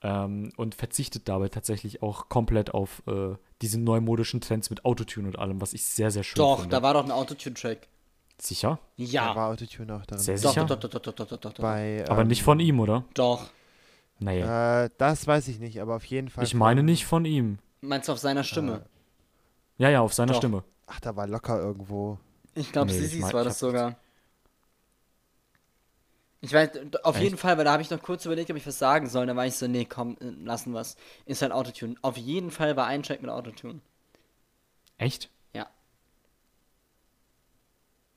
Ähm, 0.04 0.52
und 0.58 0.76
verzichtet 0.76 1.28
dabei 1.28 1.50
tatsächlich 1.50 2.04
auch 2.04 2.30
komplett 2.30 2.72
auf 2.72 3.02
äh, 3.08 3.36
diese 3.64 3.80
neumodischen 3.80 4.42
Trends 4.42 4.70
mit 4.70 4.86
Autotune 4.86 5.28
und 5.28 5.40
allem, 5.40 5.60
was 5.60 5.74
ich 5.74 5.84
sehr, 5.86 6.12
sehr 6.12 6.24
schön 6.24 6.38
Doch, 6.38 6.60
finde. 6.62 6.76
da 6.76 6.84
war 6.84 6.94
doch 6.94 7.04
ein 7.04 7.10
Autotune-Track. 7.12 7.88
Sicher? 8.40 8.78
Da 8.98 9.04
Ja. 9.04 9.36
war 9.36 9.50
Autotune 9.50 9.96
auch 9.96 10.06
darin. 10.06 10.24
Sehr 10.24 10.38
Doch, 10.38 10.50
sicher? 10.52 10.66
doch, 10.66 10.78
doch, 10.80 10.90
doch, 10.90 11.00
doch, 11.02 11.14
doch, 11.14 11.26
doch, 11.28 11.38
doch, 11.40 11.54
doch. 11.54 11.62
Bei, 11.64 12.06
Aber 12.08 12.22
ähm, 12.22 12.28
nicht 12.28 12.44
von 12.44 12.60
ihm, 12.60 12.80
oder? 12.80 13.06
Doch. 13.16 13.50
Naja. 14.20 14.84
Äh, 14.86 14.90
das 15.00 15.26
weiß 15.26 15.48
ich 15.48 15.60
nicht, 15.60 15.82
aber 15.82 15.96
auf 15.96 16.06
jeden 16.06 16.30
Fall. 16.30 16.44
ich 16.44 16.54
meine 16.54 16.84
nicht 16.84 17.08
von 17.08 17.26
ihm. 17.26 17.58
Meinst 17.82 18.08
du 18.08 18.12
auf 18.14 18.20
seiner 18.20 18.44
Stimme? 18.44 18.86
Ja, 19.78 19.90
ja, 19.90 20.02
auf 20.02 20.14
seiner 20.14 20.34
Doch. 20.34 20.40
Stimme. 20.40 20.64
Ach, 20.88 21.00
da 21.00 21.16
war 21.16 21.28
locker 21.28 21.60
irgendwo. 21.60 22.18
Ich 22.56 22.72
glaube, 22.72 22.92
Nee, 22.92 22.98
ich 22.98 23.04
Sissis 23.04 23.22
mein- 23.22 23.34
war 23.34 23.42
ich 23.42 23.48
das 23.50 23.60
sogar. 23.60 23.96
Ich 26.40 26.54
weiß, 26.54 26.70
auf 27.04 27.16
Echt? 27.16 27.24
jeden 27.24 27.38
Fall, 27.38 27.58
weil 27.58 27.66
da 27.66 27.72
habe 27.74 27.82
ich 27.82 27.90
noch 27.90 28.02
kurz 28.02 28.24
überlegt, 28.26 28.50
ob 28.52 28.58
ich 28.58 28.66
was 28.68 28.78
sagen 28.80 29.10
soll. 29.10 29.26
Da 29.26 29.36
war 29.36 29.46
ich 29.46 29.56
so, 29.56 29.68
nee, 29.68 29.86
komm, 29.86 30.18
äh, 30.22 30.26
lassen 30.46 30.72
wir's. 30.74 30.96
Ist 31.26 31.42
halt 31.42 31.52
Autotune. 31.52 31.96
Auf 32.02 32.16
jeden 32.18 32.52
Fall 32.52 32.76
war 32.78 32.86
ein 32.88 33.04
Track 33.04 33.22
mit 33.22 33.30
Autotune. 33.32 33.82
Echt? 34.98 35.30
Ja. 35.54 35.68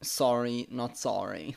Sorry, 0.00 0.66
not 0.70 0.96
sorry. 0.96 1.56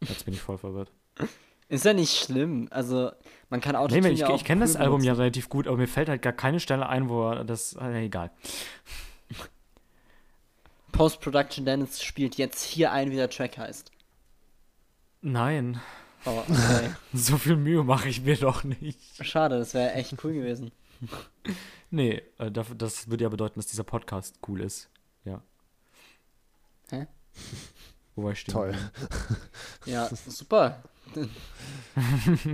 Jetzt 0.00 0.24
bin 0.24 0.34
ich 0.34 0.40
voll 0.40 0.58
verwirrt. 0.58 0.90
Ist 1.68 1.84
ja 1.84 1.92
nicht 1.92 2.16
schlimm. 2.16 2.68
Also, 2.70 3.10
man 3.50 3.60
kann 3.60 3.72
Nee, 3.72 3.78
Autotune 3.78 4.10
ich, 4.10 4.20
ja 4.20 4.28
auch 4.28 4.36
ich 4.36 4.44
kenne 4.44 4.60
das 4.62 4.76
Album 4.76 5.02
ja 5.02 5.14
relativ 5.14 5.48
gut, 5.48 5.66
aber 5.66 5.76
mir 5.76 5.88
fällt 5.88 6.08
halt 6.08 6.22
gar 6.22 6.32
keine 6.32 6.60
Stelle 6.60 6.88
ein, 6.88 7.08
wo 7.08 7.30
er 7.30 7.44
das. 7.44 7.74
Äh, 7.74 8.04
egal. 8.04 8.30
Post-Production 10.92 11.64
Dennis 11.64 12.02
spielt 12.02 12.36
jetzt 12.36 12.62
hier 12.62 12.92
ein, 12.92 13.10
wie 13.10 13.16
der 13.16 13.30
Track 13.30 13.58
heißt. 13.58 13.90
Nein, 15.22 15.80
Oh, 16.26 16.42
okay. 16.48 16.90
so 17.12 17.36
viel 17.36 17.56
Mühe 17.56 17.84
mache 17.84 18.08
ich 18.08 18.22
mir 18.22 18.36
doch 18.36 18.64
nicht. 18.64 18.98
Schade, 19.24 19.58
das 19.58 19.74
wäre 19.74 19.92
echt 19.92 20.14
cool 20.24 20.32
gewesen. 20.32 20.72
Nee, 21.90 22.22
äh, 22.38 22.50
das, 22.50 22.66
das 22.76 23.08
würde 23.08 23.22
ja 23.22 23.28
bedeuten, 23.28 23.54
dass 23.60 23.68
dieser 23.68 23.84
Podcast 23.84 24.40
cool 24.48 24.62
ist. 24.62 24.88
Ja. 25.24 25.42
Hä? 26.90 27.06
Wo 28.16 28.24
war 28.24 28.32
ich 28.32 28.40
stehen? 28.40 28.52
Toll. 28.52 28.74
Ja, 29.84 30.08
super. 30.26 30.82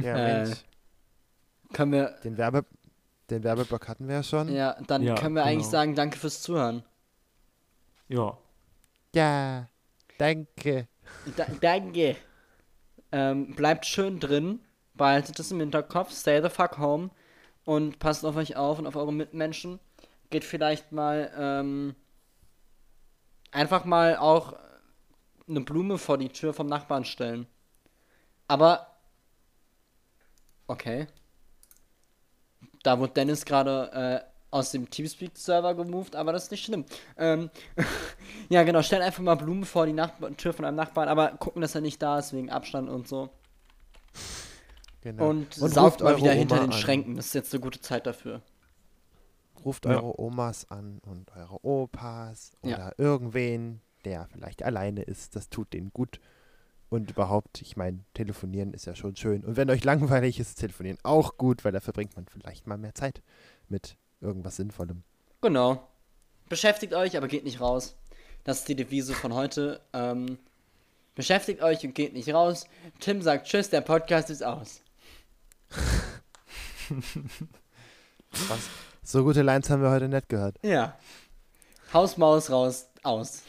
Ja, 0.03 0.17
Äh, 0.17 0.45
Mensch. 0.45 0.65
Können 1.73 1.93
wir, 1.93 2.19
Den, 2.25 2.37
Werbe, 2.37 2.65
den 3.31 3.45
Werbeblock 3.45 3.89
hatten 3.89 4.09
wir 4.09 4.17
ja 4.17 4.23
schon. 4.23 4.49
ja, 4.53 4.77
dann 4.87 5.03
Ja, 5.03 5.15
können 5.15 5.35
wir 5.37 5.45
eigentlich 5.45 5.59
genau. 5.67 5.71
sagen, 5.71 5.95
danke 5.95 6.19
fürs 6.19 6.43
Zuhören. 6.43 6.85
Ja. 8.09 8.37
Ja, 9.15 9.69
danke. 10.19 10.89
Da, 11.37 11.47
danke. 11.61 12.17
Ähm, 13.13 13.55
bleibt 13.55 13.87
schön 13.87 14.21
drin, 14.21 14.61
behaltet 14.95 15.39
es 15.41 15.51
im 15.51 15.61
Hinterkopf, 15.61 16.13
stay 16.13 16.41
the 16.43 16.49
fuck 16.49 16.79
home 16.79 17.11
und 17.65 17.99
passt 17.99 18.25
auf 18.25 18.37
euch 18.37 18.57
auf 18.57 18.79
und 18.79 18.87
auf 18.87 18.97
eure 18.97 19.13
Mitmenschen. 19.13 19.81
Geht 20.31 20.45
vielleicht 20.45 20.93
mal 20.93 21.31
ähm, 21.37 21.97
einfach 23.51 23.85
mal 23.85 24.17
auch 24.17 24.55
eine 25.49 25.61
Blume 25.61 25.99
vor 25.99 26.19
die 26.19 26.29
Tür 26.29 26.55
vom 26.55 26.69
Nachbarn 26.69 27.05
stellen. 27.05 27.47
Aber 28.51 28.97
okay. 30.67 31.07
Da 32.83 32.99
wurde 32.99 33.13
Dennis 33.13 33.45
gerade 33.45 34.25
äh, 34.25 34.31
aus 34.51 34.73
dem 34.73 34.91
Teamspeak-Server 34.91 35.77
gemoved, 35.77 36.17
aber 36.17 36.33
das 36.33 36.45
ist 36.45 36.51
nicht 36.51 36.65
schlimm. 36.65 36.85
Ähm, 37.17 37.51
ja, 38.49 38.65
genau, 38.65 38.83
stell 38.83 39.03
einfach 39.03 39.23
mal 39.23 39.37
Blumen 39.37 39.65
vor 39.65 39.87
die 39.87 39.93
Nachbar 39.93 40.37
Tür 40.37 40.53
von 40.53 40.65
einem 40.65 40.77
Nachbarn, 40.77 41.09
aber 41.09 41.29
gucken, 41.37 41.63
dass 41.63 41.77
er 41.77 41.81
nicht 41.81 42.03
da 42.03 42.19
ist, 42.19 42.33
wegen 42.33 42.51
Abstand 42.51 42.89
und 42.89 43.07
so. 43.07 43.31
Genau. 45.03 45.29
Und, 45.29 45.61
ruft 45.61 45.75
saugt 45.75 46.01
mal 46.01 46.17
wieder 46.17 46.33
hinter 46.33 46.57
Oma 46.57 46.65
den 46.65 46.73
an. 46.73 46.77
Schränken. 46.77 47.15
Das 47.15 47.27
ist 47.27 47.35
jetzt 47.35 47.55
eine 47.55 47.61
gute 47.61 47.81
Zeit 47.81 48.05
dafür. 48.05 48.43
Ruft 49.65 49.85
Ja. 49.85 49.93
eure 49.93 50.19
Omas 50.21 50.69
an 50.73 50.99
und 51.07 51.31
eure 51.37 51.65
Opas 51.65 52.51
Ja. 52.65 52.75
oder 52.75 52.95
irgendwen, 52.99 53.81
der 54.05 54.27
vielleicht 54.33 54.65
alleine 54.65 55.03
ist. 55.03 55.37
Das 55.37 55.51
tut 55.51 55.73
denen 55.73 55.93
gut. 55.93 56.19
Und 56.91 57.11
überhaupt, 57.11 57.63
ich 57.63 57.77
meine, 57.77 58.01
telefonieren 58.15 58.75
ist 58.75 58.85
ja 58.85 58.97
schon 58.97 59.15
schön. 59.15 59.45
Und 59.45 59.57
wenn 59.57 59.71
euch 59.71 59.85
langweilig 59.85 60.41
ist, 60.41 60.57
telefonieren 60.57 60.99
auch 61.05 61.37
gut, 61.39 61.65
weil 61.65 61.71
da 61.73 61.81
verbringt 61.81 62.17
man 62.17 62.27
vielleicht 62.27 62.67
mal 62.67 62.77
mehr 62.79 62.95
Zeit 62.97 63.23
mit 63.69 63.97
irgendwas 64.21 64.57
Sinnvollem. 64.57 65.05
Genau. 65.41 65.89
Beschäftigt 66.49 66.93
euch, 66.93 67.17
aber 67.17 67.29
geht 67.29 67.45
nicht 67.45 67.61
raus. 67.61 67.97
Das 68.43 68.59
ist 68.59 68.69
die 68.69 68.75
Devise 68.75 69.15
von 69.15 69.35
heute. 69.35 69.81
Ähm, 69.93 70.39
beschäftigt 71.15 71.63
euch 71.63 71.85
und 71.85 71.95
geht 71.95 72.13
nicht 72.13 72.35
raus. 72.35 72.67
Tim 72.99 73.23
sagt 73.23 73.47
Tschüss, 73.47 73.71
der 73.71 73.83
Podcast 73.83 74.29
ist 74.29 74.43
aus. 74.43 74.83
Was? 78.49 78.69
So 79.05 79.23
gute 79.23 79.43
Lines 79.43 79.71
haben 79.71 79.83
wir 79.83 79.91
heute 79.91 80.09
nicht 80.09 80.29
gehört. 80.29 80.57
Ja. 80.63 80.99
Haus, 81.93 82.17
Maus, 82.17 82.51
raus, 82.51 82.89
aus. 83.05 83.43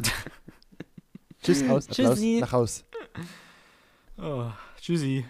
Tschüss, 1.46 1.62
aus, 1.62 1.88
Applaus, 1.88 2.14
Tschüssi. 2.16 2.38
nach 2.40 2.52
Haus. 2.52 2.84
Oh, 4.18 4.50
tschüssi. 4.80 5.24